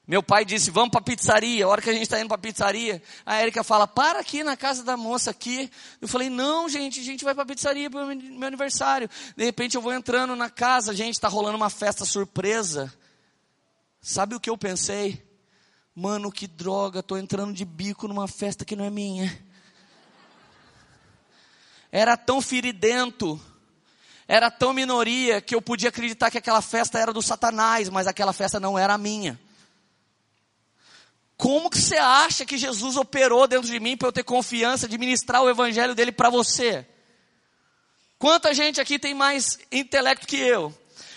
Meu 0.07 0.23
pai 0.23 0.45
disse, 0.45 0.71
vamos 0.71 0.91
para 0.91 1.01
a 1.01 1.03
pizzaria. 1.03 1.65
A 1.65 1.69
hora 1.69 1.83
que 1.83 1.91
a 1.91 1.93
gente 1.93 2.05
está 2.05 2.21
indo 2.21 2.29
para 2.29 2.37
a 2.37 2.41
pizzaria, 2.41 3.03
a 3.25 3.43
Erika 3.43 3.65
fala, 3.65 3.89
para 3.89 4.21
aqui 4.21 4.45
na 4.45 4.57
casa 4.57 4.85
da 4.85 4.97
moça 4.97 5.33
aqui. 5.33 5.69
Eu 6.01 6.07
falei, 6.07 6.31
não, 6.31 6.69
gente, 6.69 7.01
a 7.01 7.03
gente 7.03 7.25
vai 7.25 7.35
para 7.35 7.43
a 7.43 7.47
pizzaria 7.47 7.91
para 7.91 8.15
meu 8.15 8.47
aniversário. 8.47 9.11
De 9.37 9.45
repente 9.45 9.75
eu 9.75 9.83
vou 9.83 9.93
entrando 9.93 10.37
na 10.37 10.49
casa, 10.49 10.95
gente, 10.95 11.15
está 11.15 11.27
rolando 11.27 11.57
uma 11.57 11.71
festa 11.71 12.05
surpresa. 12.05 12.93
Sabe 14.01 14.37
o 14.37 14.41
que 14.41 14.49
eu 14.49 14.57
pensei? 14.57 15.21
Mano, 15.93 16.31
que 16.31 16.47
droga, 16.47 17.01
estou 17.01 17.19
entrando 17.19 17.53
de 17.53 17.65
bico 17.65 18.07
numa 18.07 18.29
festa 18.29 18.65
que 18.65 18.77
não 18.77 18.85
é 18.85 18.91
minha. 18.91 19.37
Era 21.91 22.17
tão 22.17 22.41
feridento, 22.41 23.41
era 24.29 24.53
tão 24.53 24.73
minoria, 24.73 25.41
que 25.41 25.55
eu 25.55 25.63
podia 25.63 25.89
acreditar 25.89 26.31
que 26.31 26.39
aquela 26.39 26.63
festa 26.63 26.97
era 26.97 27.13
do 27.13 27.23
Satanás, 27.23 27.89
mas 27.89 28.07
aquela 28.07 28.33
festa 28.33 28.61
não 28.61 28.79
era 28.79 28.97
minha. 28.97 29.41
Como 31.37 31.69
que 31.69 31.79
você 31.79 31.97
acha 31.97 32.47
que 32.47 32.57
Jesus 32.57 32.97
operou 32.97 33.47
dentro 33.47 33.71
de 33.71 33.79
mim 33.79 33.97
para 33.97 34.09
eu 34.09 34.13
ter 34.13 34.23
confiança 34.23 34.89
de 34.89 34.97
ministrar 34.97 35.43
o 35.43 35.51
evangelho 35.51 35.95
dele 35.95 36.11
para 36.11 36.31
você? 36.31 36.87
Quanta 38.19 38.55
gente 38.55 38.81
aqui 38.81 38.99
tem 38.99 39.13
mais 39.15 39.59
intelecto 39.71 40.27
que 40.27 40.37
eu? 40.37 40.75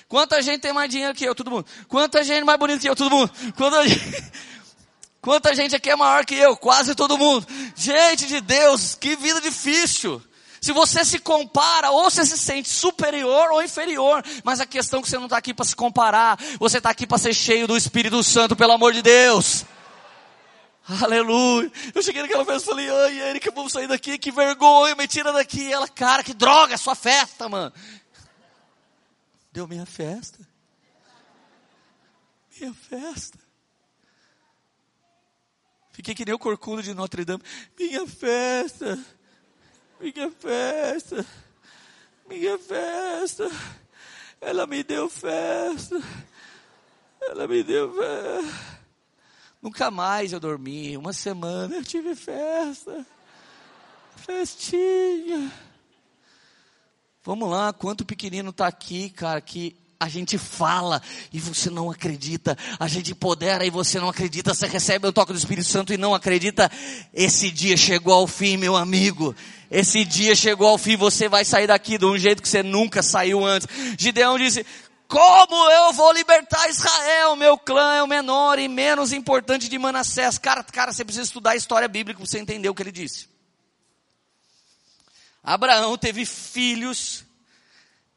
Quanta 0.09 0.41
gente 0.41 0.61
tem 0.61 0.73
mais 0.73 0.89
dinheiro 0.89 1.13
que 1.13 1.23
eu? 1.23 1.33
Todo 1.33 1.51
mundo. 1.51 1.65
Quanta 1.87 2.23
gente 2.23 2.43
mais 2.43 2.59
bonita 2.59 2.79
que 2.79 2.89
eu? 2.89 2.95
Todo 2.95 3.09
mundo. 3.09 3.31
Quanta 3.55 3.87
gente, 3.87 4.31
quanta 5.21 5.55
gente 5.55 5.75
aqui 5.75 5.89
é 5.89 5.95
maior 5.95 6.25
que 6.25 6.35
eu? 6.35 6.57
Quase 6.57 6.95
todo 6.95 7.17
mundo. 7.17 7.47
Gente 7.75 8.25
de 8.25 8.41
Deus, 8.41 8.95
que 8.95 9.15
vida 9.15 9.39
difícil. 9.39 10.21
Se 10.59 10.73
você 10.73 11.05
se 11.05 11.19
compara, 11.19 11.91
ou 11.91 12.03
você 12.09 12.25
se 12.25 12.37
sente 12.37 12.67
superior 12.67 13.51
ou 13.51 13.63
inferior, 13.63 14.21
mas 14.43 14.59
a 14.59 14.65
questão 14.65 14.99
é 14.99 15.03
que 15.03 15.09
você 15.09 15.17
não 15.17 15.25
está 15.25 15.37
aqui 15.37 15.53
para 15.53 15.63
se 15.63 15.75
comparar, 15.75 16.37
você 16.59 16.79
está 16.79 16.89
aqui 16.89 17.07
para 17.07 17.17
ser 17.17 17.33
cheio 17.33 17.65
do 17.65 17.77
Espírito 17.77 18.21
Santo, 18.23 18.57
pelo 18.57 18.73
amor 18.73 18.91
de 18.91 19.01
Deus. 19.01 19.63
Aleluia. 20.89 21.71
Eu 21.93 22.01
cheguei 22.01 22.23
naquela 22.23 22.43
festa 22.43 22.63
e 22.63 22.73
falei, 22.73 22.89
ai, 22.89 23.29
Erika, 23.29 23.51
vamos 23.51 23.71
sair 23.71 23.87
daqui, 23.87 24.17
que 24.17 24.31
vergonha, 24.31 24.95
me 24.95 25.07
tira 25.07 25.31
daqui. 25.31 25.71
Ela, 25.71 25.87
cara, 25.87 26.23
que 26.23 26.33
droga, 26.33 26.73
é 26.73 26.77
sua 26.77 26.95
festa, 26.95 27.47
mano. 27.47 27.71
Deu 29.51 29.67
minha 29.67 29.85
festa. 29.85 30.39
Minha 32.59 32.73
festa. 32.73 33.37
Fiquei 35.91 36.15
que 36.15 36.25
nem 36.25 36.33
o 36.33 36.39
corcunda 36.39 36.81
de 36.81 36.93
Notre 36.93 37.23
Dame. 37.23 37.43
Minha 37.77 38.07
festa. 38.07 38.97
Minha 39.99 40.31
festa. 40.31 41.25
Minha 42.27 42.57
festa. 42.57 43.51
Ela 44.41 44.65
me 44.65 44.83
deu 44.83 45.09
festa. 45.09 46.01
Ela 47.21 47.47
me 47.47 47.63
deu 47.63 47.93
festa. 47.93 48.78
Nunca 49.61 49.91
mais 49.91 50.31
eu 50.31 50.39
dormi. 50.39 50.95
Uma 50.95 51.13
semana 51.13 51.75
eu 51.75 51.83
tive 51.83 52.15
festa. 52.15 53.05
Festinha. 54.15 55.51
Vamos 57.23 57.49
lá, 57.49 57.73
quanto 57.73 58.05
pequenino 58.05 58.51
está 58.51 58.67
aqui, 58.67 59.09
cara, 59.09 59.41
que 59.41 59.75
a 59.99 60.07
gente 60.07 60.37
fala 60.37 61.01
e 61.33 61.39
você 61.39 61.69
não 61.69 61.91
acredita, 61.91 62.57
a 62.79 62.87
gente 62.87 63.11
empodera 63.11 63.65
e 63.65 63.69
você 63.69 63.99
não 63.99 64.07
acredita, 64.07 64.53
você 64.53 64.65
recebe 64.65 65.05
o 65.05 65.11
toque 65.11 65.33
do 65.33 65.37
Espírito 65.37 65.67
Santo 65.67 65.91
e 65.91 65.97
não 65.97 66.15
acredita. 66.15 66.71
Esse 67.13 67.51
dia 67.51 67.75
chegou 67.75 68.13
ao 68.13 68.25
fim, 68.25 68.55
meu 68.55 68.77
amigo. 68.77 69.35
Esse 69.69 70.05
dia 70.05 70.33
chegou 70.35 70.69
ao 70.69 70.77
fim, 70.77 70.95
você 70.95 71.27
vai 71.27 71.43
sair 71.43 71.67
daqui 71.67 71.97
de 71.97 72.05
um 72.05 72.17
jeito 72.17 72.41
que 72.41 72.47
você 72.47 72.63
nunca 72.63 73.03
saiu 73.03 73.45
antes. 73.45 73.67
Gideão 73.97 74.37
disse: 74.37 74.65
como 75.09 75.69
vou 76.09 76.13
libertar 76.13 76.67
Israel? 76.67 77.35
meu 77.35 77.55
clã 77.55 77.93
é 77.93 78.01
o 78.01 78.07
menor 78.07 78.57
e 78.57 78.67
menos 78.67 79.13
importante 79.13 79.69
de 79.69 79.77
Manassés. 79.77 80.39
Cara, 80.39 80.63
cara, 80.63 80.91
você 80.91 81.05
precisa 81.05 81.23
estudar 81.23 81.51
a 81.51 81.55
história 81.55 81.87
bíblica 81.87 82.19
para 82.19 82.27
você 82.27 82.39
entender 82.39 82.67
o 82.67 82.73
que 82.73 82.81
ele 82.81 82.91
disse. 82.91 83.29
Abraão 85.43 85.95
teve 85.99 86.25
filhos. 86.25 87.23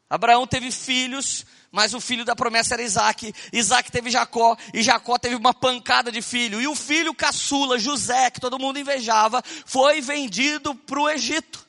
Abraão 0.09 0.47
teve 0.47 0.71
filhos, 0.71 1.45
mas 1.71 1.93
o 1.93 2.01
filho 2.01 2.25
da 2.25 2.35
promessa 2.35 2.73
era 2.73 2.81
Isaac. 2.81 3.31
Isaac 3.51 3.91
teve 3.91 4.09
Jacó, 4.09 4.57
e 4.73 4.81
Jacó 4.81 5.19
teve 5.19 5.35
uma 5.35 5.53
pancada 5.53 6.11
de 6.11 6.21
filho. 6.21 6.59
E 6.59 6.67
o 6.67 6.75
filho 6.75 7.13
caçula, 7.13 7.77
José, 7.77 8.31
que 8.31 8.41
todo 8.41 8.57
mundo 8.57 8.79
invejava, 8.79 9.43
foi 9.65 10.01
vendido 10.01 10.73
para 10.73 10.99
o 10.99 11.09
Egito. 11.09 11.62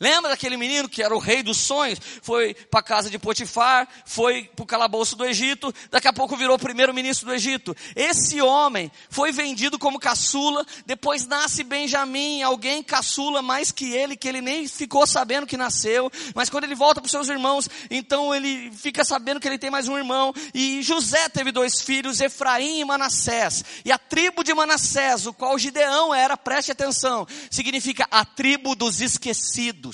Lembra 0.00 0.30
daquele 0.30 0.56
menino 0.56 0.88
que 0.88 1.02
era 1.02 1.14
o 1.14 1.18
rei 1.18 1.42
dos 1.42 1.58
sonhos? 1.58 1.98
Foi 2.22 2.54
para 2.54 2.80
a 2.80 2.82
casa 2.82 3.10
de 3.10 3.18
Potifar, 3.18 3.86
foi 4.06 4.44
para 4.56 4.62
o 4.62 4.66
calabouço 4.66 5.14
do 5.14 5.26
Egito, 5.26 5.74
daqui 5.90 6.08
a 6.08 6.12
pouco 6.12 6.38
virou 6.38 6.58
primeiro-ministro 6.58 7.26
do 7.26 7.34
Egito. 7.34 7.76
Esse 7.94 8.40
homem 8.40 8.90
foi 9.10 9.30
vendido 9.30 9.78
como 9.78 10.00
caçula, 10.00 10.64
depois 10.86 11.26
nasce 11.26 11.62
Benjamim, 11.62 12.40
alguém 12.40 12.82
caçula 12.82 13.42
mais 13.42 13.70
que 13.70 13.92
ele, 13.92 14.16
que 14.16 14.26
ele 14.26 14.40
nem 14.40 14.66
ficou 14.66 15.06
sabendo 15.06 15.46
que 15.46 15.58
nasceu, 15.58 16.10
mas 16.34 16.48
quando 16.48 16.64
ele 16.64 16.74
volta 16.74 17.02
para 17.02 17.06
os 17.06 17.10
seus 17.10 17.28
irmãos, 17.28 17.68
então 17.90 18.34
ele 18.34 18.72
fica 18.72 19.04
sabendo 19.04 19.38
que 19.38 19.46
ele 19.46 19.58
tem 19.58 19.70
mais 19.70 19.86
um 19.86 19.98
irmão. 19.98 20.32
E 20.54 20.82
José 20.82 21.28
teve 21.28 21.52
dois 21.52 21.82
filhos, 21.82 22.20
Efraim 22.20 22.80
e 22.80 22.84
Manassés. 22.86 23.62
E 23.84 23.92
a 23.92 23.98
tribo 23.98 24.42
de 24.42 24.54
Manassés, 24.54 25.26
o 25.26 25.34
qual 25.34 25.58
Gideão 25.58 26.14
era, 26.14 26.38
preste 26.38 26.72
atenção, 26.72 27.26
significa 27.50 28.06
a 28.10 28.24
tribo 28.24 28.74
dos 28.74 29.02
esquecidos. 29.02 29.89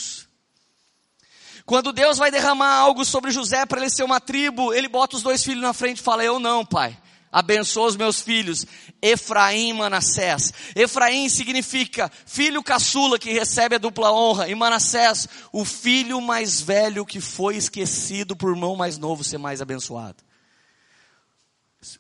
Quando 1.65 1.93
Deus 1.93 2.17
vai 2.17 2.31
derramar 2.31 2.75
algo 2.75 3.05
sobre 3.05 3.33
José 3.33 3.67
para 3.67 3.81
ele 3.81 3.91
ser 3.91 4.05
uma 4.05 4.21
tribo, 4.21 4.73
ele 4.73 4.89
bota 4.89 5.17
os 5.17 5.23
dois 5.23 5.43
filhos 5.43 5.63
na 5.63 5.73
frente 5.73 5.99
e 5.99 6.03
fala: 6.03 6.25
Eu 6.25 6.39
não, 6.39 6.65
pai. 6.65 6.97
Abençoa 7.31 7.89
os 7.89 7.97
meus 7.97 8.21
filhos, 8.21 8.65
Efraim 9.03 9.69
e 9.69 9.73
Manassés. 9.73 10.53
Efraim 10.75 11.29
significa 11.29 12.11
filho 12.25 12.63
caçula 12.63 13.19
que 13.19 13.33
recebe 13.33 13.75
a 13.75 13.79
dupla 13.79 14.11
honra, 14.13 14.49
e 14.49 14.55
Manassés, 14.55 15.29
o 15.53 15.65
filho 15.65 16.21
mais 16.21 16.61
velho 16.61 17.05
que 17.05 17.21
foi 17.21 17.57
esquecido 17.57 18.35
por 18.35 18.51
irmão 18.51 18.75
mais 18.75 18.97
novo 18.97 19.23
ser 19.23 19.37
mais 19.37 19.61
abençoado. 19.61 20.25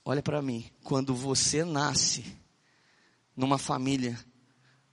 Olha 0.04 0.22
para 0.22 0.40
mim, 0.40 0.70
quando 0.82 1.14
você 1.14 1.64
nasce 1.64 2.24
numa 3.36 3.58
família 3.58 4.18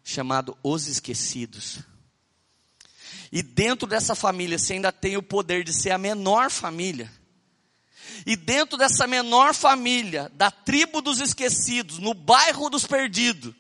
chamada 0.04 0.54
Os 0.62 0.88
Esquecidos, 0.88 1.80
e 3.36 3.42
dentro 3.42 3.88
dessa 3.88 4.14
família 4.14 4.60
você 4.60 4.74
ainda 4.74 4.92
tem 4.92 5.18
o 5.18 5.24
poder 5.24 5.64
de 5.64 5.74
ser 5.74 5.90
a 5.90 5.98
menor 5.98 6.52
família. 6.52 7.12
E 8.28 8.36
dentro 8.36 8.78
dessa 8.78 9.08
menor 9.08 9.56
família, 9.56 10.32
da 10.36 10.52
tribo 10.52 11.02
dos 11.02 11.20
esquecidos, 11.20 11.98
no 11.98 12.14
bairro 12.14 12.70
dos 12.70 12.86
perdidos, 12.86 13.56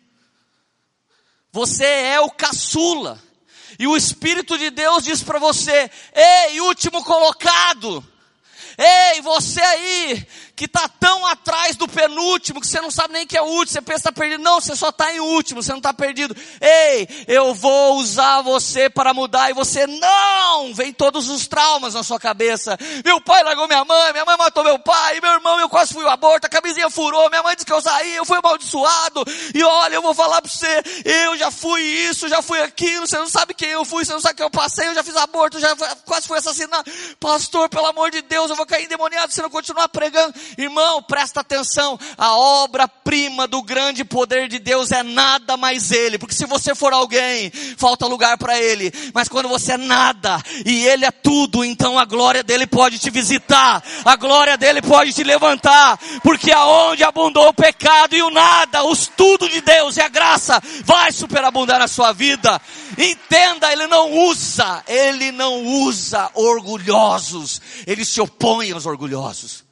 você 1.51 1.85
é 1.85 2.19
o 2.19 2.29
caçula. 2.29 3.19
E 3.79 3.87
o 3.87 3.97
Espírito 3.97 4.59
de 4.59 4.69
Deus 4.69 5.05
diz 5.05 5.23
para 5.23 5.39
você: 5.39 5.89
Ei, 6.13 6.61
último 6.61 7.03
colocado, 7.03 8.05
Ei, 8.77 9.21
você 9.21 9.61
aí 9.61 10.27
que 10.55 10.65
está 10.65 10.87
tão 10.87 11.25
atrás 11.25 11.75
do 11.75 11.87
penúltimo 11.87 12.61
que 12.61 12.67
você 12.67 12.79
não 12.79 12.91
sabe 12.91 13.13
nem 13.13 13.25
que 13.25 13.37
é 13.37 13.41
o 13.41 13.45
último, 13.45 13.73
você 13.73 13.81
pensa 13.81 14.03
que 14.03 14.09
está 14.09 14.11
perdido. 14.11 14.43
Não, 14.43 14.61
você 14.61 14.75
só 14.75 14.89
está 14.89 15.13
em 15.13 15.19
último, 15.19 15.63
você 15.63 15.71
não 15.71 15.79
está 15.79 15.93
perdido. 15.93 16.35
Ei, 16.61 17.07
eu 17.27 17.55
vou 17.55 17.97
usar 17.97 18.41
você 18.41 18.89
para 18.89 19.13
mudar 19.13 19.49
e 19.49 19.53
você 19.53 19.87
não! 19.87 20.73
Vem 20.73 20.93
todos 20.93 21.27
os 21.29 21.47
traumas 21.47 21.95
na 21.95 22.03
sua 22.03 22.19
cabeça. 22.19 22.77
Meu 23.03 23.19
pai 23.19 23.43
largou 23.43 23.67
minha 23.67 23.83
mãe, 23.83 24.11
minha 24.11 24.25
mãe 24.25 24.37
matou 24.37 24.63
meu 24.63 24.77
pai, 24.77 25.19
meu 25.21 25.31
irmão, 25.31 25.59
eu 25.59 25.67
quase 25.67 25.93
fui 25.93 26.03
o 26.03 26.09
aborto, 26.09 26.45
a 26.45 26.49
camisinha 26.49 26.89
furou, 26.89 27.29
minha 27.29 27.41
mãe 27.41 27.55
disse 27.55 27.65
que 27.65 27.73
eu 27.73 27.81
saí, 27.81 28.15
eu 28.15 28.25
fui 28.25 28.37
amaldiçoado. 28.37 29.23
E 29.55 29.63
olha, 29.63 29.95
eu 29.95 30.01
vou 30.03 30.13
falar 30.13 30.41
para 30.41 30.51
você, 30.51 30.83
eu 31.03 31.35
já 31.35 31.49
fui 31.49 31.81
isso, 31.81 32.27
já 32.27 32.41
fui 32.43 32.61
aquilo, 32.61 33.07
você 33.07 33.17
não 33.17 33.27
sabe 33.27 33.55
quem 33.55 33.69
eu 33.69 33.83
fui, 33.83 34.05
você 34.05 34.13
não 34.13 34.21
sabe 34.21 34.35
quem 34.35 34.45
eu 34.45 34.51
passei, 34.51 34.87
eu 34.87 34.93
já 34.93 35.03
fiz 35.03 35.15
aborto, 35.15 35.59
já 35.59 35.75
quase 36.05 36.27
fui 36.27 36.37
assassinado. 36.37 36.91
Pastor, 37.19 37.69
pelo 37.69 37.87
amor 37.87 38.11
de 38.11 38.21
Deus, 38.21 38.51
eu 38.51 38.55
vou 38.55 38.67
cair 38.67 38.85
endemoniado 38.85 39.33
se 39.33 39.41
não 39.41 39.49
continuar 39.49 39.89
pregando. 39.89 40.42
Irmão, 40.57 41.01
presta 41.01 41.41
atenção. 41.41 41.99
A 42.17 42.35
obra-prima 42.35 43.47
do 43.47 43.61
grande 43.61 44.03
poder 44.03 44.47
de 44.47 44.59
Deus 44.59 44.91
é 44.91 45.03
nada 45.03 45.57
mais 45.57 45.91
Ele. 45.91 46.17
Porque 46.17 46.35
se 46.35 46.45
você 46.45 46.75
for 46.75 46.93
alguém, 46.93 47.51
falta 47.77 48.05
lugar 48.05 48.37
para 48.37 48.59
Ele. 48.59 48.91
Mas 49.13 49.27
quando 49.27 49.49
você 49.49 49.73
é 49.73 49.77
nada 49.77 50.41
e 50.65 50.85
Ele 50.85 51.05
é 51.05 51.11
tudo, 51.11 51.63
então 51.63 51.97
a 51.97 52.05
glória 52.05 52.43
dele 52.43 52.67
pode 52.67 52.99
te 52.99 53.09
visitar. 53.09 53.83
A 54.05 54.15
glória 54.15 54.57
dele 54.57 54.81
pode 54.81 55.13
te 55.13 55.23
levantar. 55.23 55.99
Porque 56.23 56.51
aonde 56.51 57.03
abundou 57.03 57.47
o 57.47 57.53
pecado 57.53 58.15
e 58.15 58.21
o 58.21 58.29
nada, 58.29 58.83
os 58.83 59.07
tudo 59.07 59.49
de 59.49 59.61
Deus 59.61 59.97
e 59.97 60.01
a 60.01 60.07
graça 60.07 60.61
vai 60.83 61.11
superabundar 61.11 61.79
na 61.79 61.87
sua 61.87 62.11
vida. 62.11 62.61
Entenda, 62.97 63.71
Ele 63.71 63.87
não 63.87 64.11
usa, 64.27 64.83
Ele 64.87 65.31
não 65.31 65.63
usa 65.65 66.29
orgulhosos. 66.33 67.61
Ele 67.85 68.05
se 68.05 68.21
opõe 68.21 68.71
aos 68.71 68.85
orgulhosos. 68.85 69.62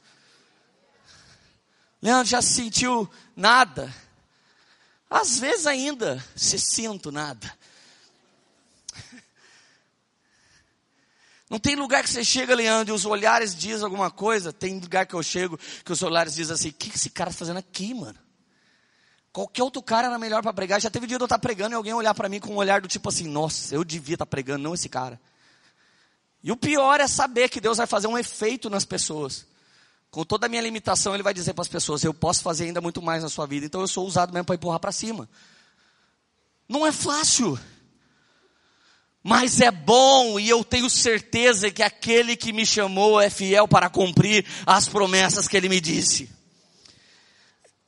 Leandro 2.02 2.28
já 2.28 2.42
sentiu 2.42 3.08
nada? 3.36 3.94
Às 5.08 5.38
vezes 5.38 5.66
ainda 5.66 6.22
se 6.34 6.58
sinto 6.58 7.12
nada. 7.12 7.56
Não 11.48 11.58
tem 11.58 11.76
lugar 11.76 12.02
que 12.02 12.08
você 12.08 12.24
chega, 12.24 12.54
Leandro, 12.54 12.94
e 12.94 12.96
os 12.96 13.04
olhares 13.04 13.54
dizem 13.54 13.84
alguma 13.84 14.10
coisa. 14.10 14.52
Tem 14.52 14.80
lugar 14.80 15.06
que 15.06 15.14
eu 15.14 15.22
chego 15.22 15.58
que 15.84 15.92
os 15.92 16.02
olhares 16.02 16.34
dizem 16.34 16.54
assim: 16.54 16.68
o 16.70 16.72
que 16.72 16.88
esse 16.88 17.10
cara 17.10 17.28
está 17.30 17.38
fazendo 17.38 17.58
aqui, 17.58 17.92
mano? 17.92 18.18
Qualquer 19.30 19.62
outro 19.62 19.82
cara 19.82 20.08
era 20.08 20.18
melhor 20.18 20.42
para 20.42 20.52
pregar. 20.52 20.80
Já 20.80 20.90
teve 20.90 21.06
dia 21.06 21.18
de 21.18 21.22
eu 21.22 21.26
estar 21.26 21.38
tá 21.38 21.42
pregando 21.42 21.74
e 21.74 21.76
alguém 21.76 21.92
olhar 21.92 22.14
para 22.14 22.28
mim 22.28 22.40
com 22.40 22.54
um 22.54 22.56
olhar 22.56 22.80
do 22.80 22.88
tipo 22.88 23.06
assim: 23.08 23.28
nossa, 23.28 23.74
eu 23.74 23.84
devia 23.84 24.14
estar 24.14 24.24
tá 24.24 24.30
pregando, 24.30 24.62
não 24.62 24.74
esse 24.74 24.88
cara. 24.88 25.20
E 26.42 26.50
o 26.50 26.56
pior 26.56 27.00
é 27.00 27.06
saber 27.06 27.50
que 27.50 27.60
Deus 27.60 27.76
vai 27.76 27.86
fazer 27.86 28.06
um 28.06 28.16
efeito 28.16 28.68
nas 28.70 28.86
pessoas. 28.86 29.46
Com 30.12 30.24
toda 30.24 30.44
a 30.44 30.48
minha 30.48 30.60
limitação, 30.60 31.14
Ele 31.14 31.22
vai 31.22 31.32
dizer 31.32 31.54
para 31.54 31.62
as 31.62 31.68
pessoas: 31.68 32.04
eu 32.04 32.12
posso 32.12 32.42
fazer 32.42 32.64
ainda 32.64 32.82
muito 32.82 33.00
mais 33.00 33.22
na 33.22 33.30
sua 33.30 33.46
vida. 33.46 33.64
Então 33.64 33.80
eu 33.80 33.88
sou 33.88 34.06
usado 34.06 34.30
mesmo 34.30 34.44
para 34.44 34.54
empurrar 34.54 34.78
para 34.78 34.92
cima. 34.92 35.26
Não 36.68 36.86
é 36.86 36.92
fácil. 36.92 37.58
Mas 39.22 39.60
é 39.62 39.70
bom 39.70 40.38
e 40.38 40.50
eu 40.50 40.62
tenho 40.62 40.90
certeza 40.90 41.70
que 41.70 41.82
aquele 41.82 42.36
que 42.36 42.52
me 42.52 42.66
chamou 42.66 43.18
é 43.18 43.30
fiel 43.30 43.66
para 43.66 43.88
cumprir 43.88 44.44
as 44.66 44.86
promessas 44.86 45.48
que 45.48 45.56
ele 45.56 45.68
me 45.68 45.80
disse. 45.80 46.28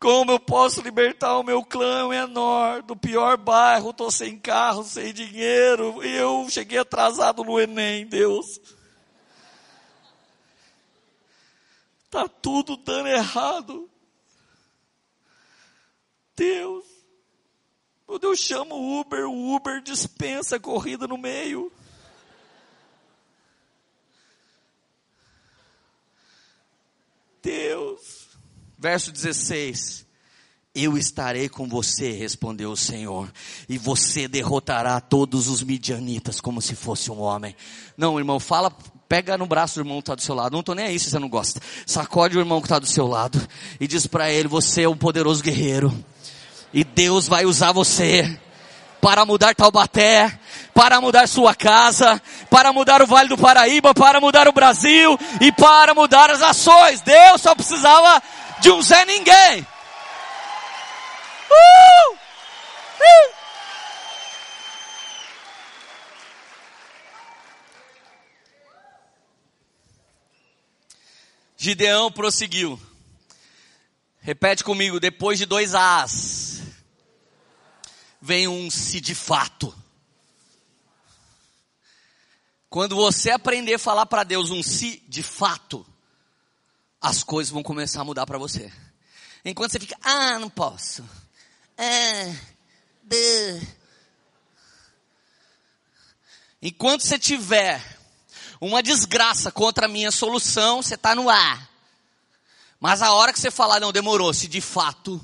Como 0.01 0.33
eu 0.33 0.41
posso 0.41 0.81
libertar 0.81 1.37
o 1.39 1.43
meu 1.43 1.63
clã 1.63 2.09
menor 2.09 2.83
do 2.83 2.97
pior 2.97 3.37
bairro? 3.37 3.91
Estou 3.91 4.11
sem 4.11 4.39
carro, 4.39 4.83
sem 4.83 5.13
dinheiro. 5.13 6.03
E 6.03 6.17
eu 6.17 6.47
cheguei 6.49 6.79
atrasado 6.79 7.45
no 7.45 7.61
Enem, 7.61 8.07
Deus. 8.07 8.61
Tá 12.15 12.29
tudo 12.29 12.77
dando 12.77 13.09
errado. 13.09 13.91
Deus. 16.37 16.85
Quando 18.07 18.23
eu 18.23 18.37
chamo 18.37 18.77
o 18.77 19.01
Uber, 19.01 19.27
o 19.27 19.57
Uber 19.57 19.83
dispensa 19.83 20.55
a 20.55 20.61
corrida 20.61 21.09
no 21.09 21.19
meio. 21.19 21.73
Deus. 27.43 28.29
Verso 28.79 29.11
16. 29.11 30.07
Eu 30.73 30.97
estarei 30.97 31.49
com 31.49 31.69
você, 31.69 32.13
respondeu 32.13 32.71
o 32.71 32.77
Senhor, 32.77 33.33
e 33.69 33.77
você 33.77 34.29
derrotará 34.29 35.01
todos 35.01 35.49
os 35.49 35.65
midianitas 35.65 36.41
como 36.41 36.63
se 36.63 36.77
fosse 36.77 37.11
um 37.11 37.21
homem. 37.21 37.57
Não, 37.97 38.19
irmão, 38.19 38.39
fala, 38.39 38.77
pega 39.15 39.39
no 39.39 39.47
braço 39.47 39.77
do 39.77 39.83
irmão 39.83 39.99
que 39.99 40.03
está 40.03 40.17
do 40.17 40.23
seu 40.23 40.35
lado. 40.35 40.53
Não 40.55 40.59
estou 40.59 40.75
nem 40.75 40.87
aí 40.87 40.99
se 40.99 41.09
você 41.09 41.21
não 41.21 41.29
gosta. 41.29 41.61
Sacode 41.87 42.37
o 42.37 42.41
irmão 42.41 42.61
que 42.61 42.67
está 42.67 42.81
do 42.81 42.87
seu 42.87 43.07
lado 43.07 43.41
e 43.79 43.87
diz 43.87 44.09
para 44.09 44.29
ele: 44.29 44.49
Você 44.49 44.83
é 44.83 44.89
um 44.89 44.97
poderoso 44.97 45.41
guerreiro. 45.41 45.95
E 46.73 46.83
Deus 46.83 47.29
vai 47.29 47.45
usar 47.45 47.71
você 47.71 48.37
para 49.01 49.25
mudar 49.25 49.55
Taubaté, 49.55 50.37
para 50.75 51.01
mudar 51.01 51.29
sua 51.29 51.55
casa, 51.55 52.21
para 52.51 52.73
mudar 52.73 53.03
o 53.03 53.07
Vale 53.07 53.29
do 53.29 53.39
Paraíba, 53.39 53.95
para 53.95 54.21
mudar 54.21 54.49
o 54.49 54.53
Brasil 54.53 55.17
e 55.41 55.53
para 55.53 55.95
mudar 55.95 56.33
as 56.33 56.43
ações. 56.43 57.01
Deus 57.03 57.41
só 57.41 57.55
precisava 57.55 58.21
de 58.59 58.73
um 58.73 58.83
Zé 58.83 59.05
Ninguém. 59.05 59.65
Uh! 61.51 62.15
Uh! 62.15 63.44
Gideão 71.65 72.13
prosseguiu. 72.13 72.79
Repete 74.21 74.63
comigo, 74.63 75.01
depois 75.01 75.39
de 75.39 75.47
dois 75.47 75.75
As 75.75 76.61
vem 78.21 78.47
um 78.47 78.71
se 78.71 79.01
de 79.01 79.15
fato. 79.15 79.75
Quando 82.69 82.95
você 82.95 83.31
aprender 83.31 83.77
a 83.77 83.79
falar 83.79 84.05
para 84.05 84.25
Deus 84.25 84.51
um 84.51 84.63
se 84.63 85.03
de 85.09 85.23
fato, 85.23 85.87
as 87.01 87.25
coisas 87.25 87.51
vão 87.51 87.63
começar 87.63 88.03
a 88.03 88.05
mudar 88.05 88.27
para 88.27 88.37
você. 88.37 88.71
Enquanto 89.43 89.73
você 89.73 89.81
fica, 89.81 89.97
ah, 90.03 90.39
não 90.39 90.51
posso. 90.51 91.03
Ah, 91.79 92.37
duh. 93.03 93.67
Enquanto 96.61 97.01
você 97.01 97.19
tiver 97.19 98.04
uma 98.61 98.83
desgraça 98.83 99.51
contra 99.51 99.87
a 99.87 99.89
minha 99.89 100.11
solução, 100.11 100.83
você 100.83 100.95
está 100.95 101.15
no 101.15 101.29
ar. 101.29 101.71
Mas 102.81 103.03
a 103.03 103.13
hora 103.13 103.33
que 103.33 103.41
você 103.41 103.51
falar, 103.51 103.81
não, 103.81 103.93
demorou, 103.93 104.33
se 104.33 104.47
de 104.47 104.61
fato, 104.61 105.21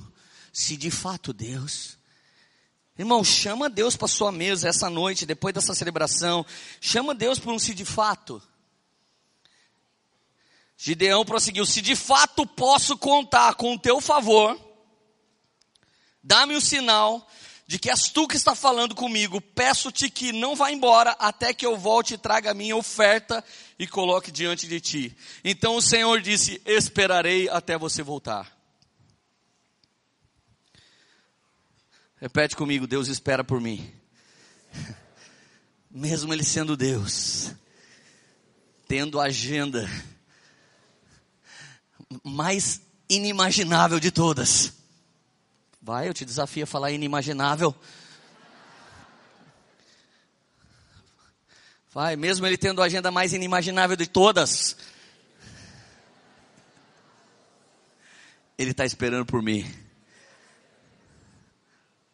se 0.53 0.77
de 0.77 0.91
fato 0.91 1.33
Deus. 1.33 1.99
Irmão, 2.99 3.25
chama 3.25 3.71
Deus 3.71 3.97
para 3.97 4.09
sua 4.09 4.31
mesa 4.31 4.69
essa 4.69 4.91
noite, 4.91 5.25
depois 5.25 5.55
dessa 5.55 5.75
celebração. 5.75 6.45
Chama 6.81 7.15
Deus 7.15 7.39
para 7.39 7.53
um 7.53 7.59
se 7.59 7.75
de 7.75 7.85
fato. 7.85 8.43
Gideão 10.77 11.25
prosseguiu: 11.25 11.65
Se 11.65 11.81
de 11.81 11.97
fato 11.97 12.47
posso 12.47 12.97
contar 12.97 13.55
com 13.55 13.75
o 13.75 13.79
teu 13.79 14.01
favor, 14.01 14.59
dá-me 16.23 16.55
o 16.55 16.61
sinal 16.61 17.27
de 17.71 17.79
que 17.79 17.89
és 17.89 18.09
tu 18.09 18.27
que 18.27 18.35
está 18.37 18.53
falando 18.53 18.97
comigo. 18.97 19.41
Peço-te 19.41 20.11
que 20.11 20.33
não 20.33 20.57
vá 20.57 20.73
embora 20.73 21.13
até 21.21 21.55
que 21.55 21.65
eu 21.65 21.79
volte 21.79 22.15
e 22.15 22.19
traga 22.19 22.51
a 22.51 22.55
minha 22.55 22.75
oferta 22.75 23.45
e 23.79 23.87
coloque 23.87 24.33
diante 24.33 24.67
de 24.67 24.81
ti. 24.81 25.17
Então 25.45 25.77
o 25.77 25.81
Senhor 25.81 26.21
disse: 26.21 26.61
Esperarei 26.67 27.49
até 27.49 27.79
você 27.79 28.03
voltar. 28.03 28.51
Repete 32.17 32.57
comigo: 32.57 32.89
Deus 32.89 33.07
espera 33.07 33.45
por 33.45 33.61
mim. 33.61 33.89
Mesmo 35.89 36.35
Ele 36.35 36.43
sendo 36.43 36.77
Deus, 36.77 37.53
tendo 38.89 39.21
agenda 39.21 39.89
mais 42.25 42.83
inimaginável 43.09 44.01
de 44.01 44.11
todas. 44.11 44.80
Vai, 45.91 46.07
eu 46.07 46.15
te 46.15 46.25
desafio 46.25 46.63
a 46.63 46.67
falar 46.69 46.93
inimaginável. 46.93 47.75
Vai, 51.91 52.15
mesmo 52.15 52.47
ele 52.47 52.57
tendo 52.57 52.81
a 52.81 52.85
agenda 52.85 53.11
mais 53.11 53.33
inimaginável 53.33 53.97
de 53.97 54.07
todas. 54.07 54.77
Ele 58.57 58.71
está 58.71 58.87
esperando 58.87 59.27
por 59.27 59.43
mim. 59.43 59.69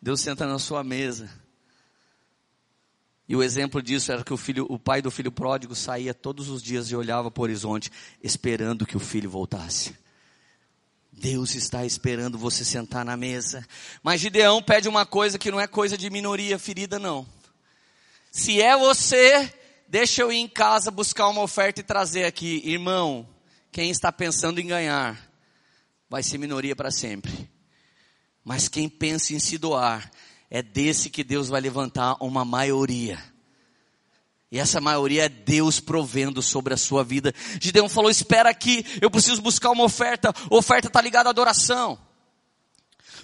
Deus 0.00 0.22
senta 0.22 0.46
na 0.46 0.58
sua 0.58 0.82
mesa. 0.82 1.28
E 3.28 3.36
o 3.36 3.42
exemplo 3.42 3.82
disso 3.82 4.10
era 4.10 4.24
que 4.24 4.32
o 4.32 4.38
filho, 4.38 4.64
o 4.70 4.78
pai 4.78 5.02
do 5.02 5.10
filho 5.10 5.30
pródigo 5.30 5.74
saía 5.74 6.14
todos 6.14 6.48
os 6.48 6.62
dias 6.62 6.90
e 6.90 6.96
olhava 6.96 7.30
para 7.30 7.42
o 7.42 7.44
horizonte, 7.44 7.92
esperando 8.22 8.86
que 8.86 8.96
o 8.96 9.00
filho 9.00 9.28
voltasse. 9.28 10.05
Deus 11.18 11.54
está 11.54 11.84
esperando 11.86 12.36
você 12.36 12.64
sentar 12.64 13.04
na 13.04 13.16
mesa. 13.16 13.66
Mas 14.02 14.20
Gideão 14.20 14.62
pede 14.62 14.86
uma 14.88 15.06
coisa 15.06 15.38
que 15.38 15.50
não 15.50 15.58
é 15.58 15.66
coisa 15.66 15.96
de 15.96 16.10
minoria 16.10 16.58
ferida, 16.58 16.98
não. 16.98 17.26
Se 18.30 18.60
é 18.60 18.76
você, 18.76 19.52
deixa 19.88 20.20
eu 20.20 20.30
ir 20.30 20.36
em 20.36 20.48
casa 20.48 20.90
buscar 20.90 21.28
uma 21.28 21.40
oferta 21.40 21.80
e 21.80 21.84
trazer 21.84 22.24
aqui. 22.24 22.60
Irmão, 22.64 23.26
quem 23.72 23.90
está 23.90 24.12
pensando 24.12 24.60
em 24.60 24.66
ganhar, 24.66 25.18
vai 26.08 26.22
ser 26.22 26.36
minoria 26.36 26.76
para 26.76 26.90
sempre. 26.90 27.50
Mas 28.44 28.68
quem 28.68 28.88
pensa 28.88 29.32
em 29.32 29.38
se 29.38 29.56
doar, 29.56 30.10
é 30.50 30.62
desse 30.62 31.08
que 31.08 31.24
Deus 31.24 31.48
vai 31.48 31.62
levantar 31.62 32.16
uma 32.20 32.44
maioria. 32.44 33.18
E 34.50 34.58
essa 34.58 34.80
maioria 34.80 35.24
é 35.24 35.28
Deus 35.28 35.80
provendo 35.80 36.40
sobre 36.40 36.72
a 36.72 36.76
sua 36.76 37.02
vida. 37.02 37.34
Gideão 37.60 37.88
falou: 37.88 38.10
Espera 38.10 38.48
aqui, 38.48 38.86
eu 39.00 39.10
preciso 39.10 39.42
buscar 39.42 39.70
uma 39.70 39.84
oferta. 39.84 40.32
Oferta 40.50 40.86
está 40.86 41.00
ligada 41.00 41.28
à 41.28 41.30
adoração. 41.30 41.98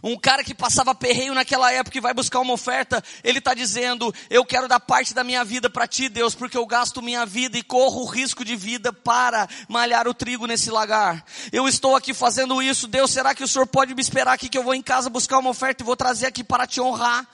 Um 0.03 0.19
cara 0.19 0.43
que 0.43 0.53
passava 0.53 0.97
perreio 0.97 1.33
naquela 1.33 1.71
época 1.73 1.97
e 1.97 2.01
vai 2.01 2.13
buscar 2.13 2.41
uma 2.41 2.53
oferta, 2.53 3.01
ele 3.23 3.39
está 3.39 3.55
dizendo: 3.55 4.13
Eu 4.29 4.45
quero 4.45 4.67
dar 4.67 4.81
parte 4.81 5.15
da 5.15 5.23
minha 5.23 5.45
vida 5.45 5.71
para 5.71 5.87
ti, 5.87 6.09
Deus, 6.09 6.35
porque 6.35 6.57
eu 6.57 6.67
gasto 6.67 7.01
minha 7.01 7.25
vida 7.25 7.57
e 7.57 7.63
corro 7.63 8.03
o 8.03 8.07
risco 8.07 8.45
de 8.45 8.57
vida 8.57 8.93
para 8.93 9.49
malhar 9.69 10.09
o 10.09 10.15
trigo 10.15 10.49
nesse 10.49 10.73
lagar. 10.73 11.25
Eu 11.53 11.69
estou 11.69 11.95
aqui 11.95 12.13
fazendo 12.13 12.61
isso, 12.61 12.89
Deus, 12.89 13.13
será 13.13 13.33
que 13.33 13.45
o 13.45 13.49
Senhor 13.49 13.67
pode 13.67 13.95
me 13.95 14.03
esperar 14.03 14.33
aqui 14.33 14.49
que 14.49 14.59
eu 14.59 14.65
vou 14.65 14.75
em 14.75 14.83
casa 14.83 15.09
buscar 15.09 15.39
uma 15.39 15.51
oferta 15.51 15.85
e 15.85 15.87
vou 15.87 15.97
trazer 15.97 16.27
aqui 16.27 16.43
para 16.43 16.67
te 16.67 16.81
honrar? 16.81 17.29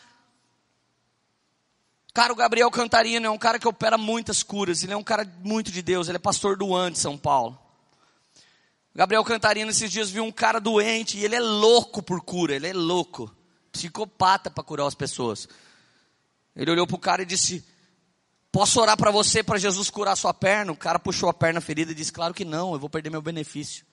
Cara, 2.18 2.32
o 2.32 2.36
Gabriel 2.36 2.68
Cantarino 2.68 3.26
é 3.28 3.30
um 3.30 3.38
cara 3.38 3.60
que 3.60 3.68
opera 3.68 3.96
muitas 3.96 4.42
curas, 4.42 4.82
ele 4.82 4.92
é 4.92 4.96
um 4.96 5.04
cara 5.04 5.24
muito 5.44 5.70
de 5.70 5.80
Deus, 5.80 6.08
ele 6.08 6.16
é 6.16 6.18
pastor 6.18 6.56
do 6.56 6.74
An 6.74 6.90
de 6.90 6.98
São 6.98 7.16
Paulo. 7.16 7.56
Gabriel 8.92 9.22
Cantarino 9.22 9.70
esses 9.70 9.88
dias 9.88 10.10
viu 10.10 10.24
um 10.24 10.32
cara 10.32 10.58
doente 10.58 11.16
e 11.16 11.24
ele 11.24 11.36
é 11.36 11.40
louco 11.40 12.02
por 12.02 12.20
cura, 12.20 12.56
ele 12.56 12.66
é 12.66 12.72
louco, 12.72 13.32
psicopata 13.70 14.50
para 14.50 14.64
curar 14.64 14.88
as 14.88 14.96
pessoas. 14.96 15.48
Ele 16.56 16.72
olhou 16.72 16.88
para 16.88 16.96
o 16.96 16.98
cara 16.98 17.22
e 17.22 17.24
disse: 17.24 17.64
Posso 18.50 18.80
orar 18.80 18.96
para 18.96 19.12
você 19.12 19.40
para 19.40 19.56
Jesus 19.56 19.88
curar 19.88 20.16
sua 20.16 20.34
perna? 20.34 20.72
O 20.72 20.76
cara 20.76 20.98
puxou 20.98 21.28
a 21.28 21.32
perna 21.32 21.60
ferida 21.60 21.92
e 21.92 21.94
disse: 21.94 22.12
Claro 22.12 22.34
que 22.34 22.44
não, 22.44 22.72
eu 22.72 22.80
vou 22.80 22.90
perder 22.90 23.10
meu 23.10 23.22
benefício. 23.22 23.86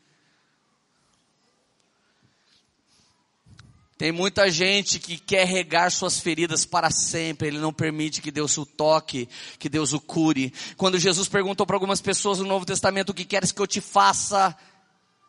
Tem 3.97 4.11
muita 4.11 4.51
gente 4.51 4.99
que 4.99 5.17
quer 5.17 5.47
regar 5.47 5.89
suas 5.89 6.19
feridas 6.19 6.65
para 6.65 6.91
sempre, 6.91 7.47
ele 7.47 7.59
não 7.59 7.71
permite 7.71 8.21
que 8.21 8.29
Deus 8.29 8.57
o 8.57 8.65
toque, 8.65 9.29
que 9.57 9.69
Deus 9.69 9.93
o 9.93 10.01
cure. 10.01 10.51
Quando 10.75 10.99
Jesus 10.99 11.29
perguntou 11.29 11.65
para 11.65 11.77
algumas 11.77 12.01
pessoas 12.01 12.39
no 12.39 12.45
Novo 12.45 12.65
Testamento: 12.65 13.09
O 13.09 13.13
que 13.13 13.23
queres 13.23 13.53
que 13.53 13.61
eu 13.61 13.67
te 13.67 13.79
faça? 13.79 14.55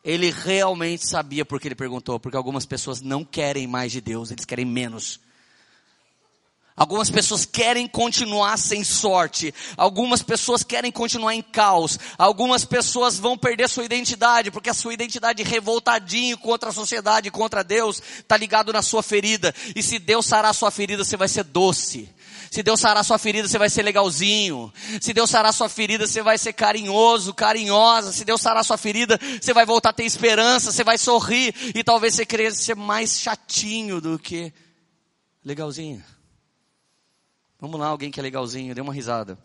Ele 0.03 0.31
realmente 0.31 1.07
sabia 1.07 1.45
porque 1.45 1.67
ele 1.67 1.75
perguntou, 1.75 2.19
porque 2.19 2.37
algumas 2.37 2.65
pessoas 2.65 3.01
não 3.01 3.25
querem 3.25 3.67
mais 3.67 3.91
de 3.91 3.99
Deus, 3.99 4.31
eles 4.31 4.45
querem 4.45 4.65
menos. 4.65 5.19
Algumas 6.77 7.09
pessoas 7.09 7.43
querem 7.43 7.87
continuar 7.87 8.55
sem 8.55 8.83
sorte. 8.83 9.51
Algumas 9.75 10.21
pessoas 10.21 10.61
querem 10.61 10.91
continuar 10.91 11.33
em 11.33 11.41
caos. 11.41 11.97
Algumas 12.19 12.63
pessoas 12.63 13.17
vão 13.17 13.35
perder 13.35 13.67
sua 13.67 13.83
identidade, 13.83 14.51
porque 14.51 14.69
a 14.69 14.75
sua 14.75 14.93
identidade 14.93 15.41
revoltadinho 15.41 16.37
contra 16.37 16.69
a 16.69 16.73
sociedade, 16.73 17.31
contra 17.31 17.63
Deus, 17.63 17.99
está 18.19 18.37
ligado 18.37 18.71
na 18.71 18.83
sua 18.83 19.01
ferida. 19.01 19.55
E 19.75 19.81
se 19.81 19.97
Deus 19.97 20.27
sarar 20.27 20.51
a 20.51 20.53
sua 20.53 20.69
ferida, 20.69 21.03
você 21.03 21.17
vai 21.17 21.27
ser 21.27 21.45
doce. 21.45 22.07
Se 22.51 22.61
Deus 22.61 22.79
sarar 22.79 23.03
sua 23.03 23.17
ferida, 23.17 23.47
você 23.47 23.57
vai 23.57 23.71
ser 23.71 23.81
legalzinho. 23.81 24.71
Se 25.01 25.13
Deus 25.13 25.31
sarar 25.31 25.53
sua 25.55 25.67
ferida, 25.67 26.05
você 26.05 26.21
vai 26.21 26.37
ser 26.37 26.53
carinhoso, 26.53 27.33
carinhosa. 27.33 28.13
Se 28.13 28.23
Deus 28.23 28.39
sarar 28.39 28.63
sua 28.63 28.77
ferida, 28.77 29.19
você 29.41 29.51
vai 29.51 29.65
voltar 29.65 29.89
a 29.89 29.93
ter 29.93 30.05
esperança, 30.05 30.71
você 30.71 30.83
vai 30.83 30.99
sorrir 30.99 31.55
e 31.73 31.83
talvez 31.83 32.13
você 32.13 32.23
queira 32.23 32.53
ser 32.53 32.75
mais 32.75 33.19
chatinho 33.19 33.99
do 33.99 34.19
que 34.19 34.53
legalzinho. 35.43 36.03
Vamos 37.59 37.79
lá, 37.79 37.87
alguém 37.87 38.11
que 38.11 38.19
é 38.19 38.23
legalzinho, 38.23 38.75
dê 38.75 38.81
uma 38.81 38.93
risada. 38.93 39.37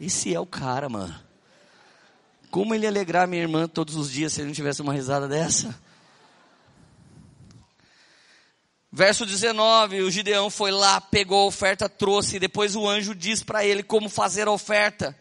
Esse 0.00 0.32
é 0.32 0.38
o 0.38 0.46
cara, 0.46 0.88
mano. 0.88 1.18
Como 2.50 2.74
ele 2.74 2.86
alegrar 2.86 3.26
minha 3.26 3.42
irmã 3.42 3.66
todos 3.66 3.96
os 3.96 4.10
dias 4.10 4.32
se 4.32 4.40
ele 4.40 4.48
não 4.48 4.54
tivesse 4.54 4.82
uma 4.82 4.92
risada 4.92 5.26
dessa? 5.26 5.78
Verso 8.92 9.26
19, 9.26 10.02
o 10.02 10.10
Gideão 10.10 10.48
foi 10.48 10.70
lá, 10.70 11.00
pegou 11.00 11.42
a 11.42 11.46
oferta, 11.46 11.88
trouxe, 11.88 12.36
e 12.36 12.40
depois 12.40 12.74
o 12.76 12.88
anjo 12.88 13.14
diz 13.14 13.42
para 13.42 13.64
ele 13.64 13.82
como 13.82 14.08
fazer 14.08 14.48
a 14.48 14.52
oferta. 14.52 15.14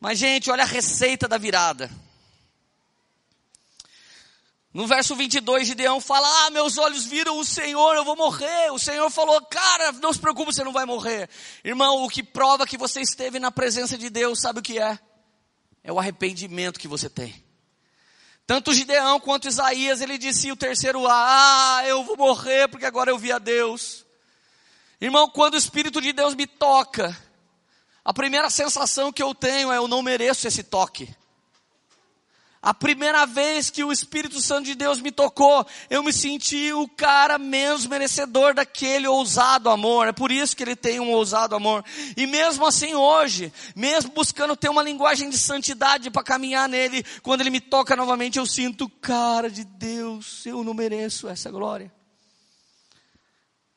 Mas, 0.00 0.18
gente, 0.18 0.50
olha 0.50 0.64
a 0.64 0.66
receita 0.66 1.26
da 1.26 1.38
virada. 1.38 1.90
No 4.74 4.88
verso 4.88 5.14
22, 5.14 5.68
Gideão 5.68 6.00
fala: 6.00 6.26
Ah, 6.46 6.50
meus 6.50 6.76
olhos 6.78 7.04
viram 7.06 7.38
o 7.38 7.44
Senhor, 7.44 7.94
eu 7.94 8.04
vou 8.04 8.16
morrer. 8.16 8.72
O 8.72 8.78
Senhor 8.78 9.08
falou: 9.08 9.40
Cara, 9.42 9.92
não 9.92 10.12
se 10.12 10.18
preocupe, 10.18 10.52
você 10.52 10.64
não 10.64 10.72
vai 10.72 10.84
morrer. 10.84 11.30
Irmão, 11.62 12.02
o 12.02 12.08
que 12.08 12.24
prova 12.24 12.66
que 12.66 12.76
você 12.76 13.00
esteve 13.00 13.38
na 13.38 13.52
presença 13.52 13.96
de 13.96 14.10
Deus, 14.10 14.40
sabe 14.40 14.58
o 14.58 14.62
que 14.62 14.80
é? 14.80 14.98
É 15.84 15.92
o 15.92 15.98
arrependimento 16.00 16.80
que 16.80 16.88
você 16.88 17.08
tem. 17.08 17.44
Tanto 18.48 18.74
Gideão 18.74 19.20
quanto 19.20 19.46
Isaías, 19.46 20.00
ele 20.00 20.18
disse 20.18 20.50
o 20.50 20.56
terceiro 20.56 21.06
ah, 21.08 21.82
eu 21.86 22.02
vou 22.02 22.16
morrer 22.16 22.66
porque 22.66 22.84
agora 22.84 23.12
eu 23.12 23.18
vi 23.18 23.30
a 23.30 23.38
Deus. 23.38 24.04
Irmão, 25.00 25.30
quando 25.30 25.54
o 25.54 25.58
Espírito 25.58 26.00
de 26.00 26.12
Deus 26.12 26.34
me 26.34 26.48
toca, 26.48 27.16
a 28.04 28.12
primeira 28.12 28.50
sensação 28.50 29.12
que 29.12 29.22
eu 29.22 29.34
tenho 29.36 29.72
é 29.72 29.76
eu 29.76 29.86
não 29.86 30.02
mereço 30.02 30.48
esse 30.48 30.64
toque. 30.64 31.14
A 32.64 32.72
primeira 32.72 33.26
vez 33.26 33.68
que 33.68 33.84
o 33.84 33.92
Espírito 33.92 34.40
Santo 34.40 34.64
de 34.64 34.74
Deus 34.74 34.98
me 34.98 35.12
tocou, 35.12 35.66
eu 35.90 36.02
me 36.02 36.14
senti 36.14 36.72
o 36.72 36.88
cara 36.88 37.36
menos 37.36 37.86
merecedor 37.86 38.54
daquele 38.54 39.06
ousado 39.06 39.68
amor. 39.68 40.08
É 40.08 40.12
por 40.12 40.32
isso 40.32 40.56
que 40.56 40.62
ele 40.62 40.74
tem 40.74 40.98
um 40.98 41.10
ousado 41.10 41.54
amor. 41.54 41.84
E 42.16 42.26
mesmo 42.26 42.64
assim 42.64 42.94
hoje, 42.94 43.52
mesmo 43.76 44.12
buscando 44.12 44.56
ter 44.56 44.70
uma 44.70 44.82
linguagem 44.82 45.28
de 45.28 45.36
santidade 45.36 46.10
para 46.10 46.22
caminhar 46.22 46.66
nele, 46.66 47.04
quando 47.22 47.42
ele 47.42 47.50
me 47.50 47.60
toca 47.60 47.94
novamente, 47.94 48.38
eu 48.38 48.46
sinto, 48.46 48.88
cara 48.88 49.50
de 49.50 49.62
Deus, 49.62 50.46
eu 50.46 50.64
não 50.64 50.72
mereço 50.72 51.28
essa 51.28 51.50
glória. 51.50 51.92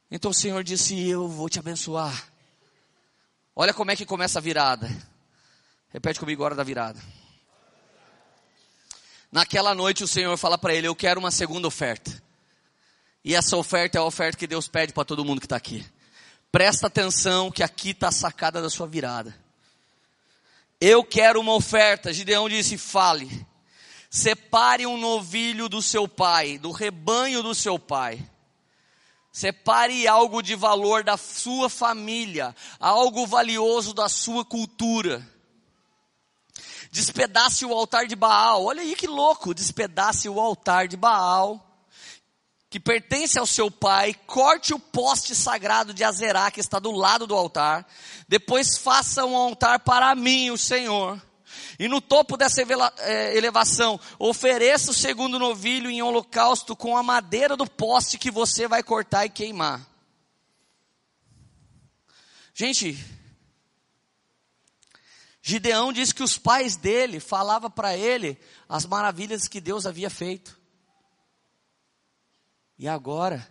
Então 0.09 0.31
o 0.31 0.33
Senhor 0.33 0.63
disse: 0.63 0.97
Eu 1.09 1.27
vou 1.27 1.49
te 1.49 1.59
abençoar. 1.59 2.31
Olha 3.53 3.73
como 3.73 3.91
é 3.91 3.97
que 3.97 4.05
começa 4.05 4.39
a 4.39 4.41
virada. 4.41 4.89
Repete 5.89 6.21
comigo 6.21 6.41
hora 6.41 6.55
da 6.55 6.63
virada. 6.63 7.16
Naquela 9.31 9.75
noite 9.75 10.03
o 10.03 10.07
Senhor 10.07 10.37
fala 10.37 10.57
para 10.57 10.73
ele: 10.73 10.87
Eu 10.87 10.95
quero 10.95 11.19
uma 11.19 11.31
segunda 11.31 11.67
oferta. 11.67 12.23
E 13.23 13.35
essa 13.35 13.57
oferta 13.57 13.97
é 13.97 14.01
a 14.01 14.05
oferta 14.05 14.37
que 14.37 14.47
Deus 14.47 14.67
pede 14.67 14.93
para 14.93 15.03
todo 15.03 15.25
mundo 15.25 15.39
que 15.39 15.45
está 15.45 15.57
aqui. 15.57 15.85
Presta 16.51 16.87
atenção 16.87 17.51
que 17.51 17.61
aqui 17.61 17.89
está 17.89 18.07
a 18.07 18.11
sacada 18.11 18.61
da 18.61 18.69
sua 18.69 18.87
virada. 18.87 19.35
Eu 20.79 21.03
quero 21.03 21.41
uma 21.41 21.53
oferta. 21.53 22.13
Gideão 22.13 22.47
disse: 22.47 22.77
Fale. 22.77 23.45
Separe 24.09 24.85
um 24.87 24.97
novilho 24.97 25.67
do 25.67 25.81
seu 25.81 26.07
pai, 26.07 26.57
do 26.57 26.71
rebanho 26.71 27.43
do 27.43 27.53
seu 27.53 27.77
pai. 27.77 28.25
Separe 29.33 30.07
algo 30.07 30.41
de 30.41 30.55
valor 30.55 31.03
da 31.03 31.17
sua 31.17 31.69
família, 31.69 32.55
algo 32.79 33.27
valioso 33.27 33.93
da 33.93 34.07
sua 34.07 34.45
cultura 34.45 35.36
despedace 36.91 37.65
o 37.65 37.73
altar 37.73 38.07
de 38.07 38.15
Baal. 38.15 38.65
Olha 38.65 38.81
aí 38.81 38.95
que 38.95 39.07
louco, 39.07 39.53
despedace 39.53 40.27
o 40.29 40.39
altar 40.39 40.87
de 40.87 40.97
Baal, 40.97 41.63
que 42.69 42.79
pertence 42.79 43.39
ao 43.39 43.45
seu 43.45 43.71
pai, 43.71 44.13
corte 44.25 44.73
o 44.73 44.79
poste 44.79 45.33
sagrado 45.33 45.93
de 45.93 46.03
Azerá, 46.03 46.51
que 46.51 46.59
está 46.59 46.79
do 46.79 46.91
lado 46.91 47.25
do 47.25 47.35
altar, 47.35 47.87
depois 48.27 48.77
faça 48.77 49.25
um 49.25 49.35
altar 49.35 49.79
para 49.79 50.13
mim, 50.15 50.51
o 50.51 50.57
Senhor. 50.57 51.21
E 51.79 51.87
no 51.87 52.01
topo 52.01 52.35
dessa 52.35 52.61
é, 52.99 53.37
elevação, 53.37 53.99
ofereça 54.19 54.91
o 54.91 54.93
segundo 54.93 55.39
novilho 55.39 55.89
em 55.89 56.01
holocausto 56.01 56.75
com 56.75 56.97
a 56.97 57.03
madeira 57.03 57.55
do 57.55 57.69
poste 57.69 58.17
que 58.17 58.31
você 58.31 58.67
vai 58.67 58.83
cortar 58.83 59.25
e 59.25 59.29
queimar. 59.29 59.81
Gente, 62.53 62.97
Gideão 65.47 65.93
disse 65.93 66.13
que 66.13 66.23
os 66.23 66.37
pais 66.37 66.75
dele 66.75 67.21
falavam 67.21 67.71
para 67.71 67.95
ele 67.95 68.37
as 68.67 68.85
maravilhas 68.85 69.47
que 69.47 69.61
Deus 69.61 69.85
havia 69.85 70.09
feito. 70.09 70.59
E 72.77 72.85
agora, 72.85 73.49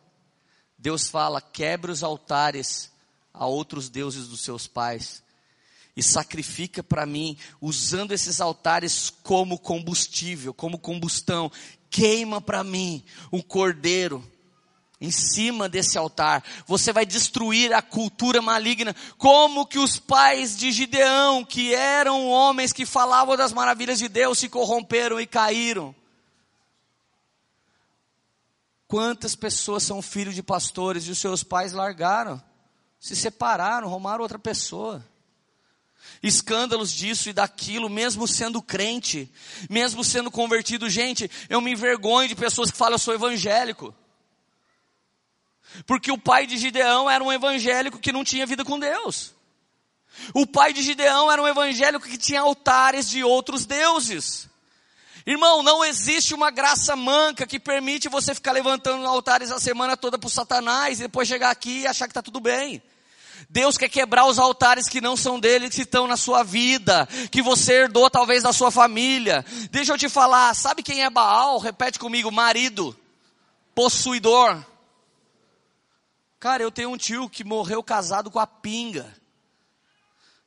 Deus 0.77 1.09
fala: 1.09 1.41
quebre 1.41 1.91
os 1.91 2.03
altares 2.03 2.93
a 3.33 3.47
outros 3.47 3.89
deuses 3.89 4.29
dos 4.29 4.43
seus 4.43 4.67
pais 4.67 5.23
e 5.97 6.03
sacrifica 6.03 6.83
para 6.83 7.07
mim, 7.07 7.35
usando 7.63 8.13
esses 8.13 8.43
altares 8.43 9.09
como 9.23 9.59
combustível, 9.59 10.53
como 10.53 10.79
combustão. 10.79 11.51
Queima 11.89 12.43
para 12.43 12.63
mim 12.63 13.03
um 13.33 13.41
cordeiro 13.41 14.23
em 15.01 15.11
cima 15.11 15.69
desse 15.69 15.99
altar. 15.99 16.43
Você 16.67 16.93
vai 16.93 17.05
destruir 17.05 17.73
a 17.73 17.83
cultura 17.83 18.41
maligna, 18.41 18.95
como 19.19 19.67
que 19.67 19.79
os 19.79 19.99
pais 19.99 20.57
de 20.57 20.73
Gideão, 20.73 21.45
que 21.45 21.75
eram 21.75 22.29
homens 22.29 22.73
que 22.73 22.87
falavam 22.87 23.37
das 23.37 23.53
maravilhas 23.53 23.99
de 23.99 24.09
Deus, 24.09 24.39
se 24.39 24.49
corromperam 24.49 25.21
e 25.21 25.27
caíram. 25.27 25.95
Quantas 28.89 29.35
pessoas 29.35 29.83
são 29.83 30.01
filhos 30.01 30.35
de 30.35 30.43
pastores 30.43 31.07
e 31.07 31.11
os 31.11 31.19
seus 31.19 31.43
pais 31.43 31.73
largaram, 31.73 32.43
se 33.01 33.17
separaram, 33.17 33.89
arrumaram 33.89 34.23
outra 34.23 34.39
pessoa? 34.39 35.05
Escândalos 36.23 36.93
disso 36.93 37.29
e 37.29 37.33
daquilo, 37.33 37.91
mesmo 37.91 38.29
sendo 38.29 38.63
crente, 38.63 39.31
mesmo 39.69 40.05
sendo 40.05 40.31
convertido. 40.31 40.89
Gente, 40.89 41.29
eu 41.49 41.61
me 41.61 41.73
envergonho 41.73 42.29
de 42.29 42.35
pessoas 42.37 42.71
que 42.71 42.77
falam 42.77 42.95
eu 42.95 42.99
sou 42.99 43.13
evangélico. 43.13 43.95
Porque 45.87 46.11
o 46.11 46.19
pai 46.19 46.47
de 46.47 46.57
Gideão 46.57 47.09
era 47.11 47.23
um 47.23 47.33
evangélico 47.33 47.99
que 47.99 48.13
não 48.13 48.25
tinha 48.25 48.47
vida 48.47 48.65
com 48.65 48.79
Deus. 48.79 49.35
O 50.33 50.47
pai 50.47 50.73
de 50.73 50.83
Gideão 50.83 51.31
era 51.31 51.43
um 51.43 51.49
evangélico 51.49 52.07
que 52.07 52.19
tinha 52.19 52.41
altares 52.41 53.09
de 53.09 53.23
outros 53.23 53.67
deuses. 53.67 54.49
Irmão, 55.27 55.63
não 55.63 55.85
existe 55.85 56.35
uma 56.35 56.51
graça 56.51 56.95
manca 56.95 57.47
que 57.47 57.59
permite 57.59 58.09
você 58.09 58.35
ficar 58.35 58.53
levantando 58.53 59.05
altares 59.07 59.51
a 59.51 59.59
semana 59.59 59.97
toda 59.97 60.19
para 60.19 60.31
Satanás 60.31 60.99
e 60.99 61.03
depois 61.03 61.27
chegar 61.27 61.51
aqui 61.51 61.81
e 61.81 61.87
achar 61.87 62.07
que 62.07 62.13
está 62.13 62.23
tudo 62.23 62.39
bem. 62.39 62.81
Deus 63.51 63.77
quer 63.77 63.89
quebrar 63.89 64.27
os 64.27 64.39
altares 64.39 64.89
que 64.89 65.01
não 65.01 65.17
são 65.17 65.39
dele, 65.39 65.69
que 65.69 65.83
estão 65.83 66.07
na 66.07 66.17
sua 66.17 66.43
vida, 66.43 67.07
que 67.31 67.43
você 67.43 67.73
herdou 67.75 68.09
talvez 68.09 68.43
da 68.43 68.53
sua 68.53 68.71
família. 68.71 69.45
Deixa 69.71 69.93
eu 69.93 69.99
te 69.99 70.09
falar, 70.09 70.55
sabe 70.55 70.83
quem 70.83 71.05
é 71.05 71.11
Baal? 71.11 71.59
Repete 71.59 71.99
comigo, 71.99 72.31
marido, 72.31 72.97
possuidor. 73.75 74.65
Cara, 76.39 76.63
eu 76.63 76.71
tenho 76.71 76.91
um 76.91 76.97
tio 76.97 77.29
que 77.29 77.43
morreu 77.43 77.83
casado 77.83 78.31
com 78.31 78.39
a 78.39 78.47
pinga. 78.47 79.15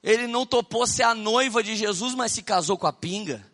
Ele 0.02 0.28
não 0.28 0.46
topou 0.46 0.88
ser 0.88 1.04
a 1.04 1.16
noiva 1.16 1.62
de 1.62 1.76
Jesus, 1.76 2.16
mas 2.16 2.32
se 2.32 2.42
casou 2.42 2.78
com 2.78 2.88
a 2.88 2.94
pinga. 2.94 3.49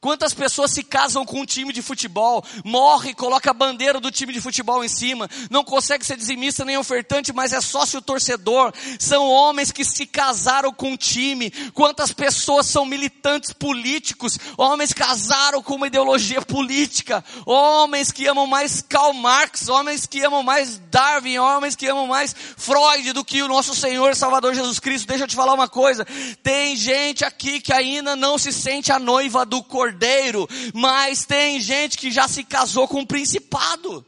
Quantas 0.00 0.32
pessoas 0.32 0.70
se 0.70 0.84
casam 0.84 1.26
com 1.26 1.40
um 1.40 1.44
time 1.44 1.72
de 1.72 1.82
futebol, 1.82 2.44
morre, 2.64 3.12
coloca 3.12 3.50
a 3.50 3.54
bandeira 3.54 3.98
do 3.98 4.12
time 4.12 4.32
de 4.32 4.40
futebol 4.40 4.84
em 4.84 4.88
cima, 4.88 5.28
não 5.50 5.64
consegue 5.64 6.06
ser 6.06 6.16
dizimista 6.16 6.64
nem 6.64 6.78
ofertante, 6.78 7.32
mas 7.32 7.52
é 7.52 7.60
sócio 7.60 8.00
torcedor. 8.00 8.72
São 8.96 9.28
homens 9.28 9.72
que 9.72 9.84
se 9.84 10.06
casaram 10.06 10.72
com 10.72 10.92
um 10.92 10.96
time. 10.96 11.50
Quantas 11.74 12.12
pessoas 12.12 12.66
são 12.66 12.86
militantes 12.86 13.52
políticos, 13.52 14.38
homens 14.56 14.92
casaram 14.92 15.60
com 15.60 15.74
uma 15.74 15.88
ideologia 15.88 16.40
política, 16.42 17.24
homens 17.44 18.12
que 18.12 18.28
amam 18.28 18.46
mais 18.46 18.80
Karl 18.80 19.12
Marx, 19.12 19.68
homens 19.68 20.06
que 20.06 20.24
amam 20.24 20.44
mais 20.44 20.78
Darwin, 20.92 21.38
homens 21.38 21.74
que 21.74 21.88
amam 21.88 22.06
mais 22.06 22.36
Freud 22.56 23.12
do 23.12 23.24
que 23.24 23.42
o 23.42 23.48
nosso 23.48 23.74
Senhor 23.74 24.14
Salvador 24.14 24.54
Jesus 24.54 24.78
Cristo. 24.78 25.08
Deixa 25.08 25.24
eu 25.24 25.28
te 25.28 25.34
falar 25.34 25.54
uma 25.54 25.68
coisa, 25.68 26.06
tem 26.40 26.76
gente 26.76 27.24
aqui 27.24 27.60
que 27.60 27.72
ainda 27.72 28.14
não 28.14 28.38
se 28.38 28.52
sente 28.52 28.92
a 28.92 29.00
noiva 29.00 29.44
do 29.44 29.60
cordeiro 29.60 29.88
cordeiro, 29.98 30.48
mas 30.72 31.24
tem 31.24 31.60
gente 31.60 31.98
que 31.98 32.10
já 32.10 32.28
se 32.28 32.44
casou 32.44 32.86
com 32.86 33.00
um 33.00 33.06
principado. 33.06 34.06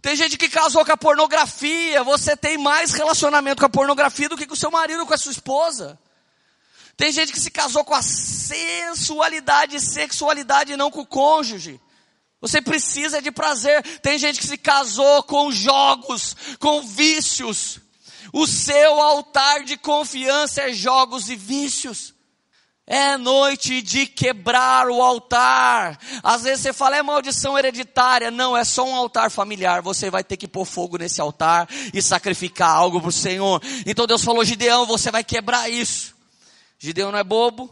Tem 0.00 0.14
gente 0.14 0.38
que 0.38 0.48
casou 0.48 0.84
com 0.84 0.92
a 0.92 0.96
pornografia. 0.96 2.04
Você 2.04 2.36
tem 2.36 2.56
mais 2.56 2.92
relacionamento 2.92 3.60
com 3.60 3.66
a 3.66 3.70
pornografia 3.70 4.28
do 4.28 4.36
que 4.36 4.46
com 4.46 4.54
o 4.54 4.56
seu 4.56 4.70
marido, 4.70 5.04
com 5.04 5.14
a 5.14 5.18
sua 5.18 5.32
esposa. 5.32 5.98
Tem 6.96 7.10
gente 7.10 7.32
que 7.32 7.40
se 7.40 7.50
casou 7.50 7.84
com 7.84 7.94
a 7.94 8.02
sensualidade 8.02 9.76
e 9.76 9.80
sexualidade 9.80 10.72
e 10.72 10.76
não 10.76 10.90
com 10.90 11.00
o 11.00 11.06
cônjuge. 11.06 11.80
Você 12.40 12.62
precisa 12.62 13.20
de 13.20 13.32
prazer. 13.32 13.82
Tem 14.00 14.16
gente 14.18 14.38
que 14.38 14.46
se 14.46 14.56
casou 14.56 15.24
com 15.24 15.50
jogos, 15.50 16.36
com 16.60 16.82
vícios. 16.82 17.80
O 18.32 18.46
seu 18.46 19.00
altar 19.00 19.64
de 19.64 19.76
confiança 19.76 20.62
é 20.62 20.72
jogos 20.72 21.28
e 21.28 21.34
vícios. 21.34 22.14
É 22.90 23.18
noite 23.18 23.82
de 23.82 24.06
quebrar 24.06 24.88
o 24.88 25.02
altar. 25.02 26.00
Às 26.22 26.44
vezes 26.44 26.62
você 26.62 26.72
fala, 26.72 26.96
é 26.96 27.02
maldição 27.02 27.58
hereditária. 27.58 28.30
Não, 28.30 28.56
é 28.56 28.64
só 28.64 28.82
um 28.82 28.94
altar 28.94 29.30
familiar. 29.30 29.82
Você 29.82 30.10
vai 30.10 30.24
ter 30.24 30.38
que 30.38 30.48
pôr 30.48 30.64
fogo 30.64 30.96
nesse 30.96 31.20
altar 31.20 31.68
e 31.92 32.00
sacrificar 32.00 32.70
algo 32.70 32.98
para 32.98 33.10
o 33.10 33.12
Senhor. 33.12 33.62
Então 33.84 34.06
Deus 34.06 34.24
falou, 34.24 34.42
Gideão, 34.42 34.86
você 34.86 35.10
vai 35.10 35.22
quebrar 35.22 35.68
isso. 35.68 36.14
Gideão 36.78 37.12
não 37.12 37.18
é 37.18 37.24
bobo, 37.24 37.68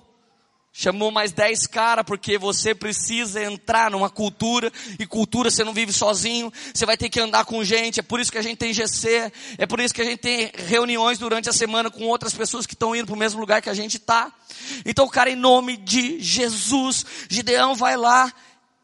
Chamou 0.78 1.10
mais 1.10 1.32
dez 1.32 1.66
caras 1.66 2.04
porque 2.04 2.36
você 2.36 2.74
precisa 2.74 3.42
entrar 3.42 3.90
numa 3.90 4.10
cultura 4.10 4.70
e 4.98 5.06
cultura 5.06 5.50
você 5.50 5.64
não 5.64 5.72
vive 5.72 5.90
sozinho, 5.90 6.52
você 6.74 6.84
vai 6.84 6.98
ter 6.98 7.08
que 7.08 7.18
andar 7.18 7.46
com 7.46 7.64
gente. 7.64 7.98
É 7.98 8.02
por 8.02 8.20
isso 8.20 8.30
que 8.30 8.36
a 8.36 8.42
gente 8.42 8.58
tem 8.58 8.74
GC, 8.74 9.32
é 9.56 9.64
por 9.64 9.80
isso 9.80 9.94
que 9.94 10.02
a 10.02 10.04
gente 10.04 10.18
tem 10.18 10.52
reuniões 10.54 11.16
durante 11.16 11.48
a 11.48 11.52
semana 11.54 11.90
com 11.90 12.04
outras 12.04 12.34
pessoas 12.34 12.66
que 12.66 12.74
estão 12.74 12.94
indo 12.94 13.06
para 13.06 13.14
o 13.14 13.18
mesmo 13.18 13.40
lugar 13.40 13.62
que 13.62 13.70
a 13.70 13.74
gente 13.74 13.96
está. 13.96 14.30
Então, 14.84 15.08
cara, 15.08 15.30
em 15.30 15.34
nome 15.34 15.78
de 15.78 16.20
Jesus, 16.20 17.06
Gideão 17.26 17.74
vai 17.74 17.96
lá 17.96 18.30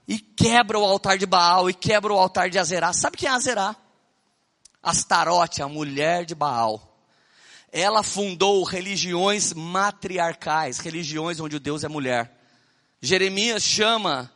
e 0.09 0.19
quebra 0.19 0.79
o 0.79 0.85
altar 0.87 1.19
de 1.19 1.27
Baal 1.27 1.69
e 1.69 1.75
quebra 1.75 2.11
o 2.11 2.19
altar 2.19 2.49
de 2.49 2.59
Azerá. 2.59 2.95
Sabe 2.95 3.19
quem 3.19 3.29
é 3.29 3.33
Azerá? 3.33 3.77
Astarote, 4.83 5.61
a 5.61 5.69
mulher 5.69 6.25
de 6.25 6.35
Baal 6.35 6.92
ela 7.73 8.03
fundou 8.03 8.63
religiões 8.63 9.55
matriarcais, 9.55 10.79
religiões 10.79 11.41
onde 11.41 11.57
o 11.57 11.61
Deus 11.61 11.83
é 11.83 11.89
mulher. 11.89 12.31
Jeremias 13.01 13.63
chama 13.63 14.31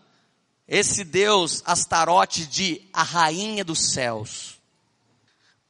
esse 0.67 1.05
Deus 1.05 1.63
Astarote 1.67 2.47
de 2.47 2.81
a 2.93 3.03
rainha 3.03 3.63
dos 3.63 3.93
céus. 3.93 4.59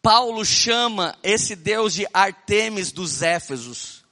Paulo 0.01 0.45
chama 0.45 1.19
esse 1.25 1.57
Deus 1.57 1.93
de 1.93 2.07
Artemis 2.15 2.93
dos 2.93 3.21
Éfesos. 3.21 4.05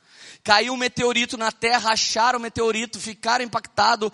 Caiu 0.42 0.74
um 0.74 0.76
meteorito 0.76 1.38
na 1.38 1.52
terra, 1.52 1.92
acharam 1.92 2.38
o 2.38 2.42
meteorito, 2.42 2.98
ficaram 2.98 3.44
impactados, 3.44 4.10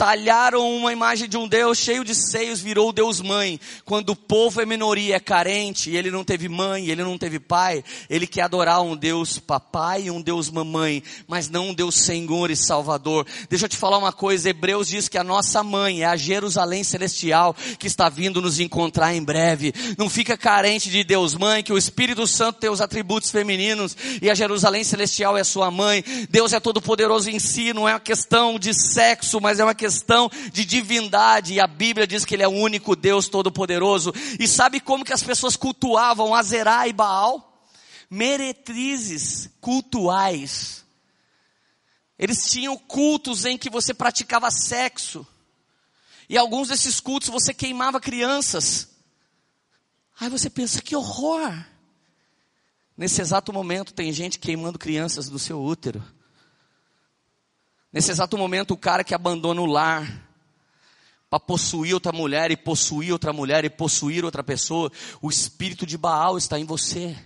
talharam 0.00 0.74
uma 0.74 0.94
imagem 0.94 1.28
de 1.28 1.36
um 1.36 1.46
Deus 1.46 1.76
cheio 1.76 2.02
de 2.02 2.14
seios, 2.14 2.58
virou 2.58 2.90
Deus 2.90 3.20
mãe. 3.20 3.60
Quando 3.84 4.08
o 4.08 4.16
povo 4.16 4.62
é 4.62 4.64
minoria, 4.64 5.16
é 5.16 5.20
carente, 5.20 5.90
e 5.90 5.96
ele 5.98 6.10
não 6.10 6.24
teve 6.24 6.48
mãe, 6.48 6.88
ele 6.88 7.04
não 7.04 7.18
teve 7.18 7.38
pai, 7.38 7.84
ele 8.08 8.26
quer 8.26 8.44
adorar 8.44 8.80
um 8.80 8.96
Deus 8.96 9.38
papai 9.38 10.04
e 10.04 10.10
um 10.10 10.22
Deus 10.22 10.48
mamãe, 10.48 11.02
mas 11.28 11.50
não 11.50 11.68
um 11.68 11.74
Deus 11.74 11.96
Senhor 11.96 12.50
e 12.50 12.56
Salvador. 12.56 13.26
Deixa 13.50 13.66
eu 13.66 13.68
te 13.68 13.76
falar 13.76 13.98
uma 13.98 14.10
coisa, 14.10 14.48
Hebreus 14.48 14.88
diz 14.88 15.06
que 15.06 15.18
a 15.18 15.22
nossa 15.22 15.62
mãe 15.62 16.00
é 16.00 16.06
a 16.06 16.16
Jerusalém 16.16 16.82
celestial 16.82 17.54
que 17.78 17.86
está 17.86 18.08
vindo 18.08 18.40
nos 18.40 18.58
encontrar 18.58 19.14
em 19.14 19.22
breve. 19.22 19.74
Não 19.98 20.08
fica 20.08 20.34
carente 20.34 20.88
de 20.88 21.04
Deus 21.04 21.34
mãe, 21.34 21.62
que 21.62 21.74
o 21.74 21.78
Espírito 21.78 22.26
Santo 22.26 22.58
tem 22.58 22.70
os 22.70 22.80
atributos 22.80 23.30
femininos 23.30 23.94
e 24.22 24.30
a 24.30 24.34
Jerusalém 24.34 24.82
celestial 24.82 25.36
é 25.36 25.44
sua 25.44 25.70
mãe. 25.70 26.02
Deus 26.30 26.54
é 26.54 26.58
todo 26.58 26.80
poderoso 26.80 27.28
em 27.28 27.38
si, 27.38 27.74
não 27.74 27.86
é 27.86 27.92
uma 27.92 28.00
questão 28.00 28.58
de 28.58 28.72
sexo, 28.72 29.38
mas 29.42 29.60
é 29.60 29.64
uma 29.64 29.74
questão 29.74 29.89
questão 29.90 30.30
de 30.52 30.64
divindade, 30.64 31.54
e 31.54 31.60
a 31.60 31.66
Bíblia 31.66 32.06
diz 32.06 32.24
que 32.24 32.34
Ele 32.34 32.44
é 32.44 32.48
o 32.48 32.52
único 32.52 32.94
Deus 32.94 33.28
Todo-Poderoso. 33.28 34.12
E 34.38 34.46
sabe 34.46 34.78
como 34.78 35.04
que 35.04 35.12
as 35.12 35.22
pessoas 35.22 35.56
cultuavam 35.56 36.32
Azerá 36.32 36.86
e 36.86 36.92
Baal? 36.92 37.66
Meretrizes 38.08 39.50
cultuais. 39.60 40.84
Eles 42.16 42.48
tinham 42.48 42.76
cultos 42.76 43.44
em 43.44 43.58
que 43.58 43.68
você 43.68 43.92
praticava 43.92 44.48
sexo. 44.50 45.26
E 46.28 46.38
alguns 46.38 46.68
desses 46.68 47.00
cultos 47.00 47.28
você 47.28 47.52
queimava 47.52 48.00
crianças. 48.00 48.88
Aí 50.20 50.28
você 50.28 50.48
pensa, 50.48 50.80
que 50.80 50.94
horror! 50.94 51.52
Nesse 52.96 53.20
exato 53.20 53.52
momento 53.52 53.92
tem 53.92 54.12
gente 54.12 54.38
queimando 54.38 54.78
crianças 54.78 55.28
do 55.28 55.38
seu 55.38 55.60
útero. 55.60 56.04
Nesse 57.92 58.12
exato 58.12 58.38
momento, 58.38 58.72
o 58.72 58.76
cara 58.76 59.02
que 59.02 59.14
abandona 59.14 59.60
o 59.60 59.66
lar 59.66 60.30
para 61.28 61.40
possuir 61.40 61.92
outra 61.92 62.12
mulher 62.12 62.50
e 62.52 62.56
possuir 62.56 63.12
outra 63.12 63.32
mulher 63.32 63.64
e 63.64 63.70
possuir 63.70 64.24
outra 64.24 64.44
pessoa, 64.44 64.90
o 65.20 65.28
espírito 65.28 65.84
de 65.84 65.98
Baal 65.98 66.38
está 66.38 66.58
em 66.58 66.64
você. 66.64 67.16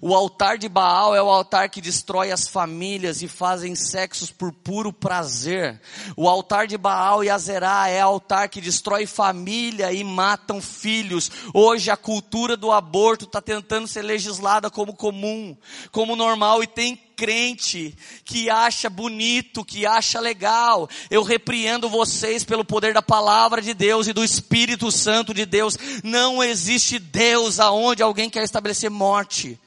O 0.00 0.14
altar 0.14 0.58
de 0.58 0.68
Baal 0.68 1.14
é 1.14 1.22
o 1.22 1.28
altar 1.28 1.68
que 1.68 1.80
destrói 1.80 2.32
as 2.32 2.48
famílias 2.48 3.22
e 3.22 3.28
fazem 3.28 3.74
sexos 3.76 4.30
por 4.30 4.52
puro 4.52 4.92
prazer. 4.92 5.80
O 6.16 6.28
altar 6.28 6.66
de 6.66 6.76
Baal 6.76 7.22
e 7.22 7.30
Azerá 7.30 7.88
é 7.88 8.00
altar 8.00 8.48
que 8.48 8.60
destrói 8.60 9.06
família 9.06 9.92
e 9.92 10.02
matam 10.02 10.60
filhos. 10.60 11.30
Hoje 11.54 11.90
a 11.90 11.96
cultura 11.96 12.56
do 12.56 12.72
aborto 12.72 13.26
está 13.26 13.40
tentando 13.40 13.86
ser 13.86 14.02
legislada 14.02 14.70
como 14.70 14.94
comum, 14.94 15.56
como 15.92 16.16
normal 16.16 16.62
e 16.64 16.66
tem 16.66 17.05
crente 17.16 17.96
que 18.24 18.50
acha 18.50 18.90
bonito, 18.90 19.64
que 19.64 19.86
acha 19.86 20.20
legal. 20.20 20.88
Eu 21.10 21.22
repreendo 21.22 21.88
vocês 21.88 22.44
pelo 22.44 22.64
poder 22.64 22.92
da 22.92 23.02
palavra 23.02 23.62
de 23.62 23.72
Deus 23.72 24.06
e 24.06 24.12
do 24.12 24.22
Espírito 24.22 24.92
Santo 24.92 25.32
de 25.32 25.46
Deus. 25.46 25.76
Não 26.04 26.44
existe 26.44 26.98
Deus 26.98 27.58
aonde 27.58 28.02
alguém 28.02 28.28
quer 28.28 28.44
estabelecer 28.44 28.90
morte. 28.90 29.58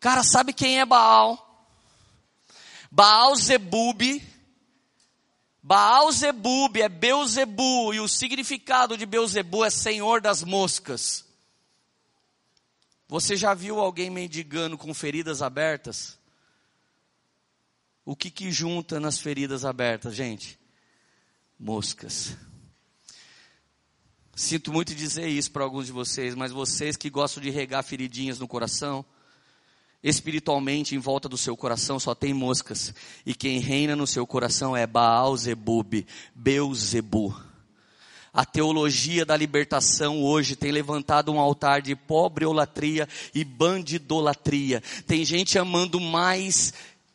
Cara, 0.00 0.24
sabe 0.24 0.52
quem 0.52 0.80
é 0.80 0.84
Baal? 0.84 1.46
Baal 2.90 3.36
Zebub. 3.36 4.02
Baal 5.62 6.10
Zebub 6.10 6.76
é 6.76 6.88
Beuzebu 6.88 7.94
e 7.94 8.00
o 8.00 8.08
significado 8.08 8.96
de 8.96 9.06
Beuzebu 9.06 9.64
é 9.64 9.70
Senhor 9.70 10.20
das 10.20 10.42
moscas. 10.42 11.24
Você 13.06 13.36
já 13.36 13.54
viu 13.54 13.80
alguém 13.80 14.08
mendigando 14.08 14.78
com 14.78 14.94
feridas 14.94 15.42
abertas? 15.42 16.19
O 18.10 18.16
que 18.16 18.28
que 18.28 18.50
junta 18.50 18.98
nas 18.98 19.20
feridas 19.20 19.64
abertas, 19.64 20.16
gente? 20.16 20.58
Moscas. 21.56 22.36
Sinto 24.34 24.72
muito 24.72 24.96
dizer 24.96 25.28
isso 25.28 25.52
para 25.52 25.62
alguns 25.62 25.86
de 25.86 25.92
vocês, 25.92 26.34
mas 26.34 26.50
vocês 26.50 26.96
que 26.96 27.08
gostam 27.08 27.40
de 27.40 27.50
regar 27.50 27.84
feridinhas 27.84 28.40
no 28.40 28.48
coração, 28.48 29.04
espiritualmente 30.02 30.96
em 30.96 30.98
volta 30.98 31.28
do 31.28 31.38
seu 31.38 31.56
coração 31.56 32.00
só 32.00 32.12
tem 32.12 32.34
moscas. 32.34 32.92
E 33.24 33.32
quem 33.32 33.60
reina 33.60 33.94
no 33.94 34.08
seu 34.08 34.26
coração 34.26 34.76
é 34.76 34.88
Baal 34.88 35.36
Zebub, 35.36 36.04
Beuzebu. 36.34 37.32
A 38.32 38.44
teologia 38.44 39.24
da 39.24 39.36
libertação 39.36 40.20
hoje 40.20 40.56
tem 40.56 40.72
levantado 40.72 41.30
um 41.30 41.38
altar 41.38 41.80
de 41.80 41.94
pobre 41.94 42.44
olatria 42.44 43.08
e 43.32 43.44
bandidolatria. 43.44 44.82
Tem 45.06 45.24
gente 45.24 45.56
amando 45.60 46.00
mais 46.00 46.72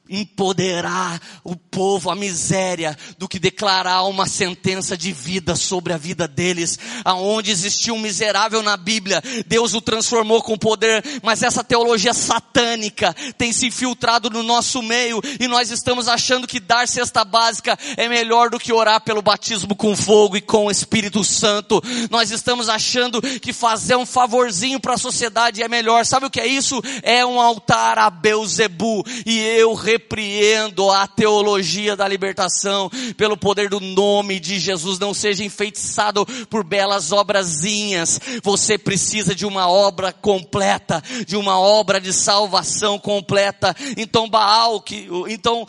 empoderar 0.10 1.20
o 1.44 1.56
povo 1.56 2.10
à 2.10 2.16
miséria 2.16 2.98
do 3.18 3.28
que 3.28 3.40
declarar 3.40 4.04
uma 4.04 4.28
sentença 4.28 4.98
de 4.98 5.12
vida 5.12 5.56
sobre 5.56 5.94
a 5.94 5.98
vida 5.98 6.28
deles. 6.28 6.78
Aonde 7.04 7.52
existia 7.52 7.94
um 7.94 8.00
miserável 8.00 8.62
na 8.62 8.78
Bíblia, 8.78 9.22
Deus 9.48 9.74
o 9.74 9.82
transformou 9.82 10.42
com 10.42 10.58
poder, 10.58 11.04
mas 11.24 11.44
essa 11.44 11.64
teologia 11.64 12.14
satânica 12.14 13.16
tem 13.38 13.52
se 13.52 13.68
infiltrado 13.68 14.30
no 14.30 14.44
nosso 14.44 14.82
meio 14.82 15.22
e 15.40 15.48
nós 15.48 15.72
estamos 15.72 16.08
achando 16.08 16.48
que 16.48 16.60
dar 16.60 16.88
cesta 16.88 17.24
básica 17.24 17.78
é 17.98 18.08
melhor 18.08 18.50
do 18.50 18.60
que 18.60 18.74
orar 18.74 19.02
pelo 19.02 19.22
batismo 19.22 19.76
com 19.76 19.96
fogo 19.96 20.38
e 20.38 20.42
com 20.42 20.66
o 20.66 20.72
Espírito 20.72 21.24
Santo. 21.24 21.82
Nós 22.10 22.32
estamos 22.32 22.70
achando 22.70 23.22
que 23.22 23.54
fazer 23.54 23.96
um 23.96 24.06
favorzinho 24.06 24.80
para 24.80 24.94
a 24.94 24.98
sociedade 24.98 25.64
é 25.64 25.68
melhor. 25.68 26.06
Sabe 26.06 26.26
o 26.26 26.30
que 26.30 26.40
é 26.40 26.48
isso? 26.48 26.82
É 27.02 27.26
um 27.26 27.40
altar 27.40 27.98
a 27.98 28.10
Beuzebu 28.10 29.04
e 29.26 29.40
eu 29.40 29.74
repreendo 29.96 30.92
a 30.92 31.08
teologia 31.08 31.96
da 31.96 32.06
libertação 32.06 32.90
pelo 33.16 33.38
poder 33.38 33.70
do 33.70 33.80
nome 33.80 34.40
de 34.42 34.60
Jesus. 34.60 35.00
Não 35.00 35.14
seja 35.14 35.44
enfeitiçado 35.44 36.26
por 36.48 36.64
belas 36.64 37.14
obrazinhas. 37.14 38.20
Você 38.44 38.78
precisa 38.78 39.34
de 39.34 39.46
uma 39.46 39.70
obra 39.70 40.12
completa, 40.12 41.02
de 41.26 41.38
uma 41.38 41.58
obra 41.58 42.02
de 42.02 42.12
salvação 42.12 43.00
completa. 43.00 43.74
Então 43.96 44.30
Baal, 44.30 44.82
que, 44.82 45.08
então 45.30 45.66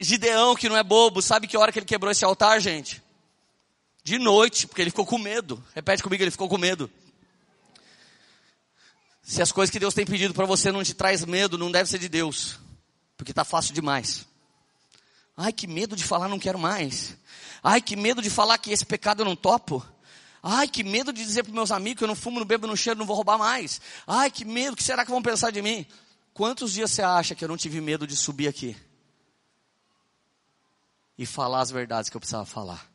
Gideão, 0.00 0.54
que 0.54 0.68
não 0.68 0.76
é 0.76 0.82
bobo, 0.82 1.20
sabe 1.20 1.46
que 1.46 1.56
hora 1.56 1.70
que 1.70 1.78
ele 1.78 1.86
quebrou 1.86 2.10
esse 2.10 2.24
altar, 2.24 2.60
gente? 2.60 3.02
De 4.02 4.18
noite, 4.18 4.66
porque 4.66 4.80
ele 4.80 4.90
ficou 4.90 5.06
com 5.06 5.18
medo. 5.18 5.62
Repete 5.74 6.02
comigo, 6.02 6.22
ele 6.22 6.30
ficou 6.30 6.48
com 6.48 6.58
medo. 6.58 6.90
Se 9.22 9.40
as 9.40 9.52
coisas 9.52 9.70
que 9.70 9.80
Deus 9.80 9.94
tem 9.94 10.04
pedido 10.04 10.34
para 10.34 10.44
você 10.46 10.72
não 10.72 10.82
te 10.82 10.94
traz 10.94 11.24
medo, 11.24 11.56
não 11.56 11.70
deve 11.70 11.88
ser 11.88 11.98
de 11.98 12.08
Deus 12.08 12.63
porque 13.16 13.32
está 13.32 13.44
fácil 13.44 13.74
demais. 13.74 14.26
Ai, 15.36 15.52
que 15.52 15.66
medo 15.66 15.96
de 15.96 16.04
falar, 16.04 16.28
não 16.28 16.38
quero 16.38 16.58
mais. 16.58 17.16
Ai, 17.62 17.80
que 17.80 17.96
medo 17.96 18.22
de 18.22 18.30
falar 18.30 18.58
que 18.58 18.70
esse 18.70 18.84
pecado 18.84 19.22
eu 19.22 19.24
não 19.24 19.34
topo. 19.34 19.84
Ai, 20.42 20.68
que 20.68 20.84
medo 20.84 21.12
de 21.12 21.24
dizer 21.24 21.42
para 21.42 21.52
meus 21.52 21.70
amigos 21.70 21.98
que 21.98 22.04
eu 22.04 22.08
não 22.08 22.14
fumo, 22.14 22.38
não 22.38 22.46
bebo, 22.46 22.66
não 22.66 22.76
cheiro, 22.76 22.98
não 22.98 23.06
vou 23.06 23.16
roubar 23.16 23.38
mais. 23.38 23.80
Ai, 24.06 24.30
que 24.30 24.44
medo, 24.44 24.74
o 24.74 24.76
que 24.76 24.84
será 24.84 25.04
que 25.04 25.10
vão 25.10 25.22
pensar 25.22 25.50
de 25.50 25.62
mim? 25.62 25.86
Quantos 26.32 26.72
dias 26.72 26.90
você 26.90 27.02
acha 27.02 27.34
que 27.34 27.44
eu 27.44 27.48
não 27.48 27.56
tive 27.56 27.80
medo 27.80 28.06
de 28.06 28.16
subir 28.16 28.48
aqui? 28.48 28.76
E 31.16 31.24
falar 31.24 31.60
as 31.60 31.70
verdades 31.70 32.10
que 32.10 32.16
eu 32.16 32.20
precisava 32.20 32.44
falar. 32.44 32.86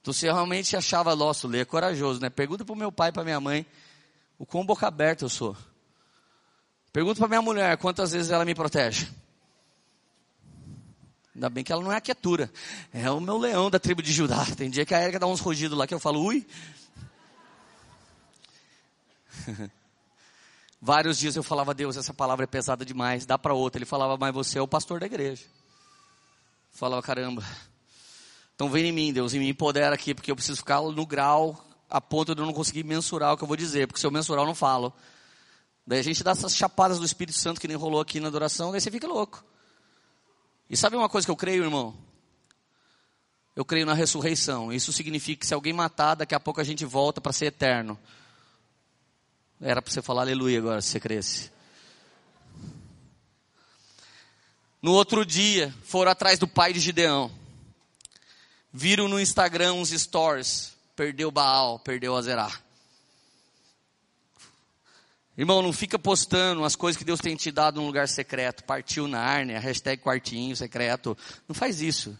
Então, 0.00 0.12
você 0.12 0.26
realmente 0.26 0.76
achava, 0.76 1.14
nosso 1.14 1.46
ler 1.46 1.60
é 1.60 1.64
corajoso, 1.64 2.20
né? 2.20 2.28
Pergunta 2.28 2.64
para 2.64 2.72
o 2.72 2.76
meu 2.76 2.92
pai 2.92 3.10
e 3.10 3.12
para 3.12 3.24
minha 3.24 3.40
mãe 3.40 3.64
o 4.38 4.44
quão 4.44 4.66
boca 4.66 4.86
aberta 4.86 5.24
eu 5.24 5.28
sou. 5.28 5.56
Pergunto 6.94 7.18
para 7.18 7.26
minha 7.26 7.42
mulher 7.42 7.76
quantas 7.76 8.12
vezes 8.12 8.30
ela 8.30 8.44
me 8.44 8.54
protege. 8.54 9.08
Ainda 11.34 11.50
bem 11.50 11.64
que 11.64 11.72
ela 11.72 11.82
não 11.82 11.90
é 11.90 11.96
a 11.96 12.00
quietura. 12.00 12.48
É 12.92 13.10
o 13.10 13.18
meu 13.18 13.36
leão 13.36 13.68
da 13.68 13.80
tribo 13.80 14.00
de 14.00 14.12
Judá. 14.12 14.46
Tem 14.56 14.70
dia 14.70 14.86
que 14.86 14.94
a 14.94 15.02
Erika 15.02 15.18
dá 15.18 15.26
uns 15.26 15.40
rugidos 15.40 15.76
lá 15.76 15.88
que 15.88 15.94
eu 15.94 15.98
falo, 15.98 16.24
ui. 16.24 16.46
Vários 20.80 21.18
dias 21.18 21.34
eu 21.34 21.42
falava, 21.42 21.74
Deus, 21.74 21.96
essa 21.96 22.14
palavra 22.14 22.44
é 22.44 22.46
pesada 22.46 22.84
demais, 22.84 23.26
dá 23.26 23.36
para 23.36 23.52
outra. 23.52 23.80
Ele 23.80 23.86
falava, 23.86 24.16
mas 24.16 24.32
você 24.32 24.60
é 24.60 24.62
o 24.62 24.68
pastor 24.68 25.00
da 25.00 25.06
igreja. 25.06 25.42
Eu 25.42 26.78
falava, 26.78 27.02
caramba. 27.02 27.42
Então 28.54 28.70
vem 28.70 28.86
em 28.86 28.92
mim, 28.92 29.12
Deus, 29.12 29.34
e 29.34 29.40
me 29.40 29.48
empodera 29.48 29.96
aqui, 29.96 30.14
porque 30.14 30.30
eu 30.30 30.36
preciso 30.36 30.58
ficar 30.58 30.80
no 30.80 31.04
grau 31.04 31.60
a 31.90 32.00
ponto 32.00 32.36
de 32.36 32.40
eu 32.40 32.46
não 32.46 32.52
conseguir 32.52 32.84
mensurar 32.84 33.32
o 33.32 33.36
que 33.36 33.42
eu 33.42 33.48
vou 33.48 33.56
dizer, 33.56 33.88
porque 33.88 33.98
se 33.98 34.06
eu 34.06 34.12
mensurar 34.12 34.44
eu 34.44 34.46
não 34.46 34.54
falo. 34.54 34.94
Daí 35.86 35.98
a 35.98 36.02
gente 36.02 36.24
dá 36.24 36.30
essas 36.30 36.56
chapadas 36.56 36.98
do 36.98 37.04
Espírito 37.04 37.36
Santo 37.36 37.60
que 37.60 37.68
nem 37.68 37.76
rolou 37.76 38.00
aqui 38.00 38.18
na 38.20 38.28
adoração, 38.28 38.72
daí 38.72 38.80
você 38.80 38.90
fica 38.90 39.06
louco. 39.06 39.44
E 40.68 40.76
sabe 40.76 40.96
uma 40.96 41.08
coisa 41.08 41.26
que 41.26 41.30
eu 41.30 41.36
creio, 41.36 41.64
irmão? 41.64 41.94
Eu 43.54 43.64
creio 43.64 43.86
na 43.86 43.94
ressurreição. 43.94 44.72
Isso 44.72 44.92
significa 44.92 45.40
que 45.40 45.46
se 45.46 45.54
alguém 45.54 45.72
matar, 45.72 46.14
daqui 46.14 46.34
a 46.34 46.40
pouco 46.40 46.60
a 46.60 46.64
gente 46.64 46.84
volta 46.84 47.20
para 47.20 47.32
ser 47.32 47.46
eterno. 47.46 47.98
Era 49.60 49.80
para 49.80 49.92
você 49.92 50.02
falar 50.02 50.22
aleluia 50.22 50.58
agora, 50.58 50.80
se 50.80 50.88
você 50.88 51.00
cresce. 51.00 51.50
No 54.82 54.92
outro 54.92 55.24
dia, 55.24 55.74
foram 55.84 56.10
atrás 56.10 56.38
do 56.38 56.48
pai 56.48 56.72
de 56.72 56.80
Gideão. 56.80 57.30
Viram 58.72 59.06
no 59.06 59.20
Instagram 59.20 59.74
uns 59.74 59.90
stories. 59.90 60.74
Perdeu 60.96 61.30
Baal, 61.30 61.78
perdeu 61.78 62.16
Azerá. 62.16 62.63
Irmão, 65.36 65.60
não 65.60 65.72
fica 65.72 65.98
postando 65.98 66.64
as 66.64 66.76
coisas 66.76 66.96
que 66.96 67.04
Deus 67.04 67.20
tem 67.20 67.34
te 67.34 67.50
dado 67.50 67.80
num 67.80 67.86
lugar 67.86 68.08
secreto. 68.08 68.62
Partiu 68.62 69.08
na 69.08 69.18
Árnia, 69.20 69.58
hashtag 69.58 70.00
quartinho 70.00 70.56
secreto. 70.56 71.16
Não 71.48 71.54
faz 71.54 71.80
isso. 71.80 72.16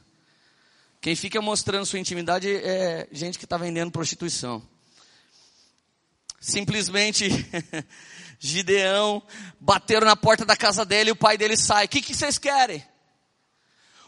Quem 1.00 1.14
fica 1.14 1.40
mostrando 1.40 1.86
sua 1.86 2.00
intimidade 2.00 2.48
é 2.50 3.06
gente 3.12 3.38
que 3.38 3.44
está 3.44 3.56
vendendo 3.56 3.92
prostituição. 3.92 4.66
Simplesmente, 6.40 7.28
Gideão 8.40 9.22
bateram 9.60 10.06
na 10.06 10.16
porta 10.16 10.44
da 10.44 10.56
casa 10.56 10.84
dele 10.84 11.10
e 11.10 11.12
o 11.12 11.16
pai 11.16 11.38
dele 11.38 11.56
sai. 11.56 11.84
O 11.84 11.88
que, 11.88 12.02
que 12.02 12.14
vocês 12.14 12.36
querem? 12.36 12.84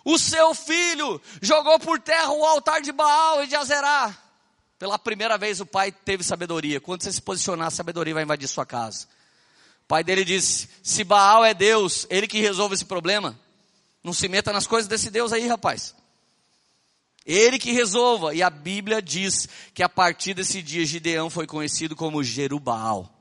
O 0.04 0.18
seu 0.18 0.52
filho 0.52 1.20
jogou 1.40 1.78
por 1.78 2.00
terra 2.00 2.32
o 2.32 2.44
altar 2.44 2.80
de 2.80 2.90
Baal 2.90 3.44
e 3.44 3.46
de 3.46 3.54
Azerá. 3.54 4.25
Pela 4.78 4.98
primeira 4.98 5.38
vez 5.38 5.60
o 5.60 5.66
pai 5.66 5.90
teve 5.90 6.22
sabedoria. 6.22 6.80
Quando 6.80 7.02
você 7.02 7.12
se 7.12 7.22
posicionar, 7.22 7.68
a 7.68 7.70
sabedoria 7.70 8.14
vai 8.14 8.22
invadir 8.22 8.46
sua 8.46 8.66
casa. 8.66 9.06
O 9.84 9.88
pai 9.88 10.04
dele 10.04 10.24
disse: 10.24 10.68
Se 10.82 11.02
Baal 11.02 11.44
é 11.44 11.54
Deus, 11.54 12.06
ele 12.10 12.26
que 12.26 12.40
resolve 12.40 12.74
esse 12.74 12.84
problema. 12.84 13.38
Não 14.04 14.12
se 14.12 14.28
meta 14.28 14.52
nas 14.52 14.66
coisas 14.66 14.88
desse 14.88 15.10
Deus 15.10 15.32
aí, 15.32 15.46
rapaz. 15.46 15.94
Ele 17.24 17.58
que 17.58 17.72
resolva. 17.72 18.34
E 18.34 18.42
a 18.42 18.50
Bíblia 18.50 19.00
diz 19.02 19.48
que 19.74 19.82
a 19.82 19.88
partir 19.88 20.34
desse 20.34 20.62
dia 20.62 20.84
Gideão 20.84 21.28
foi 21.30 21.46
conhecido 21.46 21.96
como 21.96 22.22
Jerubal 22.22 23.12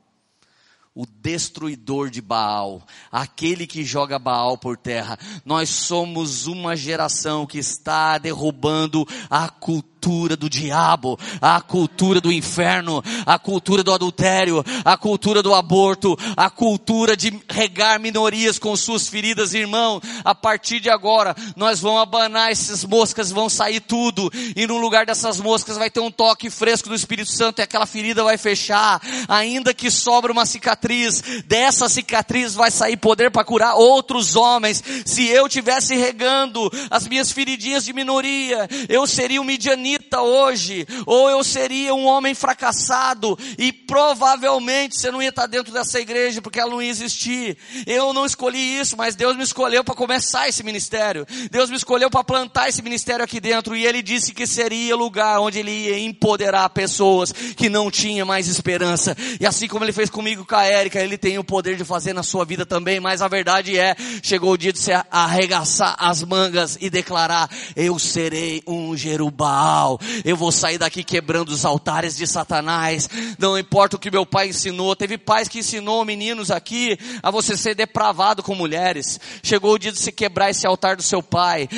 o 0.96 1.04
destruidor 1.04 2.08
de 2.08 2.22
Baal, 2.22 2.82
aquele 3.12 3.66
que 3.66 3.84
joga 3.84 4.18
Baal 4.18 4.56
por 4.56 4.78
terra. 4.78 5.18
Nós 5.44 5.68
somos 5.68 6.46
uma 6.46 6.74
geração 6.74 7.46
que 7.46 7.58
está 7.58 8.16
derrubando 8.16 9.06
a 9.28 9.50
cultura 9.50 9.95
cultura 10.06 10.36
do 10.36 10.48
diabo, 10.48 11.18
a 11.40 11.60
cultura 11.60 12.20
do 12.20 12.30
inferno, 12.30 13.02
a 13.26 13.40
cultura 13.40 13.82
do 13.82 13.92
adultério, 13.92 14.64
a 14.84 14.96
cultura 14.96 15.42
do 15.42 15.52
aborto, 15.52 16.16
a 16.36 16.48
cultura 16.48 17.16
de 17.16 17.36
regar 17.50 17.98
minorias 17.98 18.56
com 18.56 18.76
suas 18.76 19.08
feridas, 19.08 19.52
irmão. 19.52 20.00
A 20.24 20.32
partir 20.32 20.78
de 20.78 20.88
agora, 20.88 21.34
nós 21.56 21.80
vamos 21.80 22.02
abanar 22.02 22.52
essas 22.52 22.84
moscas, 22.84 23.32
vão 23.32 23.48
sair 23.48 23.80
tudo, 23.80 24.30
e 24.54 24.64
no 24.64 24.78
lugar 24.78 25.06
dessas 25.06 25.40
moscas 25.40 25.76
vai 25.76 25.90
ter 25.90 25.98
um 25.98 26.10
toque 26.10 26.50
fresco 26.50 26.88
do 26.88 26.94
Espírito 26.94 27.32
Santo 27.32 27.58
e 27.58 27.62
aquela 27.62 27.84
ferida 27.84 28.22
vai 28.22 28.38
fechar, 28.38 29.02
ainda 29.26 29.74
que 29.74 29.90
sobra 29.90 30.30
uma 30.30 30.46
cicatriz, 30.46 31.20
dessa 31.46 31.88
cicatriz 31.88 32.54
vai 32.54 32.70
sair 32.70 32.96
poder 32.96 33.32
para 33.32 33.42
curar 33.42 33.74
outros 33.74 34.36
homens. 34.36 34.84
Se 35.04 35.26
eu 35.26 35.48
tivesse 35.48 35.96
regando 35.96 36.70
as 36.90 37.08
minhas 37.08 37.32
feridinhas 37.32 37.84
de 37.84 37.92
minoria, 37.92 38.68
eu 38.88 39.04
seria 39.04 39.42
um 39.42 39.44
hoje, 40.20 40.86
ou 41.04 41.30
eu 41.30 41.42
seria 41.44 41.94
um 41.94 42.06
homem 42.06 42.34
fracassado 42.34 43.38
e 43.58 43.72
provavelmente 43.72 44.98
você 44.98 45.10
não 45.10 45.22
ia 45.22 45.28
estar 45.28 45.46
dentro 45.46 45.72
dessa 45.72 46.00
igreja 46.00 46.42
porque 46.42 46.58
ela 46.58 46.70
não 46.70 46.82
ia 46.82 46.90
existir. 46.90 47.56
Eu 47.86 48.12
não 48.12 48.24
escolhi 48.24 48.78
isso, 48.78 48.96
mas 48.96 49.14
Deus 49.14 49.36
me 49.36 49.42
escolheu 49.42 49.84
para 49.84 49.94
começar 49.94 50.48
esse 50.48 50.62
ministério. 50.62 51.26
Deus 51.50 51.70
me 51.70 51.76
escolheu 51.76 52.10
para 52.10 52.24
plantar 52.24 52.68
esse 52.68 52.82
ministério 52.82 53.24
aqui 53.24 53.40
dentro 53.40 53.76
e 53.76 53.86
ele 53.86 54.02
disse 54.02 54.32
que 54.32 54.46
seria 54.46 54.96
lugar 54.96 55.40
onde 55.40 55.58
ele 55.58 55.70
ia 55.70 55.98
empoderar 55.98 56.68
pessoas 56.70 57.32
que 57.32 57.68
não 57.68 57.90
tinham 57.90 58.26
mais 58.26 58.48
esperança. 58.48 59.16
E 59.40 59.46
assim 59.46 59.68
como 59.68 59.84
ele 59.84 59.92
fez 59.92 60.10
comigo 60.10 60.44
com 60.44 60.56
a 60.56 60.64
Érica, 60.64 61.00
ele 61.00 61.18
tem 61.18 61.38
o 61.38 61.44
poder 61.44 61.76
de 61.76 61.84
fazer 61.84 62.12
na 62.12 62.22
sua 62.22 62.44
vida 62.44 62.66
também, 62.66 63.00
mas 63.00 63.22
a 63.22 63.28
verdade 63.28 63.78
é, 63.78 63.94
chegou 64.22 64.52
o 64.52 64.58
dia 64.58 64.72
de 64.72 64.78
você 64.78 64.92
arregaçar 65.10 65.94
as 65.98 66.22
mangas 66.22 66.76
e 66.80 66.90
declarar: 66.90 67.48
eu 67.74 67.98
serei 67.98 68.62
um 68.66 68.96
Jerubal 68.96 69.85
eu 70.24 70.36
vou 70.36 70.50
sair 70.50 70.78
daqui 70.78 71.04
quebrando 71.04 71.50
os 71.50 71.64
altares 71.64 72.16
de 72.16 72.26
Satanás. 72.26 73.08
Não 73.38 73.58
importa 73.58 73.96
o 73.96 73.98
que 73.98 74.10
meu 74.10 74.26
pai 74.26 74.48
ensinou. 74.48 74.96
Teve 74.96 75.18
pais 75.18 75.48
que 75.48 75.60
ensinou 75.60 76.04
meninos 76.04 76.50
aqui 76.50 76.98
a 77.22 77.30
você 77.30 77.56
ser 77.56 77.74
depravado 77.74 78.42
com 78.42 78.54
mulheres. 78.54 79.20
Chegou 79.42 79.74
o 79.74 79.78
dia 79.78 79.92
de 79.92 79.98
se 79.98 80.10
quebrar 80.10 80.50
esse 80.50 80.66
altar 80.66 80.96
do 80.96 81.02
seu 81.02 81.22
pai. 81.22 81.68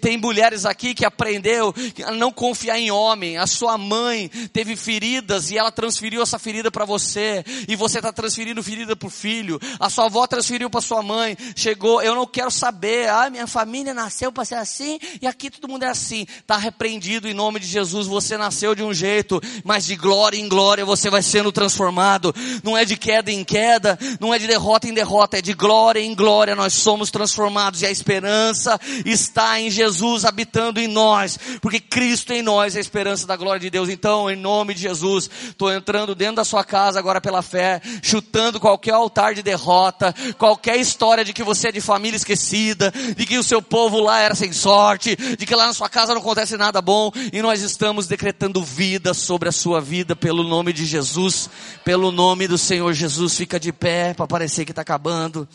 Tem 0.00 0.16
mulheres 0.16 0.64
aqui 0.64 0.94
que 0.94 1.04
aprendeu 1.04 1.74
a 2.04 2.12
não 2.12 2.30
confiar 2.30 2.78
em 2.78 2.90
homem. 2.90 3.38
A 3.38 3.46
sua 3.46 3.76
mãe 3.76 4.28
teve 4.52 4.76
feridas 4.76 5.50
e 5.50 5.58
ela 5.58 5.72
transferiu 5.72 6.22
essa 6.22 6.38
ferida 6.38 6.70
para 6.70 6.84
você. 6.84 7.44
E 7.68 7.74
você 7.74 7.98
está 7.98 8.12
transferindo 8.12 8.62
ferida 8.62 8.94
para 8.94 9.06
o 9.06 9.10
filho. 9.10 9.58
A 9.80 9.90
sua 9.90 10.06
avó 10.06 10.26
transferiu 10.26 10.70
para 10.70 10.80
sua 10.80 11.02
mãe. 11.02 11.36
Chegou, 11.54 12.02
eu 12.02 12.14
não 12.14 12.26
quero 12.26 12.50
saber. 12.50 13.08
Ah, 13.08 13.30
minha 13.30 13.46
família 13.46 13.94
nasceu 13.94 14.30
para 14.30 14.44
ser 14.44 14.56
assim 14.56 14.98
e 15.20 15.26
aqui 15.26 15.50
todo 15.50 15.68
mundo 15.68 15.84
é 15.84 15.88
assim. 15.88 16.26
Está 16.38 16.56
repreendido 16.56 17.28
em 17.28 17.34
nome 17.34 17.55
nome 17.56 17.60
de 17.60 17.66
Jesus, 17.68 18.06
você 18.06 18.36
nasceu 18.36 18.74
de 18.74 18.82
um 18.82 18.92
jeito, 18.92 19.40
mas 19.64 19.86
de 19.86 19.96
glória 19.96 20.36
em 20.36 20.46
glória 20.46 20.84
você 20.84 21.08
vai 21.08 21.22
sendo 21.22 21.50
transformado. 21.50 22.34
Não 22.62 22.76
é 22.76 22.84
de 22.84 22.96
queda 22.96 23.32
em 23.32 23.42
queda, 23.42 23.98
não 24.20 24.34
é 24.34 24.38
de 24.38 24.46
derrota 24.46 24.86
em 24.86 24.92
derrota, 24.92 25.38
é 25.38 25.42
de 25.42 25.54
glória 25.54 26.00
em 26.00 26.14
glória 26.14 26.54
nós 26.54 26.74
somos 26.74 27.10
transformados 27.10 27.80
e 27.80 27.86
a 27.86 27.90
esperança 27.90 28.78
está 29.06 29.58
em 29.58 29.70
Jesus 29.70 30.26
habitando 30.26 30.78
em 30.78 30.86
nós, 30.86 31.38
porque 31.62 31.80
Cristo 31.80 32.32
em 32.32 32.42
nós 32.42 32.74
é 32.74 32.78
a 32.78 32.80
esperança 32.80 33.26
da 33.26 33.36
glória 33.36 33.60
de 33.60 33.70
Deus. 33.70 33.88
Então, 33.88 34.30
em 34.30 34.36
nome 34.36 34.74
de 34.74 34.82
Jesus, 34.82 35.30
estou 35.48 35.72
entrando 35.72 36.14
dentro 36.14 36.36
da 36.36 36.44
sua 36.44 36.62
casa 36.62 36.98
agora 36.98 37.22
pela 37.22 37.40
fé, 37.40 37.80
chutando 38.02 38.60
qualquer 38.60 38.92
altar 38.92 39.34
de 39.34 39.42
derrota, 39.42 40.14
qualquer 40.36 40.76
história 40.76 41.24
de 41.24 41.32
que 41.32 41.42
você 41.42 41.68
é 41.68 41.72
de 41.72 41.80
família 41.80 42.16
esquecida, 42.16 42.92
de 43.16 43.24
que 43.24 43.38
o 43.38 43.42
seu 43.42 43.62
povo 43.62 43.98
lá 43.98 44.20
era 44.20 44.34
sem 44.34 44.52
sorte, 44.52 45.16
de 45.16 45.46
que 45.46 45.54
lá 45.54 45.66
na 45.66 45.72
sua 45.72 45.88
casa 45.88 46.12
não 46.12 46.20
acontece 46.20 46.56
nada 46.58 46.82
bom, 46.82 47.10
e 47.36 47.42
nós 47.42 47.60
estamos 47.60 48.06
decretando 48.06 48.64
vida 48.64 49.12
sobre 49.12 49.46
a 49.46 49.52
sua 49.52 49.78
vida 49.78 50.16
pelo 50.16 50.42
nome 50.42 50.72
de 50.72 50.86
Jesus, 50.86 51.50
pelo 51.84 52.10
nome 52.10 52.48
do 52.48 52.56
Senhor 52.56 52.90
Jesus. 52.94 53.36
Fica 53.36 53.60
de 53.60 53.74
pé 53.74 54.14
para 54.14 54.26
parecer 54.26 54.64
que 54.64 54.72
está 54.72 54.80
acabando. 54.80 55.46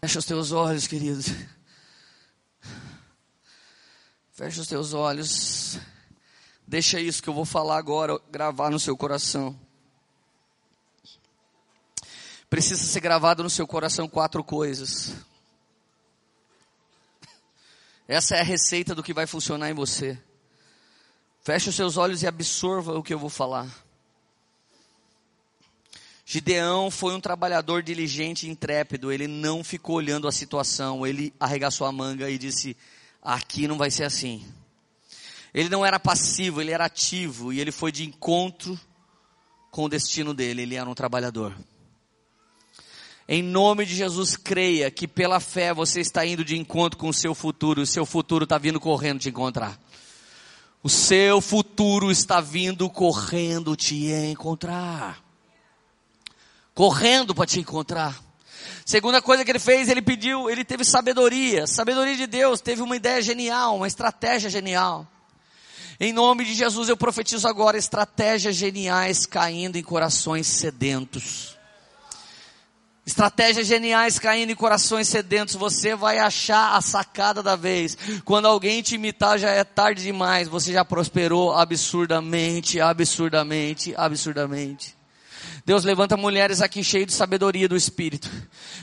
Fecha 0.00 0.18
os 0.18 0.24
teus 0.24 0.52
olhos, 0.52 0.86
queridos. 0.86 1.26
Fecha 4.32 4.62
os 4.62 4.66
teus 4.66 4.94
olhos. 4.94 5.78
Deixa 6.66 6.98
isso 6.98 7.22
que 7.22 7.28
eu 7.28 7.34
vou 7.34 7.44
falar 7.44 7.76
agora 7.76 8.18
gravar 8.30 8.70
no 8.70 8.80
seu 8.80 8.96
coração. 8.96 9.54
Precisa 12.48 12.82
ser 12.84 13.00
gravado 13.00 13.42
no 13.42 13.50
seu 13.50 13.66
coração 13.66 14.08
quatro 14.08 14.42
coisas. 14.42 15.25
Essa 18.08 18.36
é 18.36 18.40
a 18.40 18.44
receita 18.44 18.94
do 18.94 19.02
que 19.02 19.12
vai 19.12 19.26
funcionar 19.26 19.70
em 19.70 19.74
você. 19.74 20.18
Feche 21.42 21.68
os 21.68 21.76
seus 21.76 21.96
olhos 21.96 22.22
e 22.22 22.26
absorva 22.26 22.98
o 22.98 23.02
que 23.02 23.12
eu 23.12 23.18
vou 23.18 23.30
falar. 23.30 23.68
Gideão 26.24 26.90
foi 26.90 27.14
um 27.14 27.20
trabalhador 27.20 27.84
diligente 27.84 28.46
e 28.46 28.50
intrépido. 28.50 29.12
Ele 29.12 29.28
não 29.28 29.62
ficou 29.62 29.96
olhando 29.96 30.26
a 30.26 30.32
situação. 30.32 31.06
Ele 31.06 31.32
arregaçou 31.38 31.86
a 31.86 31.92
manga 31.92 32.28
e 32.28 32.36
disse: 32.36 32.76
Aqui 33.22 33.68
não 33.68 33.78
vai 33.78 33.92
ser 33.92 34.02
assim. 34.02 34.44
Ele 35.54 35.68
não 35.68 35.86
era 35.86 36.00
passivo, 36.00 36.60
ele 36.60 36.72
era 36.72 36.84
ativo. 36.84 37.52
E 37.52 37.60
ele 37.60 37.70
foi 37.70 37.92
de 37.92 38.04
encontro 38.04 38.78
com 39.70 39.84
o 39.84 39.88
destino 39.88 40.34
dele. 40.34 40.62
Ele 40.62 40.74
era 40.74 40.90
um 40.90 40.94
trabalhador. 40.94 41.56
Em 43.28 43.42
nome 43.42 43.84
de 43.84 43.94
Jesus, 43.94 44.36
creia 44.36 44.88
que 44.90 45.08
pela 45.08 45.40
fé 45.40 45.74
você 45.74 46.00
está 46.00 46.24
indo 46.24 46.44
de 46.44 46.56
encontro 46.56 46.96
com 46.96 47.08
o 47.08 47.14
seu 47.14 47.34
futuro. 47.34 47.82
O 47.82 47.86
seu 47.86 48.06
futuro 48.06 48.44
está 48.44 48.56
vindo 48.56 48.78
correndo 48.78 49.18
te 49.18 49.30
encontrar. 49.30 49.78
O 50.80 50.88
seu 50.88 51.40
futuro 51.40 52.12
está 52.12 52.40
vindo 52.40 52.88
correndo 52.88 53.74
te 53.74 54.12
encontrar. 54.30 55.20
Correndo 56.72 57.34
para 57.34 57.46
te 57.46 57.58
encontrar. 57.58 58.16
Segunda 58.84 59.20
coisa 59.20 59.44
que 59.44 59.50
ele 59.50 59.58
fez, 59.58 59.88
ele 59.88 60.02
pediu, 60.02 60.48
ele 60.48 60.64
teve 60.64 60.84
sabedoria. 60.84 61.66
Sabedoria 61.66 62.14
de 62.14 62.28
Deus, 62.28 62.60
teve 62.60 62.82
uma 62.82 62.94
ideia 62.94 63.20
genial, 63.20 63.74
uma 63.74 63.88
estratégia 63.88 64.48
genial. 64.48 65.04
Em 65.98 66.12
nome 66.12 66.44
de 66.44 66.54
Jesus, 66.54 66.88
eu 66.88 66.96
profetizo 66.96 67.48
agora 67.48 67.76
estratégias 67.76 68.54
geniais 68.54 69.26
caindo 69.26 69.74
em 69.74 69.82
corações 69.82 70.46
sedentos. 70.46 71.55
Estratégias 73.06 73.68
geniais 73.68 74.18
caindo 74.18 74.50
em 74.50 74.56
corações 74.56 75.06
sedentos, 75.06 75.54
você 75.54 75.94
vai 75.94 76.18
achar 76.18 76.76
a 76.76 76.80
sacada 76.80 77.40
da 77.40 77.54
vez. 77.54 77.96
Quando 78.24 78.46
alguém 78.46 78.82
te 78.82 78.96
imitar 78.96 79.38
já 79.38 79.50
é 79.50 79.62
tarde 79.62 80.02
demais, 80.02 80.48
você 80.48 80.72
já 80.72 80.84
prosperou 80.84 81.52
absurdamente, 81.54 82.80
absurdamente, 82.80 83.94
absurdamente. 83.96 84.96
Deus 85.64 85.84
levanta 85.84 86.16
mulheres 86.16 86.60
aqui 86.60 86.82
cheias 86.82 87.06
de 87.06 87.12
sabedoria 87.12 87.68
do 87.68 87.76
Espírito. 87.76 88.28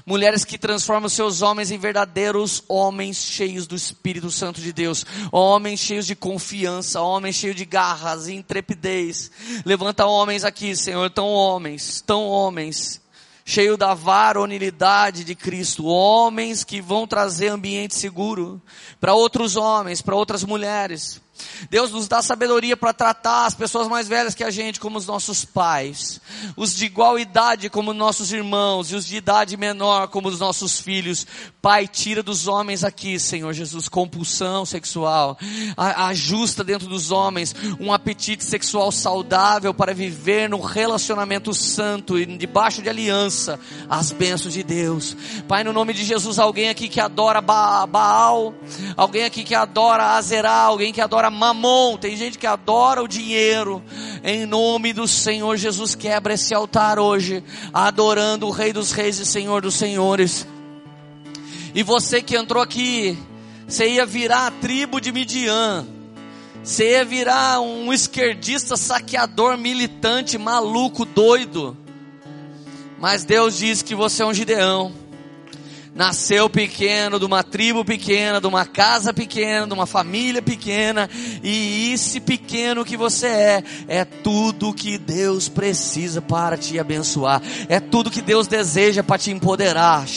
Mulheres 0.06 0.45
que 0.45 0.58
transformam 0.58 1.10
seus 1.10 1.41
homens 1.41 1.70
em 1.70 1.78
verdadeiros 1.78 2.64
homens 2.70 3.18
cheios 3.18 3.68
do 3.68 3.76
Espírito 3.76 4.32
Santo 4.32 4.62
de 4.62 4.72
Deus. 4.72 5.06
Homens 5.34 5.82
cheios 5.82 6.06
de 6.06 6.16
confiança, 6.16 7.02
homens 7.02 7.36
cheios 7.36 7.58
de 7.58 7.66
garras 7.66 8.28
e 8.28 8.34
intrepidez. 8.34 9.32
Levanta 9.66 10.06
homens 10.06 10.45
aqui, 10.45 10.76
Senhor, 10.76 11.10
tão 11.10 11.28
homens, 11.28 12.02
tão 12.02 12.26
homens 12.26 13.02
cheio 13.45 13.76
da 13.76 13.94
varonilidade 13.94 15.24
de 15.24 15.36
Cristo, 15.36 15.86
homens 15.86 16.64
que 16.64 16.82
vão 16.82 17.06
trazer 17.06 17.49
ambiente 17.49 17.95
seguro 17.95 18.61
para 18.99 19.14
outros 19.14 19.56
homens, 19.56 20.02
para 20.02 20.15
outras 20.15 20.44
mulheres. 20.44 21.22
Deus 21.69 21.91
nos 21.91 22.07
dá 22.07 22.22
sabedoria 22.22 22.77
para 22.77 22.93
tratar 22.93 23.45
as 23.45 23.55
pessoas 23.55 23.88
mais 23.88 24.07
velhas 24.07 24.35
que 24.35 24.43
a 24.43 24.51
gente 24.51 24.80
como 24.80 24.97
os 24.97 25.07
nossos 25.07 25.43
pais, 25.43 26.22
os 26.55 26.76
de 26.76 26.85
igual 26.85 27.18
idade 27.18 27.69
como 27.69 27.93
nossos 27.93 28.31
irmãos 28.31 28.91
e 28.91 28.95
os 28.95 29.05
de 29.05 29.18
idade 29.18 29.57
menor 29.57 30.07
como 30.07 30.27
os 30.27 30.39
nossos 30.39 30.80
filhos. 30.80 31.26
Pai, 31.61 31.88
tira 31.88 32.22
dos 32.22 32.47
homens 32.47 32.84
aqui, 32.84 33.18
Senhor 33.18 33.51
Jesus, 33.53 33.88
compulsão 33.88 34.65
sexual. 34.65 35.38
Ajusta 35.77 36.64
dentro 36.64 36.88
dos 36.88 37.11
homens 37.11 37.55
um 37.80 37.91
apetite 37.91 38.43
sexual 38.43 38.91
saudável 38.91 39.73
para 39.73 39.93
viver 39.93 40.49
no 40.49 40.60
relacionamento 40.60 41.53
santo 41.53 42.19
e 42.19 42.26
debaixo 42.26 42.81
de 42.81 42.89
aliança 42.89 43.60
as 43.89 44.11
bênçãos 44.11 44.53
de 44.53 44.64
Deus. 44.64 45.15
Pai, 45.47 45.64
no 45.64 45.73
nome 45.73 45.93
de 45.93 46.03
Jesus, 46.03 46.38
alguém 46.38 46.69
aqui 46.69 46.88
que 46.88 46.99
adora 46.99 47.41
Baal, 47.41 48.53
alguém 48.95 49.23
aqui 49.23 49.43
que 49.43 49.55
adora 49.55 50.15
Azerá, 50.18 50.53
alguém 50.53 50.93
que 50.93 51.01
adora 51.01 51.23
mamon, 51.30 51.98
tem 51.98 52.16
gente 52.16 52.38
que 52.38 52.48
adora 52.48 53.02
o 53.02 53.08
dinheiro. 53.08 53.84
Em 54.24 54.45
nome 54.45 54.94
do 54.94 55.08
Senhor 55.08 55.58
Jesus, 55.58 55.95
quebra 55.95 56.34
esse 56.34 56.54
altar 56.54 57.00
hoje, 57.00 57.44
adorando 57.74 58.48
o 58.48 58.52
Rei 58.52 58.74
dos 58.74 58.91
Reis 58.91 59.20
e 59.20 59.26
Senhor 59.26 59.62
dos 59.62 59.76
Senhores. 59.76 60.48
E 61.76 61.84
você 61.84 62.22
que 62.22 62.36
entrou 62.36 62.62
aqui, 62.62 63.18
você 63.68 63.90
ia 63.90 64.06
virar 64.06 64.48
a 64.48 64.52
tribo 64.52 65.02
de 65.02 65.12
Midian. 65.12 65.86
Você 66.64 66.91
ia 66.91 67.04
virar 67.04 67.60
um 67.60 67.91
esquerdista, 67.91 68.78
saqueador, 68.78 69.58
militante, 69.58 70.38
maluco, 70.38 71.04
doido. 71.04 71.76
Mas 73.00 73.26
Deus 73.26 73.58
diz 73.58 73.82
que 73.82 73.94
você 73.94 74.24
é 74.24 74.26
um 74.26 74.34
Gideão 74.34 75.02
nasceu 75.95 76.49
pequeno, 76.49 77.20
de 77.20 77.26
uma 77.26 77.44
tribo 77.44 77.86
pequena, 77.86 78.41
de 78.41 78.48
uma 78.48 78.65
casa 78.65 79.14
pequena, 79.14 79.68
de 79.68 79.74
uma 79.74 79.86
família 79.86 80.41
pequena, 80.41 81.10
e 81.44 81.94
esse 81.94 82.20
pequeno 82.20 82.84
que 82.84 82.98
você 82.98 83.28
é, 83.28 83.64
é 83.88 84.06
tudo 84.06 84.74
que 84.74 84.98
Deus 84.98 85.48
precisa 85.48 86.22
para 86.22 86.57
te 86.57 86.80
abençoar, 86.80 87.41
é 87.70 87.80
tudo 87.80 88.10
que 88.10 88.22
Deus 88.22 88.48
deseja 88.48 89.03
para 89.03 89.20
te 89.20 89.32
empoderar. 89.32 90.07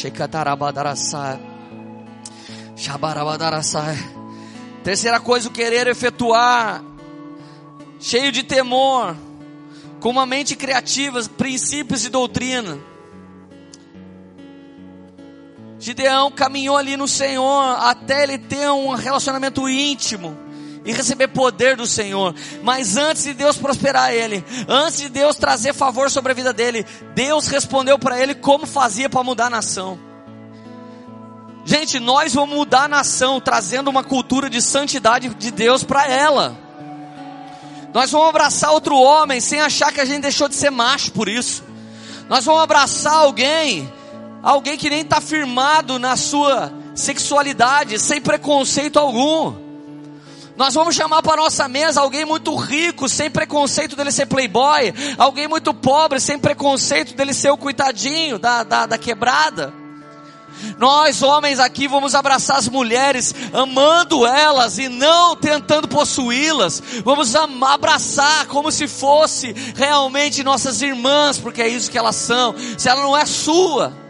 Terceira 4.83 5.21
coisa, 5.21 5.49
o 5.49 5.53
querer 5.53 5.87
efetuar, 5.89 6.83
cheio 7.99 8.31
de 8.31 8.43
temor, 8.43 9.17
com 10.01 10.11
uma 10.11 10.25
mente 10.25 10.55
criativa, 10.55 11.21
princípios 11.37 12.05
e 12.05 12.09
doutrina. 12.09 12.79
Gideão 15.79 16.31
caminhou 16.31 16.77
ali 16.77 16.97
no 16.97 17.07
Senhor 17.07 17.77
até 17.81 18.23
ele 18.23 18.39
ter 18.39 18.69
um 18.71 18.95
relacionamento 18.95 19.69
íntimo 19.69 20.37
e 20.85 20.93
receber 20.93 21.29
poder 21.29 21.77
do 21.77 21.87
Senhor. 21.87 22.35
Mas 22.63 22.97
antes 22.97 23.25
de 23.25 23.35
Deus 23.35 23.59
prosperar 23.59 24.13
ele, 24.13 24.45
antes 24.69 24.99
de 24.99 25.09
Deus 25.09 25.37
trazer 25.37 25.75
favor 25.75 26.11
sobre 26.11 26.33
a 26.33 26.35
vida 26.35 26.53
dele, 26.53 26.87
Deus 27.15 27.49
respondeu 27.49 27.99
para 27.99 28.19
ele 28.21 28.35
como 28.35 28.67
fazia 28.67 29.11
para 29.11 29.23
mudar 29.23 29.47
a 29.47 29.51
nação. 29.51 29.99
Gente, 31.65 31.99
nós 31.99 32.33
vamos 32.33 32.57
mudar 32.57 32.85
a 32.85 32.89
nação 32.89 33.41
trazendo 33.41 33.89
uma 33.91 34.05
cultura 34.05 34.49
de 34.49 34.63
santidade 34.63 35.29
de 35.35 35.51
Deus 35.51 35.83
para 35.83 36.07
ela. 36.07 36.57
Nós 37.93 38.11
vamos 38.11 38.29
abraçar 38.29 38.71
outro 38.71 38.97
homem 38.97 39.41
sem 39.41 39.61
achar 39.61 39.93
que 39.93 40.01
a 40.01 40.05
gente 40.05 40.23
deixou 40.23 40.49
de 40.49 40.55
ser 40.55 40.71
macho 40.71 41.11
por 41.11 41.29
isso. 41.29 41.65
Nós 42.29 42.45
vamos 42.45 42.63
abraçar 42.63 43.15
alguém 43.15 43.93
Alguém 44.47 44.79
que 44.79 44.89
nem 44.89 45.01
está 45.01 45.21
firmado 45.21 45.99
na 45.99 46.17
sua 46.17 46.73
sexualidade, 46.95 47.99
sem 47.99 48.21
preconceito 48.21 48.97
algum. 48.97 49.53
Nós 50.57 50.73
vamos 50.73 50.95
chamar 50.95 51.21
para 51.21 51.43
nossa 51.43 51.67
mesa 51.67 52.01
alguém 52.01 52.25
muito 52.25 52.55
rico, 52.55 53.09
sem 53.09 53.29
preconceito 53.29 53.97
dele 53.97 54.13
ser 54.13 54.27
playboy, 54.27 54.95
alguém 55.19 55.49
muito 55.49 55.75
pobre, 55.75 56.21
sem 56.21 56.39
preconceito 56.39 57.17
dele 57.17 57.35
ser 57.35 57.51
o 57.51 57.57
coitadinho 57.57 58.39
da, 58.39 58.63
da, 58.63 58.87
da 58.87 58.97
quebrada. 58.97 59.75
Nós, 60.79 61.25
homens, 61.25 61.59
aqui 61.59 61.89
vamos 61.89 62.15
abraçar 62.15 62.59
as 62.59 62.69
mulheres, 62.69 63.35
amando 63.53 64.25
elas 64.25 64.79
e 64.79 64.89
não 64.89 65.35
tentando 65.35 65.89
possuí-las. 65.89 66.81
Vamos 67.05 67.35
abraçar 67.35 68.47
como 68.47 68.71
se 68.71 68.87
fosse 68.87 69.53
realmente 69.75 70.45
nossas 70.45 70.83
irmãs, 70.83 71.37
porque 71.37 71.61
é 71.61 71.69
isso 71.69 71.91
que 71.91 71.99
elas 71.99 72.15
são. 72.15 72.55
Se 72.79 72.89
ela 72.89 73.03
não 73.03 73.17
é 73.17 73.27
sua, 73.27 74.06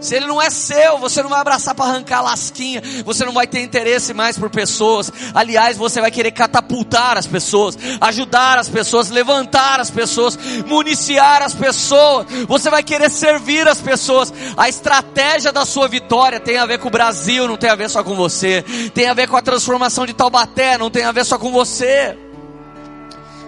se 0.00 0.14
ele 0.14 0.26
não 0.26 0.40
é 0.40 0.48
seu, 0.50 0.98
você 0.98 1.22
não 1.22 1.30
vai 1.30 1.40
abraçar 1.40 1.74
para 1.74 1.90
arrancar 1.90 2.18
a 2.18 2.22
lasquinha. 2.22 2.82
Você 3.04 3.24
não 3.24 3.32
vai 3.32 3.46
ter 3.46 3.60
interesse 3.60 4.14
mais 4.14 4.38
por 4.38 4.48
pessoas. 4.50 5.12
Aliás, 5.34 5.76
você 5.76 6.00
vai 6.00 6.10
querer 6.10 6.30
catapultar 6.30 7.18
as 7.18 7.26
pessoas, 7.26 7.76
ajudar 8.00 8.58
as 8.58 8.68
pessoas, 8.68 9.10
levantar 9.10 9.78
as 9.80 9.90
pessoas, 9.90 10.38
municiar 10.66 11.42
as 11.42 11.54
pessoas. 11.54 12.26
Você 12.48 12.70
vai 12.70 12.82
querer 12.82 13.10
servir 13.10 13.68
as 13.68 13.80
pessoas. 13.80 14.32
A 14.56 14.68
estratégia 14.68 15.52
da 15.52 15.64
sua 15.66 15.88
vitória 15.88 16.40
tem 16.40 16.56
a 16.58 16.66
ver 16.66 16.78
com 16.78 16.88
o 16.88 16.90
Brasil, 16.90 17.46
não 17.46 17.56
tem 17.56 17.70
a 17.70 17.76
ver 17.76 17.90
só 17.90 18.02
com 18.02 18.14
você. 18.14 18.64
Tem 18.94 19.08
a 19.08 19.14
ver 19.14 19.28
com 19.28 19.36
a 19.36 19.42
transformação 19.42 20.06
de 20.06 20.14
Taubaté, 20.14 20.78
não 20.78 20.90
tem 20.90 21.04
a 21.04 21.12
ver 21.12 21.24
só 21.24 21.38
com 21.38 21.52
você. 21.52 22.16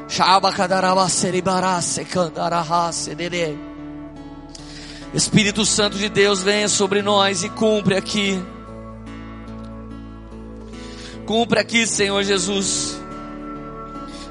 Shabacadarabaceribarase, 0.09 2.05
candarahase, 2.05 3.15
dele. 3.15 3.72
Espírito 5.15 5.65
Santo 5.67 5.99
de 5.99 6.09
Deus, 6.09 6.43
venha 6.43 6.69
sobre 6.69 7.03
nós 7.03 7.43
e 7.43 7.49
cumpre 7.49 7.97
aqui. 7.97 8.43
Cumpre 11.27 11.61
aqui, 11.61 11.87
Senhor 11.87 12.23
Jesus. 12.23 13.01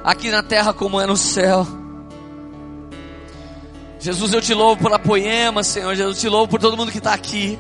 Aqui 0.03 0.32
na 0.32 0.41
terra 0.41 0.74
como 0.74 0.99
é 0.99 1.06
no 1.06 1.16
céu. 1.16 1.68
Jesus, 3.99 4.34
eu 4.34 4.41
te 4.41 4.53
louvo 4.53 4.82
pela 4.82 4.98
poema, 4.98 5.64
Senhor. 5.64 5.95
Jesus, 5.95 6.18
eu 6.18 6.22
te 6.22 6.30
louvo 6.30 6.48
por 6.48 6.60
todo 6.60 6.76
mundo 6.76 6.91
que 6.91 6.98
está 6.98 7.14
aqui 7.14 7.60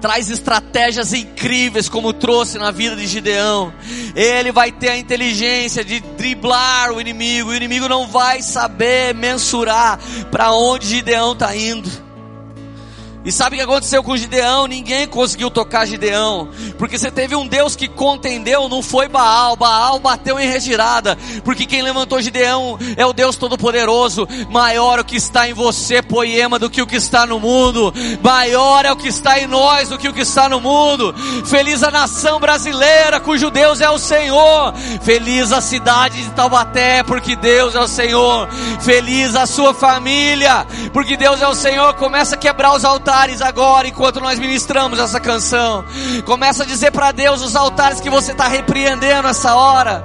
traz 0.00 0.30
estratégias 0.30 1.12
incríveis, 1.12 1.88
como 1.88 2.12
trouxe 2.12 2.58
na 2.58 2.70
vida 2.70 2.96
de 2.96 3.06
Gideão. 3.06 3.72
Ele 4.14 4.52
vai 4.52 4.72
ter 4.72 4.90
a 4.90 4.96
inteligência 4.96 5.84
de 5.84 6.00
driblar 6.00 6.92
o 6.92 7.00
inimigo, 7.00 7.50
o 7.50 7.54
inimigo 7.54 7.88
não 7.88 8.06
vai 8.06 8.42
saber 8.42 9.14
mensurar 9.14 9.98
para 10.30 10.52
onde 10.52 10.86
Gideão 10.86 11.32
está 11.32 11.54
indo. 11.54 12.07
E 13.28 13.30
sabe 13.30 13.56
o 13.56 13.58
que 13.58 13.64
aconteceu 13.64 14.02
com 14.02 14.16
Gideão? 14.16 14.66
Ninguém 14.66 15.06
conseguiu 15.06 15.50
tocar 15.50 15.84
Gideão, 15.84 16.48
porque 16.78 16.98
você 16.98 17.10
teve 17.10 17.36
um 17.36 17.46
Deus 17.46 17.76
que 17.76 17.86
contendeu, 17.86 18.70
não 18.70 18.82
foi 18.82 19.06
Baal. 19.06 19.54
Baal 19.54 19.98
bateu 19.98 20.40
em 20.40 20.48
retirada, 20.48 21.14
porque 21.44 21.66
quem 21.66 21.82
levantou 21.82 22.22
Gideão 22.22 22.78
é 22.96 23.04
o 23.04 23.12
Deus 23.12 23.36
Todo-Poderoso. 23.36 24.26
Maior 24.48 25.00
o 25.00 25.04
que 25.04 25.16
está 25.16 25.46
em 25.46 25.52
você, 25.52 26.00
poema, 26.00 26.58
do 26.58 26.70
que 26.70 26.80
o 26.80 26.86
que 26.86 26.96
está 26.96 27.26
no 27.26 27.38
mundo. 27.38 27.92
Maior 28.22 28.86
é 28.86 28.92
o 28.92 28.96
que 28.96 29.08
está 29.08 29.38
em 29.38 29.46
nós 29.46 29.90
do 29.90 29.98
que 29.98 30.08
o 30.08 30.14
que 30.14 30.22
está 30.22 30.48
no 30.48 30.58
mundo. 30.58 31.14
Feliz 31.44 31.82
a 31.82 31.90
nação 31.90 32.40
brasileira, 32.40 33.20
cujo 33.20 33.50
Deus 33.50 33.82
é 33.82 33.90
o 33.90 33.98
Senhor. 33.98 34.72
Feliz 35.02 35.52
a 35.52 35.60
cidade 35.60 36.22
de 36.22 36.30
Taubaté, 36.30 37.02
porque 37.02 37.36
Deus 37.36 37.74
é 37.74 37.80
o 37.80 37.88
Senhor. 37.88 38.48
Feliz 38.80 39.36
a 39.36 39.44
sua 39.44 39.74
família, 39.74 40.66
porque 40.94 41.14
Deus 41.14 41.42
é 41.42 41.46
o 41.46 41.54
Senhor. 41.54 41.92
Começa 41.92 42.34
a 42.34 42.38
quebrar 42.38 42.74
os 42.74 42.86
altares 42.86 43.17
altares 43.18 43.42
agora, 43.42 43.88
enquanto 43.88 44.20
nós 44.20 44.38
ministramos 44.38 44.98
essa 44.98 45.18
canção. 45.18 45.84
Começa 46.24 46.62
a 46.62 46.66
dizer 46.66 46.92
para 46.92 47.10
Deus 47.10 47.42
os 47.42 47.56
altares 47.56 48.00
que 48.00 48.08
você 48.08 48.30
está 48.30 48.46
repreendendo 48.46 49.26
essa 49.26 49.56
hora. 49.56 50.04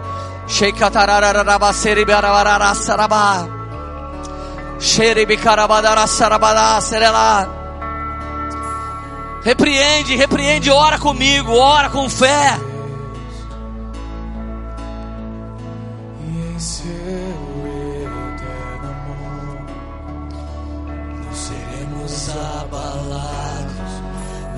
Repreende, 9.44 10.16
repreende, 10.16 10.72
ora 10.72 10.98
comigo, 10.98 11.54
ora 11.54 11.90
com 11.90 12.10
fé. 12.10 12.60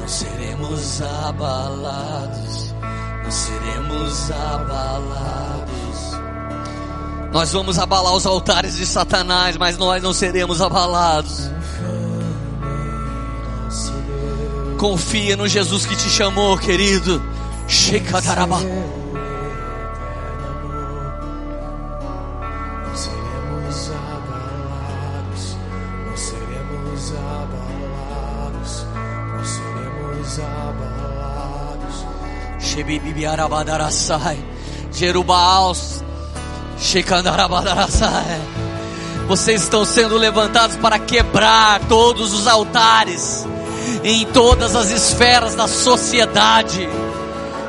Seremos 0.07 1.01
abalados, 1.01 2.73
não 3.23 3.31
seremos 3.31 4.31
abalados. 4.31 5.75
Nós 7.31 7.51
vamos 7.51 7.77
abalar 7.77 8.13
os 8.13 8.25
altares 8.25 8.77
de 8.77 8.85
Satanás, 8.85 9.57
mas 9.57 9.77
nós 9.77 10.01
não 10.01 10.13
seremos 10.13 10.61
abalados. 10.61 11.51
Confia 14.77 15.35
no 15.35 15.47
Jesus 15.47 15.85
que 15.85 15.95
te 15.95 16.09
chamou, 16.09 16.57
querido. 16.57 17.21
Shekadarabah. 17.67 18.61
Vocês 39.27 39.63
estão 39.63 39.85
sendo 39.85 40.17
levantados 40.17 40.75
para 40.77 40.99
quebrar 40.99 41.79
todos 41.87 42.33
os 42.33 42.47
altares 42.47 43.47
em 44.03 44.25
todas 44.27 44.75
as 44.75 44.91
esferas 44.91 45.55
da 45.55 45.67
sociedade. 45.67 46.87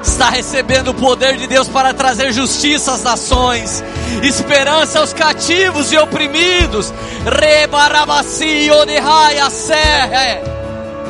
Está 0.03 0.31
recebendo 0.31 0.89
o 0.89 0.95
poder 0.95 1.37
de 1.37 1.47
Deus 1.47 1.67
para 1.67 1.93
trazer 1.93 2.33
justiça 2.33 2.93
às 2.93 3.03
nações, 3.03 3.83
esperança 4.23 5.01
aos 5.01 5.13
cativos 5.13 5.91
e 5.91 5.99
oprimidos. 5.99 6.93
Rebarabasi 7.25 8.71
onihaya 8.71 9.51
serre. 9.51 10.43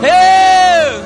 Na 0.01 1.06